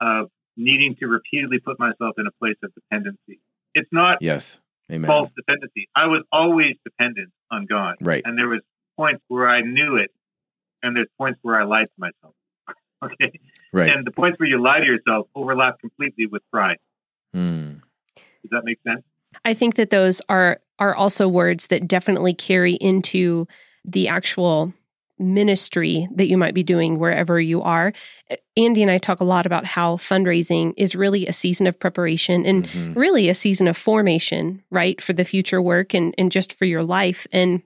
of 0.00 0.30
needing 0.56 0.96
to 0.96 1.06
repeatedly 1.06 1.60
put 1.60 1.78
myself 1.78 2.18
in 2.18 2.26
a 2.26 2.32
place 2.32 2.56
of 2.64 2.74
dependency. 2.74 3.40
It's 3.74 3.88
not 3.92 4.16
Yes. 4.20 4.60
Amen. 4.90 5.06
false 5.08 5.30
dependency. 5.36 5.88
I 5.94 6.06
was 6.06 6.22
always 6.32 6.74
dependent 6.84 7.32
on 7.50 7.66
God. 7.66 7.96
Right. 8.00 8.22
And 8.24 8.36
there 8.36 8.48
was 8.48 8.60
points 8.96 9.22
where 9.28 9.48
I 9.48 9.62
knew 9.62 9.96
it, 9.96 10.10
and 10.82 10.94
there's 10.96 11.08
points 11.16 11.38
where 11.42 11.58
I 11.60 11.64
lied 11.64 11.86
to 11.86 11.92
myself. 11.98 12.34
Okay. 13.04 13.38
Right. 13.72 13.90
And 13.92 14.06
the 14.06 14.10
points 14.10 14.38
where 14.38 14.48
you 14.48 14.62
lie 14.62 14.80
to 14.80 14.84
yourself 14.86 15.28
overlap 15.34 15.78
completely 15.80 16.26
with 16.26 16.42
pride. 16.52 16.78
Hmm. 17.32 17.74
Does 18.16 18.50
that 18.50 18.62
make 18.64 18.78
sense? 18.86 19.02
I 19.44 19.54
think 19.54 19.74
that 19.76 19.90
those 19.90 20.22
are 20.28 20.60
are 20.78 20.94
also 20.94 21.28
words 21.28 21.68
that 21.68 21.86
definitely 21.88 22.34
carry 22.34 22.74
into 22.74 23.46
the 23.84 24.08
actual 24.08 24.72
ministry 25.18 26.08
that 26.14 26.28
you 26.28 26.36
might 26.36 26.54
be 26.54 26.62
doing 26.64 26.98
wherever 26.98 27.40
you 27.40 27.62
are. 27.62 27.92
Andy 28.56 28.82
and 28.82 28.90
I 28.90 28.98
talk 28.98 29.20
a 29.20 29.24
lot 29.24 29.46
about 29.46 29.64
how 29.64 29.96
fundraising 29.96 30.74
is 30.76 30.96
really 30.96 31.26
a 31.26 31.32
season 31.32 31.66
of 31.68 31.78
preparation 31.78 32.44
and 32.44 32.66
Mhm. 32.66 32.96
really 32.96 33.28
a 33.28 33.34
season 33.34 33.68
of 33.68 33.76
formation, 33.76 34.62
right, 34.70 35.00
for 35.00 35.12
the 35.12 35.24
future 35.24 35.62
work 35.62 35.94
and, 35.94 36.14
and 36.18 36.32
just 36.32 36.52
for 36.52 36.64
your 36.64 36.82
life. 36.82 37.26
And 37.32 37.62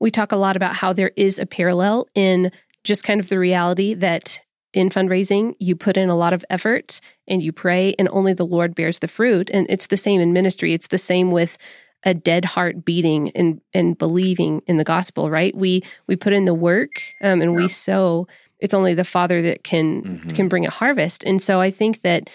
we 0.00 0.10
talk 0.10 0.32
a 0.32 0.36
lot 0.36 0.56
about 0.56 0.76
how 0.76 0.92
there 0.94 1.12
is 1.16 1.38
a 1.38 1.44
parallel 1.46 2.08
in 2.14 2.50
just 2.84 3.04
kind 3.04 3.20
of 3.20 3.28
the 3.28 3.38
reality 3.38 3.92
that 3.92 4.40
in 4.74 4.90
fundraising, 4.90 5.54
you 5.58 5.74
put 5.76 5.96
in 5.96 6.08
a 6.08 6.16
lot 6.16 6.32
of 6.32 6.44
effort 6.50 7.00
and 7.26 7.42
you 7.42 7.52
pray, 7.52 7.94
and 7.98 8.08
only 8.12 8.32
the 8.34 8.46
Lord 8.46 8.74
bears 8.74 8.98
the 8.98 9.08
fruit. 9.08 9.50
And 9.52 9.66
it's 9.68 9.86
the 9.86 9.96
same 9.96 10.20
in 10.20 10.32
ministry. 10.32 10.74
It's 10.74 10.88
the 10.88 10.98
same 10.98 11.30
with 11.30 11.56
a 12.04 12.14
dead 12.14 12.44
heart 12.44 12.84
beating 12.84 13.30
and 13.30 13.60
and 13.74 13.98
believing 13.98 14.62
in 14.66 14.76
the 14.76 14.84
gospel, 14.84 15.30
right? 15.30 15.54
We 15.56 15.82
we 16.06 16.16
put 16.16 16.32
in 16.32 16.44
the 16.44 16.54
work 16.54 17.02
um, 17.22 17.40
and 17.42 17.52
Yeah. 17.52 17.56
we 17.56 17.68
sow. 17.68 18.28
It's 18.60 18.74
only 18.74 18.94
the 18.94 19.04
Father 19.04 19.42
that 19.42 19.64
can 19.64 20.02
Mhm. 20.02 20.34
can 20.34 20.48
bring 20.48 20.66
a 20.66 20.70
harvest. 20.70 21.24
And 21.24 21.40
so 21.42 21.60
I 21.60 21.70
think 21.70 22.02
that 22.02 22.30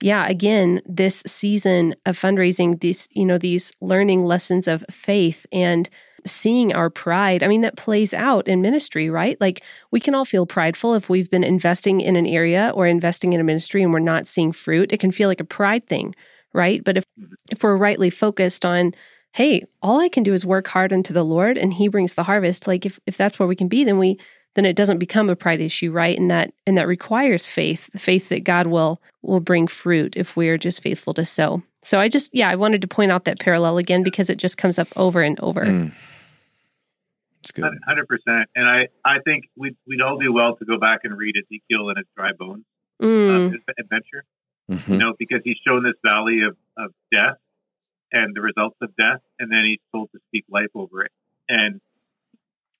yeah, 0.00 0.26
again, 0.26 0.82
this 0.84 1.22
season 1.28 1.94
of 2.06 2.18
fundraising, 2.18 2.80
these, 2.80 3.08
you 3.12 3.24
know, 3.24 3.38
these 3.38 3.72
learning 3.80 4.24
lessons 4.24 4.66
of 4.66 4.84
faith 4.90 5.46
and 5.52 5.88
seeing 6.26 6.74
our 6.74 6.90
pride. 6.90 7.42
I 7.42 7.48
mean, 7.48 7.62
that 7.62 7.76
plays 7.76 8.14
out 8.14 8.48
in 8.48 8.62
ministry, 8.62 9.10
right? 9.10 9.40
Like 9.40 9.62
we 9.90 10.00
can 10.00 10.14
all 10.14 10.24
feel 10.24 10.46
prideful 10.46 10.94
if 10.94 11.08
we've 11.08 11.30
been 11.30 11.44
investing 11.44 12.00
in 12.00 12.16
an 12.16 12.26
area 12.26 12.72
or 12.74 12.86
investing 12.86 13.32
in 13.32 13.40
a 13.40 13.44
ministry 13.44 13.82
and 13.82 13.92
we're 13.92 14.00
not 14.00 14.26
seeing 14.26 14.52
fruit. 14.52 14.92
It 14.92 15.00
can 15.00 15.12
feel 15.12 15.28
like 15.28 15.40
a 15.40 15.44
pride 15.44 15.86
thing, 15.86 16.14
right? 16.52 16.82
But 16.82 16.98
if 16.98 17.04
if 17.50 17.62
we're 17.62 17.76
rightly 17.76 18.10
focused 18.10 18.64
on, 18.64 18.94
hey, 19.32 19.64
all 19.82 20.00
I 20.00 20.08
can 20.08 20.22
do 20.22 20.32
is 20.32 20.46
work 20.46 20.68
hard 20.68 20.92
unto 20.92 21.12
the 21.12 21.24
Lord 21.24 21.56
and 21.58 21.72
he 21.72 21.88
brings 21.88 22.14
the 22.14 22.22
harvest, 22.22 22.66
like 22.66 22.86
if 22.86 23.00
if 23.06 23.16
that's 23.16 23.38
where 23.38 23.48
we 23.48 23.56
can 23.56 23.68
be, 23.68 23.84
then 23.84 23.98
we 23.98 24.18
then 24.54 24.64
it 24.64 24.76
doesn't 24.76 24.98
become 24.98 25.30
a 25.30 25.36
pride 25.36 25.60
issue, 25.60 25.90
right? 25.90 26.18
And 26.18 26.30
that 26.30 26.52
and 26.66 26.76
that 26.78 26.86
requires 26.86 27.48
faith, 27.48 27.90
the 27.92 27.98
faith 27.98 28.28
that 28.28 28.44
God 28.44 28.66
will 28.66 29.00
will 29.22 29.40
bring 29.40 29.66
fruit 29.66 30.16
if 30.16 30.36
we're 30.36 30.58
just 30.58 30.82
faithful 30.82 31.14
to 31.14 31.24
sow. 31.24 31.62
So 31.82 31.98
I 31.98 32.08
just 32.08 32.34
yeah, 32.34 32.48
I 32.48 32.56
wanted 32.56 32.82
to 32.82 32.88
point 32.88 33.12
out 33.12 33.24
that 33.24 33.40
parallel 33.40 33.78
again 33.78 34.02
because 34.02 34.30
it 34.30 34.38
just 34.38 34.58
comes 34.58 34.78
up 34.78 34.88
over 34.96 35.22
and 35.22 35.38
over. 35.40 35.64
Mm. 35.64 35.92
It's 37.42 37.50
good. 37.52 37.72
Hundred 37.86 38.06
percent. 38.08 38.48
And 38.54 38.68
I, 38.68 38.88
I 39.04 39.18
think 39.24 39.44
we'd 39.56 39.76
we'd 39.86 40.00
all 40.00 40.18
do 40.18 40.32
well 40.32 40.56
to 40.56 40.64
go 40.64 40.78
back 40.78 41.00
and 41.04 41.16
read 41.16 41.34
Ezekiel 41.36 41.88
and 41.88 41.98
his 41.98 42.06
dry 42.16 42.32
bones 42.38 42.64
Mm, 43.02 43.52
um, 43.52 43.58
adventure. 43.78 44.24
Mhm. 44.70 44.88
You 44.88 44.98
know, 44.98 45.14
because 45.18 45.40
he's 45.44 45.56
shown 45.66 45.82
this 45.82 45.98
valley 46.04 46.42
of, 46.46 46.56
of 46.76 46.92
death 47.10 47.36
and 48.12 48.34
the 48.34 48.40
results 48.40 48.76
of 48.80 48.94
death, 48.96 49.20
and 49.40 49.50
then 49.50 49.64
he's 49.64 49.80
told 49.90 50.10
to 50.12 50.20
speak 50.28 50.44
life 50.48 50.70
over 50.74 51.02
it. 51.02 51.10
And 51.48 51.80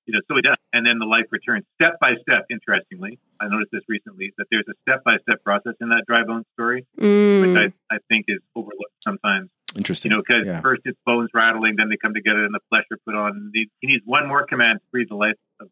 you 0.06 0.14
know, 0.14 0.20
so 0.28 0.34
he 0.36 0.42
does. 0.42 0.56
And 0.72 0.86
then 0.86 0.98
the 0.98 1.06
life 1.06 1.26
returns 1.30 1.64
step 1.74 1.98
by 2.00 2.14
step. 2.22 2.46
Interestingly, 2.50 3.18
I 3.40 3.48
noticed 3.48 3.70
this 3.72 3.82
recently 3.88 4.32
that 4.38 4.46
there's 4.50 4.66
a 4.68 4.74
step 4.82 5.04
by 5.04 5.16
step 5.22 5.42
process 5.44 5.74
in 5.80 5.88
that 5.90 6.04
dry 6.06 6.24
bones 6.24 6.46
story, 6.54 6.86
mm, 7.00 7.40
which 7.40 7.72
I, 7.90 7.94
I 7.94 7.98
think 8.08 8.26
is 8.28 8.40
overlooked 8.54 8.98
sometimes. 9.02 9.50
Interesting. 9.76 10.10
You 10.10 10.16
know, 10.18 10.22
because 10.26 10.46
Yeah. 10.46 10.60
first 10.60 10.82
it's 10.84 10.98
bones 11.06 11.30
rattling, 11.34 11.76
then 11.76 11.88
they 11.88 11.96
come 11.96 12.14
together 12.14 12.44
and 12.44 12.54
the 12.54 12.60
flesh 12.68 12.84
are 12.90 12.98
put 13.06 13.14
on. 13.14 13.50
He, 13.54 13.68
he 13.80 13.88
needs 13.88 14.02
one 14.04 14.28
more 14.28 14.46
command 14.46 14.80
to 14.80 14.86
breathe 14.92 15.08
the 15.08 15.16
life 15.16 15.36
of, 15.60 15.68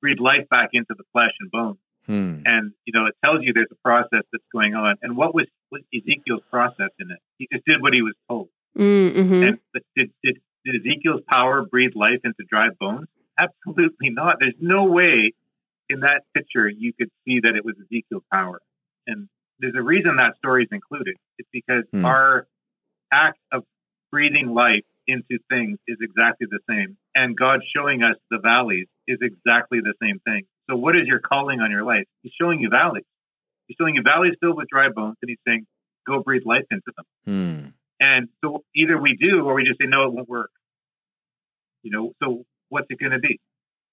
breathe 0.00 0.18
life 0.20 0.48
back 0.50 0.70
into 0.72 0.94
the 0.96 1.04
flesh 1.12 1.32
and 1.40 1.50
bones. 1.50 1.78
Hmm. 2.06 2.40
And 2.46 2.72
you 2.84 2.92
know, 2.94 3.06
it 3.06 3.14
tells 3.24 3.40
you 3.42 3.52
there's 3.52 3.66
a 3.70 3.80
process 3.84 4.22
that's 4.32 4.44
going 4.52 4.74
on. 4.74 4.96
And 5.02 5.16
what 5.16 5.34
was, 5.34 5.46
was 5.70 5.82
Ezekiel's 5.94 6.42
process 6.50 6.90
in 6.98 7.10
it? 7.10 7.18
He 7.38 7.48
just 7.52 7.64
did 7.66 7.82
what 7.82 7.92
he 7.92 8.02
was 8.02 8.14
told. 8.28 8.48
mm, 8.76 9.12
mhm. 9.14 9.48
And 9.48 9.58
but 9.72 9.82
did, 9.96 10.10
did 10.24 10.38
did 10.64 10.74
Ezekiel's 10.86 11.20
power 11.28 11.64
breathe 11.64 11.92
life 11.94 12.20
into 12.24 12.44
dry 12.48 12.68
bones? 12.80 13.08
Absolutely 13.38 14.10
not. 14.10 14.36
There's 14.40 14.54
no 14.60 14.84
way 14.84 15.32
in 15.88 16.00
that 16.00 16.22
picture 16.34 16.68
you 16.68 16.92
could 16.92 17.08
see 17.24 17.40
that 17.40 17.54
it 17.56 17.64
was 17.64 17.74
Ezekiel's 17.80 18.24
power. 18.32 18.60
And 19.06 19.28
there's 19.60 19.74
a 19.76 19.82
reason 19.82 20.16
that 20.16 20.36
story 20.36 20.64
is 20.64 20.68
included. 20.72 21.14
It's 21.38 21.48
because 21.52 21.84
Hmm. 21.92 22.04
our 22.04 22.46
act 23.12 23.38
of 23.52 23.64
breathing 24.10 24.54
life 24.54 24.84
into 25.06 25.38
things 25.48 25.78
is 25.88 25.96
exactly 26.00 26.46
the 26.50 26.60
same. 26.68 26.96
And 27.14 27.36
God 27.36 27.60
showing 27.74 28.02
us 28.02 28.16
the 28.30 28.38
valleys 28.38 28.86
is 29.06 29.18
exactly 29.22 29.80
the 29.80 29.94
same 30.02 30.20
thing. 30.20 30.42
So 30.68 30.76
what 30.76 30.96
is 30.96 31.06
your 31.06 31.20
calling 31.20 31.60
on 31.60 31.70
your 31.70 31.84
life? 31.84 32.04
He's 32.22 32.32
showing 32.38 32.60
you 32.60 32.68
valleys. 32.68 33.04
He's 33.66 33.76
showing 33.80 33.94
you 33.94 34.02
valleys 34.02 34.34
filled 34.40 34.56
with 34.56 34.68
dry 34.68 34.88
bones 34.94 35.16
and 35.22 35.28
he's 35.28 35.38
saying, 35.46 35.66
go 36.06 36.22
breathe 36.22 36.42
life 36.44 36.64
into 36.70 36.92
them. 36.96 37.06
Hmm. 37.24 37.68
And 38.00 38.28
so 38.44 38.64
either 38.74 39.00
we 39.00 39.16
do 39.20 39.44
or 39.44 39.54
we 39.54 39.64
just 39.64 39.78
say, 39.80 39.86
no, 39.88 40.04
it 40.04 40.12
won't 40.12 40.28
work. 40.28 40.50
You 41.82 41.90
know, 41.90 42.12
so 42.22 42.44
what's 42.68 42.86
it 42.90 42.98
going 42.98 43.12
to 43.12 43.18
be? 43.18 43.40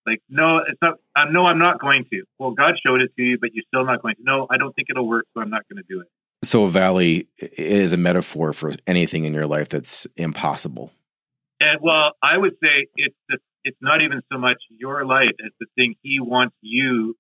Like, 0.06 0.22
no, 0.30 0.58
it's 0.58 0.78
not, 0.82 0.96
uh, 1.16 1.32
no, 1.32 1.46
I'm 1.46 1.58
not 1.58 1.80
going 1.80 2.06
to. 2.12 2.24
Well, 2.38 2.52
God 2.52 2.76
showed 2.86 3.02
it 3.02 3.12
to 3.18 3.24
you, 3.24 3.38
but 3.40 3.52
you're 3.54 3.64
still 3.68 3.86
not 3.86 4.02
going 4.02 4.16
to. 4.16 4.22
No, 4.24 4.48
I 4.52 4.58
don't 4.58 4.74
think 4.76 4.90
it'll 4.90 5.08
work, 5.08 5.26
so 5.34 5.42
I'm 5.42 5.50
not 5.50 5.64
going 5.72 5.82
to 5.82 5.88
do 5.90 6.02
it. 6.02 6.08
So 6.46 6.64
a 6.66 6.70
valley 6.70 7.28
is 7.38 7.94
a 7.94 7.98
metaphor 7.98 8.54
for 8.54 8.74
anything 8.88 9.26
in 9.26 9.34
your 9.34 9.48
life 9.48 9.70
that's 9.70 10.06
impossible. 10.16 10.92
And 11.60 11.80
well, 11.82 12.12
I 12.22 12.38
would 12.38 12.54
say 12.62 12.88
it's 12.96 13.16
the, 13.30 13.38
it's 13.64 13.78
not 13.82 14.02
even 14.02 14.22
so 14.32 14.38
much 14.38 14.58
your 14.70 15.06
life 15.06 15.36
as 15.44 15.52
the 15.60 15.66
thing 15.76 15.96
he 16.04 16.20
wants 16.20 16.56
you 16.62 17.16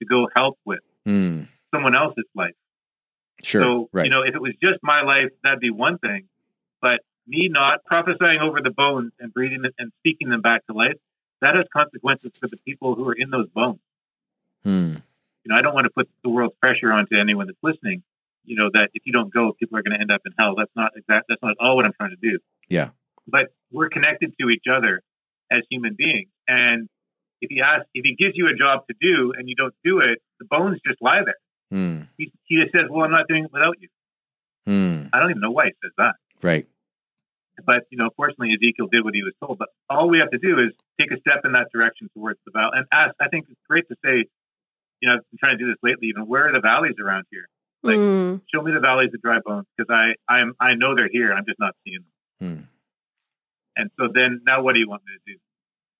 to 0.00 0.06
go 0.06 0.28
help 0.34 0.58
with 0.64 0.80
Hmm. 1.06 1.44
someone 1.74 1.94
else's 1.96 2.24
life. 2.34 2.54
Sure. 3.42 3.62
So, 3.62 3.88
right. 3.92 4.04
you 4.04 4.10
know, 4.10 4.22
if 4.22 4.34
it 4.34 4.42
was 4.42 4.52
just 4.62 4.80
my 4.82 5.02
life, 5.02 5.30
that'd 5.42 5.60
be 5.60 5.70
one 5.70 5.98
thing. 5.98 6.28
But 6.82 7.00
me 7.26 7.48
not 7.50 7.84
prophesying 7.84 8.40
over 8.42 8.58
the 8.62 8.70
bones 8.70 9.12
and 9.18 9.32
breathing 9.32 9.62
and 9.78 9.92
speaking 10.00 10.28
them 10.28 10.40
back 10.42 10.66
to 10.66 10.72
life, 10.74 10.96
that 11.40 11.54
has 11.54 11.64
consequences 11.72 12.32
for 12.38 12.48
the 12.48 12.56
people 12.58 12.94
who 12.94 13.08
are 13.08 13.14
in 13.14 13.30
those 13.30 13.48
bones. 13.48 13.78
Hmm. 14.64 14.96
You 15.44 15.54
know, 15.54 15.56
I 15.56 15.62
don't 15.62 15.74
want 15.74 15.84
to 15.86 15.90
put 15.90 16.08
the 16.22 16.28
world's 16.30 16.56
pressure 16.60 16.92
onto 16.92 17.16
anyone 17.16 17.46
that's 17.46 17.58
listening. 17.62 18.02
You 18.48 18.56
know 18.56 18.70
that 18.72 18.88
if 18.94 19.02
you 19.04 19.12
don't 19.12 19.32
go, 19.32 19.52
people 19.58 19.78
are 19.78 19.82
going 19.82 19.94
to 19.94 20.00
end 20.00 20.10
up 20.10 20.22
in 20.24 20.32
hell. 20.38 20.54
That's 20.56 20.72
not 20.74 20.92
exact. 20.96 21.26
That's 21.28 21.42
not 21.42 21.54
all 21.60 21.76
what 21.76 21.84
I'm 21.84 21.92
trying 21.92 22.16
to 22.16 22.22
do. 22.22 22.38
Yeah. 22.68 22.90
But 23.26 23.52
we're 23.70 23.90
connected 23.90 24.32
to 24.40 24.48
each 24.48 24.64
other 24.70 25.02
as 25.52 25.62
human 25.70 25.94
beings, 25.96 26.30
and 26.46 26.88
if 27.40 27.50
he 27.50 27.60
asks, 27.60 27.88
if 27.94 28.04
he 28.04 28.16
gives 28.16 28.34
you 28.36 28.48
a 28.48 28.56
job 28.56 28.86
to 28.88 28.94
do 29.00 29.32
and 29.36 29.48
you 29.48 29.54
don't 29.54 29.74
do 29.84 30.00
it, 30.00 30.18
the 30.40 30.46
bones 30.46 30.80
just 30.86 31.00
lie 31.00 31.20
there. 31.24 31.40
Hmm. 31.70 32.02
He, 32.16 32.32
he 32.44 32.56
just 32.56 32.72
says, 32.72 32.88
"Well, 32.90 33.04
I'm 33.04 33.10
not 33.10 33.28
doing 33.28 33.44
it 33.44 33.52
without 33.52 33.76
you." 33.80 33.88
Hmm. 34.66 35.08
I 35.12 35.20
don't 35.20 35.30
even 35.30 35.40
know 35.40 35.50
why 35.50 35.66
he 35.66 35.72
says 35.82 35.92
that. 35.98 36.14
Right. 36.42 36.66
But 37.64 37.84
you 37.90 37.98
know, 37.98 38.10
fortunately, 38.16 38.54
Ezekiel 38.54 38.88
did 38.90 39.04
what 39.04 39.14
he 39.14 39.22
was 39.22 39.34
told. 39.40 39.58
But 39.58 39.68
all 39.90 40.08
we 40.08 40.18
have 40.18 40.30
to 40.30 40.38
do 40.38 40.58
is 40.58 40.72
take 41.00 41.10
a 41.12 41.20
step 41.20 41.44
in 41.44 41.52
that 41.52 41.68
direction 41.72 42.08
towards 42.14 42.38
the 42.46 42.52
valley. 42.52 42.78
And 42.78 42.86
ask, 42.92 43.14
I 43.20 43.28
think 43.28 43.46
it's 43.50 43.60
great 43.68 43.88
to 43.88 43.96
say, 44.04 44.24
you 45.00 45.08
know, 45.08 45.16
I've 45.16 45.26
been 45.30 45.38
trying 45.38 45.58
to 45.58 45.64
do 45.64 45.68
this 45.68 45.78
lately. 45.82 46.08
Even 46.08 46.26
where 46.26 46.48
are 46.48 46.52
the 46.52 46.60
valleys 46.60 46.96
around 47.02 47.24
here? 47.30 47.46
Like, 47.82 47.96
Mm. 47.96 48.42
Show 48.52 48.62
me 48.62 48.72
the 48.72 48.80
valleys 48.80 49.10
of 49.14 49.22
dry 49.22 49.38
bones 49.44 49.66
because 49.76 49.92
I 49.92 50.14
I'm 50.32 50.54
I 50.60 50.74
know 50.74 50.94
they're 50.94 51.08
here. 51.10 51.32
I'm 51.32 51.44
just 51.46 51.60
not 51.60 51.74
seeing 51.84 52.00
them. 52.40 52.56
Hmm. 52.56 52.62
And 53.76 53.90
so 53.98 54.08
then 54.12 54.40
now, 54.44 54.62
what 54.62 54.72
do 54.72 54.80
you 54.80 54.88
want 54.88 55.02
me 55.06 55.12
to 55.14 55.32
do? 55.34 55.38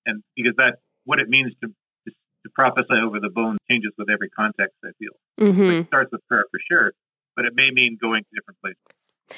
And 0.05 0.23
because 0.35 0.55
that 0.57 0.79
what 1.05 1.19
it 1.19 1.29
means 1.29 1.53
to 1.63 1.67
to, 1.67 2.11
to 2.11 2.49
prophesy 2.53 2.99
over 3.03 3.19
the 3.19 3.29
bones 3.29 3.59
changes 3.69 3.91
with 3.97 4.09
every 4.09 4.29
context. 4.29 4.75
I 4.83 4.89
feel 4.99 5.13
hmm 5.53 5.67
Like, 5.67 5.81
it 5.83 5.87
starts 5.87 6.11
with 6.11 6.25
prayer 6.27 6.45
for 6.51 6.59
sure, 6.69 6.91
but 7.35 7.45
it 7.45 7.53
may 7.55 7.71
mean 7.71 7.97
going 8.01 8.23
to 8.23 8.29
different 8.33 8.59
places. 8.61 8.81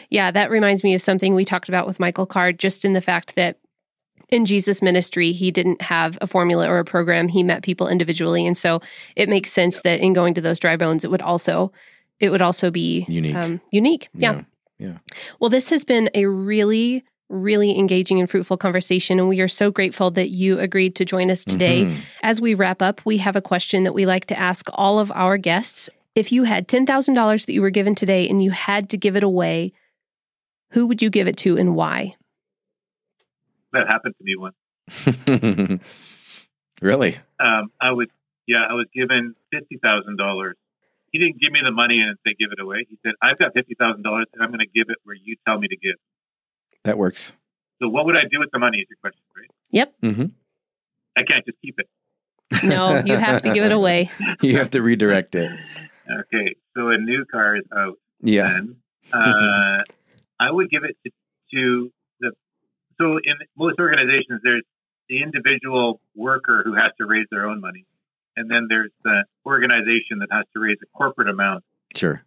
Yeah, 0.10 0.32
that 0.32 0.50
reminds 0.50 0.84
me 0.84 0.94
of 0.96 1.02
something 1.02 1.36
we 1.36 1.46
talked 1.46 1.70
about 1.70 1.86
with 1.86 2.00
Michael 2.00 2.26
Card, 2.26 2.60
just 2.60 2.86
in 2.86 2.94
the 2.94 3.02
fact 3.02 3.36
that 3.36 3.58
in 4.30 4.46
Jesus' 4.46 4.82
ministry, 4.82 5.34
he 5.34 5.52
didn't 5.52 5.82
have 5.82 6.18
a 6.22 6.28
formula 6.28 6.70
or 6.70 6.80
a 6.80 6.86
program. 6.86 7.28
He 7.28 7.44
met 7.44 7.62
people 7.64 7.90
individually, 7.90 8.48
and 8.48 8.58
so 8.58 8.82
it 9.18 9.28
makes 9.28 9.52
sense 9.52 9.82
that 9.82 10.00
in 10.00 10.14
going 10.14 10.34
to 10.36 10.42
those 10.42 10.60
dry 10.60 10.78
bones, 10.78 11.04
it 11.04 11.12
would 11.12 11.22
also 11.22 11.74
it 12.22 12.30
would 12.30 12.42
also 12.42 12.72
be 12.72 13.06
Unique. 13.10 13.36
Um, 13.36 13.62
unique, 13.72 14.10
yeah. 14.14 14.44
Yeah. 14.80 14.98
Well, 15.40 15.50
this 15.50 15.70
has 15.70 15.84
been 15.84 16.10
a 16.14 16.26
really 16.26 17.04
really 17.30 17.80
engaging 17.80 18.20
and 18.20 18.30
fruitful 18.30 18.58
conversation 18.58 19.18
and 19.18 19.30
we 19.30 19.40
are 19.40 19.48
so 19.48 19.72
grateful 19.72 20.12
that 20.12 20.32
you 20.32 20.60
agreed 20.60 20.96
to 20.96 21.06
join 21.06 21.32
us 21.32 21.46
today. 21.46 21.86
Mhm. 21.86 21.96
As 22.24 22.42
we 22.42 22.54
wrap 22.54 22.82
up, 22.82 23.00
we 23.06 23.20
have 23.20 23.38
a 23.38 23.42
question 23.42 23.84
that 23.84 23.94
we 23.94 24.06
like 24.06 24.26
to 24.26 24.38
ask 24.38 24.68
all 24.74 25.00
of 25.00 25.10
our 25.14 25.38
guests. 25.38 25.90
If 26.14 26.34
you 26.34 26.44
had 26.44 26.68
$10,000 26.68 27.46
that 27.46 27.54
you 27.54 27.62
were 27.62 27.70
given 27.70 27.96
today 27.96 28.28
and 28.28 28.44
you 28.44 28.52
had 28.52 28.90
to 28.90 28.98
give 28.98 29.16
it 29.16 29.24
away, 29.24 29.72
who 30.72 30.86
would 30.88 31.02
you 31.02 31.10
give 31.10 31.26
it 31.26 31.38
to 31.38 31.58
and 31.58 31.74
why? 31.74 32.16
That 33.72 33.88
happened 33.88 34.16
to 34.18 34.24
me 34.26 34.36
once. 34.36 35.80
really? 36.82 37.18
um, 37.40 37.72
I 37.80 37.92
was, 37.94 38.08
yeah, 38.46 38.66
I 38.70 38.74
was 38.74 38.88
given 38.94 39.36
fifty 39.52 39.78
thousand 39.82 40.18
dollars. 40.18 40.58
He 41.12 41.20
didn't 41.20 41.40
give 41.42 41.52
me 41.52 41.60
the 41.64 41.72
money 41.72 42.00
and 42.00 42.18
say 42.26 42.36
give 42.40 42.50
it 42.52 42.62
away. 42.62 42.86
He 42.90 42.98
said, 43.04 43.14
"I've 43.22 43.38
got 43.38 43.54
fifty 43.54 43.76
thousand 43.76 44.04
dollars, 44.04 44.28
and 44.34 44.42
I'm 44.44 44.50
going 44.50 44.60
to 44.60 44.72
give 44.74 44.90
it 44.90 44.98
where 45.04 45.16
you 45.16 45.36
tell 45.48 45.60
me 45.60 45.68
to 45.68 45.76
give." 45.78 45.96
That 46.84 46.98
works. 46.98 47.34
So, 47.82 47.90
what 47.90 48.06
would 48.06 48.16
I 48.16 48.24
do 48.32 48.40
with 48.40 48.50
the 48.52 48.60
money? 48.60 48.78
Is 48.78 48.88
your 48.90 48.98
question, 49.02 49.22
right? 49.36 49.50
Yep. 49.72 49.94
hmm 50.02 50.26
I 51.18 51.24
can't 51.24 51.46
just 51.46 51.58
keep 51.62 51.78
it. 51.80 51.88
No, 52.64 53.02
you 53.06 53.18
have 53.18 53.42
to 53.42 53.54
give 53.54 53.64
it 53.66 53.72
away. 53.72 54.10
You 54.42 54.58
have 54.58 54.72
to 54.72 54.82
redirect 54.82 55.36
it. 55.36 55.52
Okay, 56.10 56.56
so 56.76 56.88
a 56.90 56.98
new 56.98 57.26
car 57.32 57.58
is 57.58 57.64
out. 57.76 57.98
Yeah. 58.22 58.50
Then 58.54 58.76
uh, 59.14 59.84
I 60.40 60.50
would 60.52 60.70
give 60.70 60.84
it 60.84 60.98
to, 61.06 61.12
to 61.54 61.92
the. 62.20 62.32
So, 62.98 63.18
in 63.18 63.36
most 63.58 63.80
organizations, 63.80 64.42
there's 64.44 64.64
the 65.10 65.22
individual 65.22 66.00
worker 66.16 66.62
who 66.66 66.74
has 66.76 66.92
to 67.00 67.06
raise 67.06 67.28
their 67.32 67.46
own 67.46 67.60
money, 67.62 67.86
and 68.36 68.50
then 68.50 68.68
there's 68.70 68.92
the 69.04 69.24
organization 69.46 70.20
that 70.20 70.28
has 70.32 70.46
to 70.54 70.60
raise 70.62 70.78
a 70.84 70.98
corporate 70.98 71.30
amount 71.30 71.64
Sure. 71.96 72.24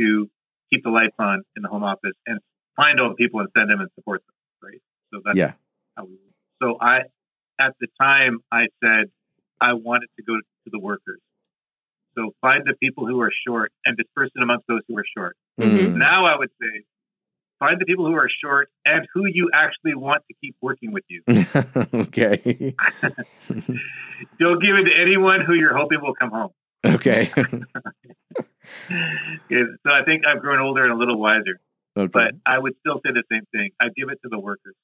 to 0.00 0.28
keep 0.72 0.82
the 0.84 0.90
lights 0.90 1.14
on 1.18 1.42
in 1.56 1.62
the 1.62 1.68
home 1.68 1.84
office 1.84 2.14
and 2.26 2.40
find 2.76 3.00
all 3.00 3.10
the 3.10 3.14
people 3.14 3.40
and 3.40 3.48
send 3.56 3.70
them 3.70 3.80
and 3.80 3.90
support 3.94 4.22
them. 4.26 4.34
Right. 4.70 4.82
So 5.12 5.20
that's 5.24 5.36
Yeah. 5.36 5.52
how 5.96 6.04
we. 6.06 6.18
So 6.62 6.76
I, 6.80 7.02
at 7.60 7.74
the 7.80 7.86
time, 8.00 8.40
I 8.50 8.66
said 8.82 9.10
I 9.60 9.74
wanted 9.74 10.08
to 10.16 10.22
go 10.24 10.36
to 10.36 10.42
the 10.70 10.78
workers. 10.78 11.20
So 12.14 12.32
find 12.40 12.64
the 12.66 12.74
people 12.80 13.06
who 13.06 13.20
are 13.20 13.32
short 13.46 13.72
and 13.84 13.96
disperse 13.96 14.30
it 14.34 14.42
amongst 14.42 14.66
those 14.66 14.80
who 14.88 14.96
are 14.98 15.04
short. 15.16 15.36
Mhm. 15.60 15.96
Now 15.96 16.26
I 16.26 16.36
would 16.38 16.50
say 16.60 16.84
find 17.58 17.80
the 17.80 17.84
people 17.84 18.06
who 18.06 18.14
are 18.14 18.28
short 18.42 18.68
and 18.84 19.06
who 19.14 19.26
you 19.26 19.50
actually 19.54 19.94
want 19.94 20.22
to 20.28 20.34
keep 20.40 20.56
working 20.60 20.92
with 20.92 21.04
you. 21.08 21.22
okay. 21.94 22.38
Don't 24.38 24.60
give 24.60 24.76
it 24.76 24.84
to 24.84 24.94
anyone 25.00 25.40
who 25.46 25.54
you're 25.54 25.76
hoping 25.76 26.00
will 26.00 26.14
come 26.14 26.30
home. 26.30 26.50
okay. 26.84 27.26
so 27.34 27.44
I 29.90 30.04
think 30.04 30.22
I've 30.26 30.40
grown 30.40 30.60
older 30.60 30.84
and 30.84 30.92
a 30.92 30.96
little 30.96 31.18
wiser. 31.18 31.58
okay. 31.96 32.10
but 32.12 32.32
I 32.44 32.58
would 32.58 32.74
still 32.80 33.00
say 33.04 33.12
the 33.12 33.24
same 33.30 33.46
thing. 33.52 33.70
I'd 33.80 33.94
give 33.94 34.08
it 34.10 34.20
to 34.22 34.28
the 34.28 34.38
workers. 34.38 34.74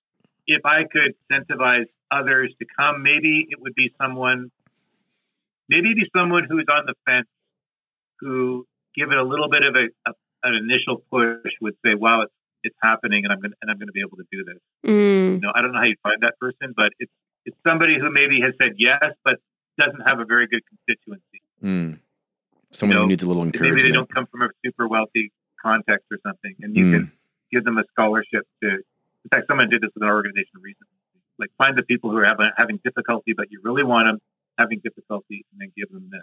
If 0.47 0.65
I 0.67 0.83
could 0.91 1.15
incentivize 1.31 1.87
others 2.11 2.53
to 2.59 2.67
come, 2.77 3.03
maybe 3.03 3.47
it 3.49 3.61
would 3.61 3.75
be 3.75 3.93
someone, 4.01 4.51
maybe 5.69 5.91
it'd 5.91 5.97
be 5.97 6.11
someone 6.17 6.45
who's 6.49 6.67
on 6.69 6.87
the 6.87 6.95
fence, 7.07 7.29
who 8.21 8.67
give 8.97 9.13
it 9.13 9.19
a 9.19 9.23
little 9.23 9.49
bit 9.49 9.63
of 9.63 9.75
a, 9.77 10.11
a 10.11 10.15
an 10.45 10.55
initial 10.55 11.05
push, 11.09 11.53
would 11.61 11.75
say, 11.85 11.95
"Wow, 11.95 12.23
it's 12.23 12.33
it's 12.63 12.77
happening, 12.83 13.25
and 13.25 13.33
I'm 13.33 13.41
going 13.41 13.53
and 13.61 13.71
I'm 13.71 13.79
going 13.79 13.89
to 13.89 13.93
be 13.93 14.01
able 14.01 14.17
to 14.19 14.27
do 14.31 14.45
this." 14.45 14.59
Mm, 14.87 15.35
You 15.35 15.41
know, 15.41 15.53
I 15.55 15.63
don't 15.63 15.73
know 15.73 15.79
how 15.79 15.85
you 15.91 15.97
find 16.03 16.21
that 16.23 16.35
person, 16.39 16.73
but 16.77 16.93
it's 16.99 17.13
it's 17.45 17.57
somebody 17.67 17.99
who 17.99 18.11
maybe 18.11 18.41
has 18.41 18.55
said 18.61 18.75
yes, 18.79 19.03
but 19.25 19.37
doesn't 19.79 20.03
have 20.07 20.21
a 20.21 20.25
very 20.25 20.47
good 20.47 20.63
constituency. 20.69 21.41
Mm. 21.63 21.99
Someone 22.71 22.93
You 22.93 22.95
know, 22.95 23.03
who 23.03 23.09
needs 23.09 23.23
a 23.23 23.29
little 23.29 23.43
encouragement. 23.43 23.77
Maybe 23.83 23.89
they 23.91 23.95
don't 23.95 24.09
come 24.13 24.27
from 24.27 24.43
a 24.43 24.49
super 24.65 24.87
wealthy 24.89 25.33
context 25.61 26.07
or 26.11 26.19
something, 26.27 26.55
and 26.63 26.77
you 26.77 26.85
Mm. 26.87 26.93
can 26.93 27.13
give 27.51 27.65
them 27.65 27.79
a 27.79 27.85
scholarship 27.93 28.47
to. 28.63 28.69
In 29.25 29.29
fact, 29.31 29.47
someone 29.47 29.69
did 29.71 29.81
this 29.83 29.91
with 29.95 30.03
an 30.03 30.09
organization 30.11 30.59
recently. 30.61 30.99
Like 31.39 31.51
find 31.59 31.77
the 31.79 31.83
people 31.83 32.11
who 32.11 32.19
are 32.19 32.25
having, 32.25 32.51
having 32.57 32.79
difficulty, 32.85 33.33
but 33.37 33.51
you 33.51 33.61
really 33.63 33.83
want 33.85 34.07
them 34.09 34.19
having 34.59 34.81
difficulty, 34.85 35.45
and 35.53 35.61
then 35.61 35.73
give 35.77 35.91
them 35.91 36.09
this. 36.11 36.23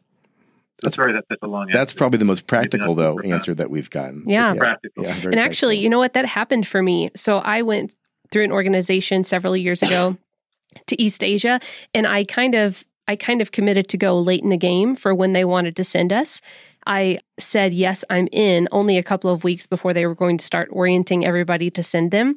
So 0.81 0.85
That's- 0.85 0.95
sorry, 0.95 1.13
that's 1.13 1.27
such 1.27 1.39
a 1.41 1.47
long 1.47 1.63
answer. 1.63 1.77
That's 1.77 1.93
probably 1.93 2.19
the 2.19 2.25
most 2.25 2.47
practical, 2.47 2.95
though, 2.95 3.19
answer 3.19 3.53
that 3.53 3.69
we've 3.69 3.89
gotten. 3.89 4.23
Yeah. 4.25 4.53
practical. 4.53 5.03
Yeah, 5.03 5.13
very 5.15 5.33
and 5.33 5.39
actually, 5.39 5.75
practical. 5.75 5.83
you 5.83 5.89
know 5.89 5.99
what? 5.99 6.13
That 6.13 6.25
happened 6.25 6.67
for 6.67 6.81
me. 6.81 7.09
So 7.15 7.39
I 7.39 7.61
went 7.63 7.93
through 8.31 8.43
an 8.45 8.51
organization 8.51 9.23
several 9.23 9.57
years 9.57 9.83
ago 9.83 10.17
to 10.87 11.01
East 11.01 11.23
Asia, 11.23 11.59
and 11.93 12.07
I 12.07 12.23
kind 12.23 12.55
of 12.55 12.85
I 13.07 13.15
kind 13.15 13.41
of 13.41 13.51
committed 13.51 13.87
to 13.89 13.97
go 13.97 14.19
late 14.19 14.43
in 14.43 14.49
the 14.49 14.57
game 14.57 14.95
for 14.95 15.15
when 15.15 15.33
they 15.33 15.43
wanted 15.43 15.75
to 15.77 15.83
send 15.83 16.13
us. 16.13 16.41
I 16.85 17.19
said 17.39 17.73
yes, 17.73 18.05
I'm 18.09 18.27
in. 18.31 18.67
Only 18.71 18.97
a 18.97 19.03
couple 19.03 19.31
of 19.31 19.43
weeks 19.43 19.67
before 19.67 19.93
they 19.93 20.05
were 20.05 20.15
going 20.15 20.37
to 20.37 20.45
start 20.45 20.69
orienting 20.71 21.25
everybody 21.25 21.69
to 21.71 21.83
send 21.83 22.11
them. 22.11 22.35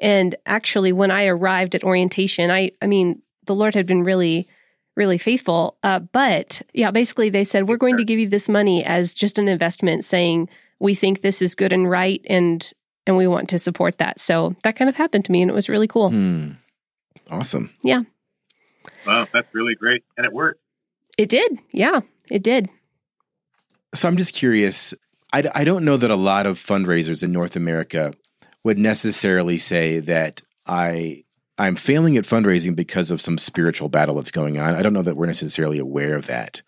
And 0.00 0.34
actually, 0.46 0.92
when 0.92 1.10
I 1.12 1.26
arrived 1.26 1.74
at 1.74 1.84
orientation, 1.84 2.50
I 2.50 2.72
I 2.82 2.86
mean, 2.86 3.22
the 3.46 3.54
Lord 3.54 3.74
had 3.74 3.86
been 3.86 4.02
really 4.02 4.48
really 4.96 5.18
faithful. 5.18 5.76
Uh, 5.82 6.00
but 6.00 6.62
yeah, 6.72 6.90
basically 6.90 7.30
they 7.30 7.44
said 7.44 7.68
we're 7.68 7.76
going 7.76 7.96
to 7.96 8.04
give 8.04 8.18
you 8.18 8.28
this 8.28 8.48
money 8.48 8.84
as 8.84 9.14
just 9.14 9.38
an 9.38 9.48
investment, 9.48 10.04
saying 10.04 10.48
we 10.78 10.94
think 10.94 11.20
this 11.20 11.42
is 11.42 11.54
good 11.54 11.72
and 11.72 11.90
right, 11.90 12.20
and 12.28 12.72
and 13.06 13.16
we 13.16 13.26
want 13.26 13.48
to 13.50 13.58
support 13.58 13.98
that. 13.98 14.20
So 14.20 14.54
that 14.62 14.76
kind 14.76 14.88
of 14.88 14.96
happened 14.96 15.24
to 15.26 15.32
me, 15.32 15.42
and 15.42 15.50
it 15.50 15.54
was 15.54 15.68
really 15.68 15.88
cool. 15.88 16.10
Hmm. 16.10 16.52
Awesome. 17.30 17.70
Yeah. 17.82 18.02
Wow, 19.06 19.26
that's 19.32 19.48
really 19.54 19.74
great, 19.74 20.04
and 20.16 20.26
it 20.26 20.32
worked. 20.32 20.60
It 21.16 21.28
did, 21.28 21.58
yeah, 21.72 22.00
it 22.28 22.42
did. 22.42 22.68
So 23.94 24.08
I'm 24.08 24.16
just 24.16 24.34
curious. 24.34 24.94
I, 25.32 25.50
I 25.54 25.64
don't 25.64 25.84
know 25.84 25.96
that 25.96 26.10
a 26.10 26.16
lot 26.16 26.46
of 26.46 26.58
fundraisers 26.58 27.22
in 27.22 27.32
North 27.32 27.56
America 27.56 28.14
would 28.62 28.78
necessarily 28.78 29.58
say 29.58 30.00
that 30.00 30.42
I 30.66 31.24
I'm 31.58 31.76
failing 31.76 32.16
at 32.16 32.24
fundraising 32.24 32.74
because 32.74 33.10
of 33.10 33.20
some 33.20 33.38
spiritual 33.38 33.88
battle 33.88 34.16
that's 34.16 34.30
going 34.30 34.58
on. 34.58 34.74
I 34.74 34.82
don't 34.82 34.92
know 34.92 35.02
that 35.02 35.16
we're 35.16 35.26
necessarily 35.26 35.78
aware 35.78 36.16
of 36.16 36.26
that. 36.26 36.62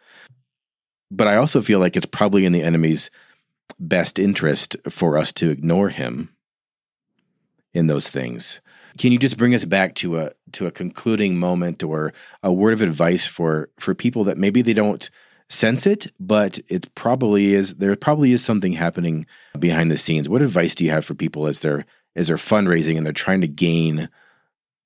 But 1.10 1.28
I 1.28 1.36
also 1.36 1.60
feel 1.60 1.78
like 1.78 1.96
it's 1.96 2.06
probably 2.06 2.44
in 2.44 2.52
the 2.52 2.62
enemy's 2.62 3.10
best 3.78 4.18
interest 4.18 4.76
for 4.88 5.16
us 5.16 5.32
to 5.34 5.50
ignore 5.50 5.88
him 5.88 6.30
in 7.74 7.86
those 7.86 8.08
things. 8.08 8.60
Can 8.98 9.12
you 9.12 9.18
just 9.18 9.36
bring 9.36 9.54
us 9.54 9.64
back 9.64 9.94
to 9.96 10.18
a 10.18 10.30
to 10.52 10.66
a 10.66 10.70
concluding 10.70 11.36
moment 11.36 11.82
or 11.82 12.12
a 12.42 12.52
word 12.52 12.72
of 12.72 12.80
advice 12.80 13.26
for 13.26 13.68
for 13.78 13.94
people 13.94 14.24
that 14.24 14.38
maybe 14.38 14.62
they 14.62 14.72
don't 14.72 15.10
sense 15.48 15.86
it, 15.86 16.10
but 16.18 16.58
it 16.68 16.92
probably 16.94 17.54
is 17.54 17.74
there 17.74 17.94
probably 17.96 18.32
is 18.32 18.44
something 18.44 18.72
happening 18.72 19.26
behind 19.58 19.90
the 19.90 19.96
scenes. 19.96 20.28
What 20.28 20.42
advice 20.42 20.74
do 20.74 20.84
you 20.84 20.90
have 20.90 21.04
for 21.04 21.14
people 21.14 21.46
as 21.46 21.60
they're 21.60 21.84
as 22.14 22.28
they're 22.28 22.36
fundraising 22.36 22.96
and 22.96 23.04
they're 23.04 23.12
trying 23.12 23.42
to 23.42 23.48
gain 23.48 24.08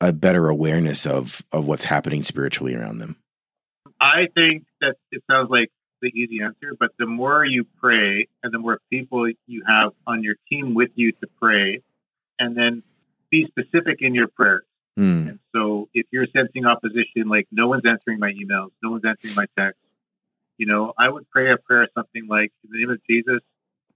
a 0.01 0.13
better 0.13 0.49
awareness 0.49 1.07
of 1.07 1.43
of 1.53 1.67
what's 1.67 1.85
happening 1.85 2.23
spiritually 2.23 2.75
around 2.75 2.99
them? 2.99 3.17
I 4.01 4.29
think 4.35 4.65
that 4.81 4.97
it 5.13 5.23
sounds 5.31 5.51
like 5.51 5.71
the 6.01 6.09
easy 6.09 6.41
answer, 6.43 6.75
but 6.79 6.91
the 6.99 7.07
more 7.07 7.45
you 7.45 7.67
pray 7.81 8.29
and 8.43 8.53
the 8.53 8.59
more 8.59 8.81
people 8.89 9.31
you 9.47 9.63
have 9.67 9.93
on 10.07 10.23
your 10.23 10.37
team 10.49 10.75
with 10.75 10.91
you 10.95 11.13
to 11.13 11.27
pray, 11.41 11.83
and 12.39 12.57
then 12.57 12.83
be 13.31 13.47
specific 13.47 13.99
in 14.01 14.15
your 14.15 14.29
prayers. 14.29 14.65
Mm. 14.99 15.29
And 15.29 15.39
so 15.55 15.89
if 15.95 16.07
you're 16.11 16.27
sensing 16.35 16.65
opposition, 16.67 17.29
like 17.29 17.47
no 17.53 17.69
one's 17.69 17.85
answering 17.87 18.19
my 18.19 18.33
emails, 18.33 18.71
no 18.83 18.91
one's 18.91 19.05
answering 19.05 19.35
my 19.35 19.47
texts, 19.59 19.83
you 20.57 20.67
know, 20.67 20.93
I 20.99 21.09
would 21.09 21.29
pray 21.31 21.53
a 21.53 21.57
prayer 21.57 21.87
something 21.95 22.27
like, 22.29 22.53
in 22.65 22.71
the 22.73 22.79
name 22.79 22.91
of 22.91 23.01
Jesus, 23.09 23.41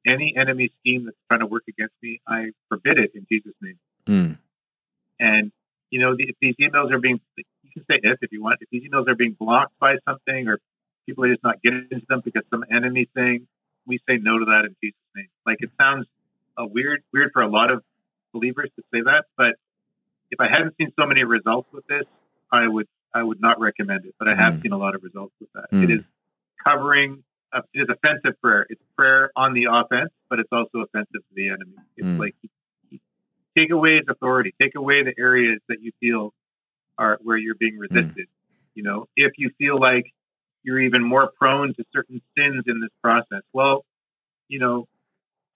any 0.06 0.34
enemy 0.36 0.70
scheme 0.80 1.06
that's 1.06 1.16
trying 1.28 1.40
to 1.40 1.46
work 1.46 1.64
against 1.68 1.94
me, 2.02 2.20
I 2.26 2.50
forbid 2.68 2.98
it 2.98 3.12
in 3.14 3.26
Jesus' 3.30 3.54
name. 3.60 3.78
Mm. 4.06 4.38
And, 5.18 5.52
you 5.94 6.00
know, 6.00 6.16
if 6.18 6.34
these 6.42 6.56
emails 6.60 6.90
are 6.92 6.98
being, 6.98 7.20
you 7.36 7.70
can 7.72 7.84
say 7.88 8.00
if 8.02 8.18
if 8.20 8.32
you 8.32 8.42
want, 8.42 8.56
if 8.60 8.68
these 8.72 8.82
emails 8.82 9.06
are 9.06 9.14
being 9.14 9.36
blocked 9.38 9.78
by 9.78 9.94
something 10.08 10.48
or 10.48 10.58
people 11.06 11.24
are 11.24 11.28
just 11.32 11.44
not 11.44 11.62
getting 11.62 11.86
into 11.88 12.04
them 12.08 12.20
because 12.24 12.42
some 12.50 12.64
enemy 12.68 13.06
thing, 13.14 13.46
we 13.86 14.00
say 14.08 14.16
no 14.20 14.36
to 14.40 14.44
that 14.46 14.62
in 14.66 14.74
Jesus' 14.82 14.98
name. 15.14 15.28
Like 15.46 15.58
it 15.60 15.70
sounds 15.80 16.06
a 16.58 16.66
weird, 16.66 17.04
weird 17.12 17.30
for 17.32 17.42
a 17.42 17.48
lot 17.48 17.70
of 17.70 17.84
believers 18.32 18.70
to 18.74 18.82
say 18.92 19.02
that, 19.02 19.26
but 19.36 19.54
if 20.32 20.40
I 20.40 20.48
hadn't 20.50 20.74
seen 20.78 20.90
so 20.98 21.06
many 21.06 21.22
results 21.22 21.68
with 21.72 21.86
this, 21.86 22.06
I 22.50 22.66
would 22.66 22.88
I 23.14 23.22
would 23.22 23.40
not 23.40 23.60
recommend 23.60 24.04
it. 24.04 24.16
But 24.18 24.26
I 24.26 24.34
have 24.34 24.54
Mm. 24.54 24.62
seen 24.62 24.72
a 24.72 24.78
lot 24.78 24.96
of 24.96 25.04
results 25.04 25.34
with 25.40 25.52
that. 25.54 25.70
Mm. 25.72 25.84
It 25.84 25.90
is 25.98 26.04
covering. 26.66 27.22
Uh, 27.52 27.60
it 27.72 27.82
is 27.82 27.88
offensive 27.88 28.34
prayer. 28.42 28.66
It's 28.68 28.82
prayer 28.98 29.30
on 29.36 29.52
the 29.54 29.66
offense, 29.70 30.10
but 30.28 30.40
it's 30.40 30.50
also 30.50 30.78
offensive 30.80 31.22
to 31.28 31.34
the 31.36 31.50
enemy. 31.50 31.76
It's 31.96 32.08
Mm. 32.08 32.18
like 32.18 32.34
take 33.56 33.70
away 33.70 33.96
his 33.96 34.06
authority, 34.08 34.54
take 34.60 34.74
away 34.76 35.02
the 35.02 35.14
areas 35.18 35.60
that 35.68 35.80
you 35.80 35.92
feel 36.00 36.32
are 36.98 37.18
where 37.22 37.36
you're 37.36 37.54
being 37.54 37.76
hmm. 37.76 37.94
resisted. 37.94 38.26
You 38.74 38.82
know, 38.82 39.06
if 39.16 39.32
you 39.38 39.50
feel 39.58 39.78
like 39.78 40.12
you're 40.62 40.80
even 40.80 41.02
more 41.02 41.30
prone 41.38 41.74
to 41.74 41.84
certain 41.92 42.20
sins 42.36 42.64
in 42.66 42.80
this 42.80 42.90
process, 43.02 43.42
well, 43.52 43.84
you 44.48 44.58
know, 44.58 44.86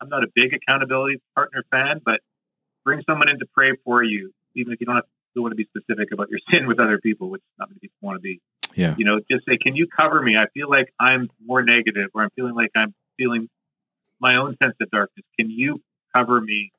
I'm 0.00 0.08
not 0.08 0.22
a 0.22 0.28
big 0.34 0.54
accountability 0.54 1.20
partner 1.34 1.64
fan, 1.70 2.00
but 2.04 2.20
bring 2.84 3.02
someone 3.08 3.28
in 3.28 3.38
to 3.40 3.46
pray 3.52 3.72
for 3.84 4.02
you, 4.02 4.32
even 4.54 4.72
if 4.72 4.80
you 4.80 4.86
don't 4.86 4.96
have 4.96 5.04
don't 5.34 5.42
want 5.42 5.52
to 5.52 5.56
be 5.56 5.68
specific 5.76 6.12
about 6.12 6.28
your 6.30 6.40
sin 6.50 6.66
with 6.66 6.80
other 6.80 6.98
people, 6.98 7.30
which 7.30 7.42
not 7.58 7.68
many 7.68 7.78
people 7.80 7.96
want 8.00 8.16
to 8.16 8.20
be. 8.20 8.40
Yeah. 8.74 8.94
You 8.96 9.04
know, 9.04 9.18
just 9.30 9.44
say, 9.46 9.56
"Can 9.56 9.76
you 9.76 9.86
cover 9.86 10.20
me? 10.22 10.36
I 10.36 10.46
feel 10.52 10.68
like 10.68 10.92
I'm 11.00 11.28
more 11.44 11.62
negative, 11.62 12.10
or 12.14 12.22
I'm 12.22 12.30
feeling 12.36 12.54
like 12.54 12.70
I'm 12.76 12.94
feeling 13.16 13.48
my 14.20 14.36
own 14.36 14.56
sense 14.62 14.74
of 14.80 14.90
darkness. 14.90 15.24
Can 15.38 15.50
you 15.50 15.80
cover 16.14 16.40
me 16.40 16.72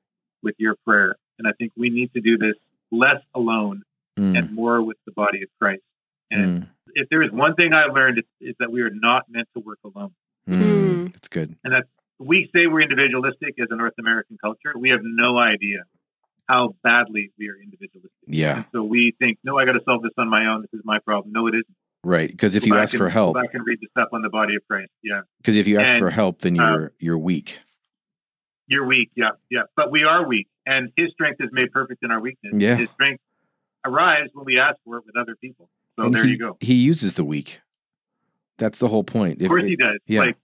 with 0.43 0.55
your 0.57 0.75
prayer?" 0.85 1.15
And 1.37 1.47
I 1.47 1.51
think 1.53 1.71
we 1.77 1.89
need 1.89 2.11
to 2.13 2.21
do 2.21 2.37
this 2.37 2.55
less 2.91 3.21
alone 3.35 3.83
Mm. 4.17 4.37
and 4.37 4.51
more 4.53 4.81
with 4.81 4.97
the 5.05 5.11
body 5.13 5.43
of 5.43 5.49
Christ. 5.59 5.81
And 6.31 6.63
Mm. 6.63 6.67
if 6.95 7.07
there 7.09 7.21
is 7.23 7.31
one 7.31 7.55
thing 7.55 7.71
I 7.73 7.85
learned, 7.85 8.17
it's, 8.17 8.27
it's 8.41 8.57
that 8.59 8.69
we 8.71 8.81
are 8.81 8.89
not 8.89 9.23
meant 9.29 9.47
to 9.55 9.61
work 9.61 9.79
alone. 9.85 10.11
Mm. 10.47 10.59
Mm. 10.61 11.13
That's 11.13 11.27
good. 11.29 11.55
And 11.63 11.73
that 11.73 11.85
we 12.19 12.49
say 12.53 12.67
we're 12.67 12.81
individualistic 12.81 13.55
as 13.61 13.67
a 13.71 13.75
North 13.77 13.93
American 13.97 14.37
culture. 14.41 14.73
We 14.77 14.89
have 14.89 14.99
no 15.03 15.37
idea 15.37 15.83
how 16.49 16.75
badly 16.83 17.31
we 17.39 17.47
are 17.47 17.55
individualistic. 17.55 18.11
Yeah. 18.27 18.57
And 18.57 18.65
so 18.73 18.83
we 18.83 19.13
think, 19.19 19.37
no, 19.43 19.57
I 19.57 19.65
got 19.65 19.73
to 19.73 19.81
solve 19.85 20.01
this 20.01 20.11
on 20.17 20.27
my 20.29 20.47
own. 20.47 20.61
This 20.63 20.73
is 20.73 20.81
my 20.83 20.99
problem. 20.99 21.31
No, 21.31 21.47
it 21.47 21.51
isn't. 21.53 21.75
Right. 22.03 22.29
Because 22.29 22.55
if 22.55 22.63
Go 22.63 22.75
you 22.75 22.81
ask 22.81 22.93
and- 22.93 22.97
for 22.99 23.09
help, 23.09 23.37
I 23.37 23.47
can 23.47 23.61
read 23.63 23.79
the 23.79 23.87
stuff 23.91 24.09
on 24.11 24.21
the 24.21 24.29
body 24.29 24.55
of 24.55 24.67
Christ. 24.67 24.91
Yeah, 25.03 25.21
because 25.37 25.55
if 25.55 25.67
you 25.67 25.79
ask 25.79 25.91
and, 25.91 25.99
for 25.99 26.09
help, 26.09 26.39
then 26.39 26.59
um, 26.59 26.73
you're 26.73 26.91
you're 26.99 27.17
weak. 27.17 27.59
You're 28.69 28.85
weak. 28.85 29.11
Yeah, 29.15 29.31
yeah, 29.49 29.63
but 29.75 29.91
we 29.91 30.03
are 30.03 30.25
weak, 30.25 30.47
and 30.65 30.91
His 30.95 31.11
strength 31.11 31.41
is 31.41 31.49
made 31.51 31.71
perfect 31.71 32.03
in 32.03 32.11
our 32.11 32.21
weakness. 32.21 32.53
Yeah. 32.55 32.75
His 32.75 32.89
strength 32.91 33.21
arrives 33.85 34.29
when 34.33 34.45
we 34.45 34.59
ask 34.59 34.77
for 34.85 34.97
it 34.97 35.03
with 35.05 35.17
other 35.17 35.35
people. 35.35 35.69
So 35.97 36.05
and 36.05 36.13
there 36.13 36.23
he, 36.23 36.31
you 36.31 36.37
go. 36.37 36.57
He 36.61 36.75
uses 36.75 37.15
the 37.15 37.25
weak. 37.25 37.59
That's 38.57 38.79
the 38.79 38.87
whole 38.87 39.03
point. 39.03 39.41
Of 39.41 39.47
course, 39.47 39.63
he 39.63 39.75
does. 39.75 39.99
yeah. 40.05 40.19
Like 40.19 40.37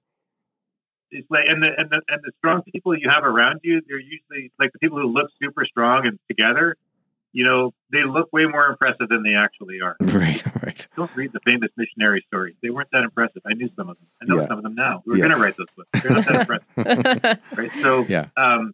it's 1.11 1.29
like, 1.29 1.43
and 1.47 1.61
the 1.61 1.69
and 1.77 1.89
the 1.89 2.01
and 2.07 2.21
the 2.23 2.31
strong 2.39 2.61
people 2.63 2.97
you 2.97 3.09
have 3.09 3.23
around 3.23 3.59
you, 3.63 3.81
they're 3.87 3.99
usually 3.99 4.51
like 4.59 4.71
the 4.73 4.79
people 4.79 4.99
who 4.99 5.07
look 5.07 5.29
super 5.41 5.65
strong 5.65 6.05
and 6.05 6.19
together. 6.27 6.75
You 7.35 7.43
know, 7.43 7.73
they 7.91 8.05
look 8.07 8.29
way 8.31 8.45
more 8.45 8.65
impressive 8.67 9.09
than 9.09 9.21
they 9.21 9.35
actually 9.35 9.81
are. 9.83 9.97
Right. 10.19 10.41
Right. 10.63 10.87
Don't 10.95 11.11
read 11.15 11.33
the 11.33 11.41
famous 11.43 11.69
missionary 11.75 12.23
stories; 12.29 12.55
they 12.63 12.69
weren't 12.69 12.87
that 12.93 13.03
impressive. 13.03 13.41
I 13.45 13.53
knew 13.55 13.69
some 13.75 13.89
of 13.89 13.97
them. 13.97 14.07
I 14.21 14.25
know 14.25 14.39
Yeah. 14.39 14.47
some 14.47 14.57
of 14.57 14.63
them 14.63 14.73
now. 14.75 15.03
We 15.05 15.11
were 15.11 15.17
Yeah. 15.17 15.27
going 15.27 15.35
to 15.37 15.43
write 15.43 15.55
those 15.57 15.67
books. 15.75 15.89
They're 16.01 16.13
not 16.13 16.25
that 16.25 16.35
impressive, 16.47 17.39
right? 17.57 17.71
So, 17.81 18.05
Yeah. 18.07 18.27
um, 18.37 18.71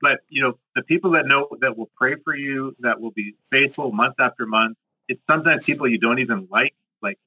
but 0.00 0.20
you 0.30 0.40
know, 0.42 0.54
the 0.74 0.82
people 0.84 1.10
that 1.12 1.26
know 1.26 1.48
that 1.60 1.76
will 1.76 1.90
pray 1.98 2.14
for 2.24 2.34
you, 2.34 2.74
that 2.80 2.98
will 2.98 3.10
be 3.10 3.34
faithful 3.50 3.92
month 3.92 4.14
after 4.18 4.46
month. 4.46 4.78
It's 5.08 5.20
sometimes 5.30 5.64
people 5.66 5.86
you 5.86 5.98
don't 5.98 6.18
even 6.20 6.48
like. 6.50 6.74
Like 7.02 7.18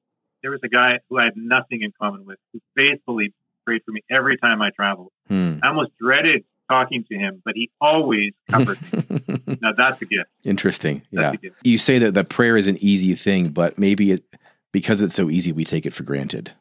there 0.41 0.49
was 0.49 0.61
a 0.63 0.67
guy 0.69 0.97
who 1.09 1.19
I 1.19 1.25
had 1.25 1.37
nothing 1.37 1.83
in 1.83 1.91
common 2.01 2.25
with, 2.25 2.39
who 2.53 2.59
faithfully 2.75 3.33
prayed 3.65 3.81
for 3.85 3.91
me 3.91 4.01
every 4.09 4.37
time 4.37 4.61
I 4.63 4.71
traveled. 4.71 5.11
Hmm. 5.27 5.57
I 5.61 5.67
almost 5.67 5.91
dreaded 5.99 6.43
talking 6.71 7.03
to 7.11 7.17
him, 7.17 7.41
but 7.43 7.53
he 7.55 7.69
always 7.81 8.31
covered 8.49 8.79
me. 8.93 9.57
Now 9.61 9.73
that's 9.77 10.01
a 10.01 10.05
gift. 10.05 10.29
Interesting. 10.45 11.01
That's 11.11 11.33
Yeah. 11.33 11.49
gift. 11.49 11.57
You 11.63 11.77
say 11.77 11.99
that 11.99 12.13
the 12.13 12.23
prayer 12.23 12.55
is 12.55 12.67
an 12.67 12.77
easy 12.79 13.13
thing, 13.15 13.49
but 13.49 13.77
maybe 13.77 14.11
it 14.11 14.23
because 14.71 15.01
it's 15.01 15.13
so 15.13 15.29
easy, 15.29 15.51
we 15.51 15.65
take 15.65 15.85
it 15.85 15.93
for 15.93 16.03
granted. 16.03 16.53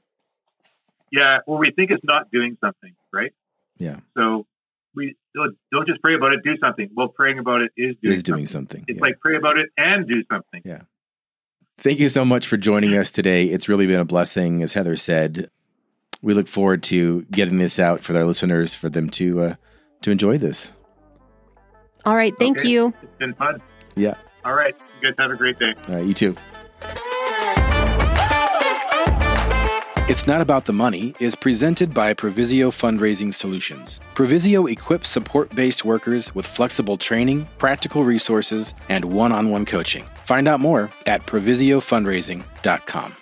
Yeah. 1.13 1.39
Well, 1.47 1.59
we 1.59 1.71
think 1.71 1.91
it's 1.91 2.05
not 2.05 2.31
doing 2.33 2.57
something, 2.61 2.93
right? 3.13 3.33
Yeah. 3.79 4.01
So 4.17 4.47
we 4.95 5.15
don't 5.35 5.57
don't 5.73 5.87
just 5.87 6.03
pray 6.03 6.15
about 6.17 6.33
it, 6.33 6.41
do 6.43 6.57
something. 6.59 6.91
Well, 6.95 7.09
praying 7.09 7.39
about 7.39 7.61
it 7.61 7.71
is 7.77 7.97
doing 8.03 8.15
is 8.15 8.23
doing 8.23 8.47
something. 8.47 8.81
something. 8.81 8.85
It's 8.89 9.01
yeah. 9.01 9.07
like 9.07 9.21
pray 9.21 9.37
about 9.37 9.59
it 9.59 9.71
and 9.77 10.09
do 10.09 10.23
something. 10.31 10.63
Yeah. 10.65 10.83
Thank 11.79 11.99
you 11.99 12.11
so 12.11 12.25
much 12.25 12.47
for 12.47 12.59
joining 12.59 12.95
us 12.95 13.11
today. 13.11 13.47
It's 13.47 13.69
really 13.69 13.87
been 13.87 14.01
a 14.01 14.05
blessing, 14.05 14.63
as 14.63 14.75
Heather 14.75 14.97
said. 14.97 15.51
We 16.21 16.35
look 16.35 16.47
forward 16.47 16.83
to 16.85 17.23
getting 17.31 17.57
this 17.57 17.79
out 17.79 18.05
for 18.05 18.15
our 18.15 18.25
listeners, 18.27 18.75
for 18.75 18.91
them 18.91 19.09
to 19.11 19.41
uh, 19.41 19.55
to 20.03 20.11
enjoy 20.11 20.39
this. 20.39 20.73
All 22.05 22.15
right. 22.17 22.35
Thank 22.39 22.61
Okay. 22.61 22.69
you. 22.69 22.95
It's 23.03 23.17
been 23.19 23.35
fun. 23.35 23.61
Yeah. 23.97 24.15
All 24.45 24.55
right. 24.55 24.75
You 25.01 25.09
guys 25.11 25.15
have 25.19 25.31
a 25.31 25.37
great 25.37 25.59
day. 25.59 25.75
All 25.89 25.95
right, 25.97 26.05
you 26.07 26.15
too. 26.15 26.35
It's 30.09 30.27
Not 30.27 30.41
About 30.41 30.65
the 30.65 30.73
Money 30.73 31.15
is 31.21 31.37
presented 31.37 31.95
by 31.95 32.15
Provisio 32.15 32.71
Fundraising 32.73 33.33
Solutions. 33.33 34.01
Provisio 34.17 34.69
equips 34.71 35.09
support 35.09 35.55
based 35.55 35.85
workers 35.85 36.35
with 36.35 36.47
flexible 36.47 36.97
training, 36.97 37.47
practical 37.59 38.03
resources, 38.03 38.75
and 38.89 39.05
one 39.05 39.31
on 39.31 39.51
one 39.51 39.65
coaching. 39.65 40.05
Find 40.25 40.49
out 40.49 40.59
more 40.59 40.91
at 41.07 41.25
provisiofundraising.com. 41.27 43.15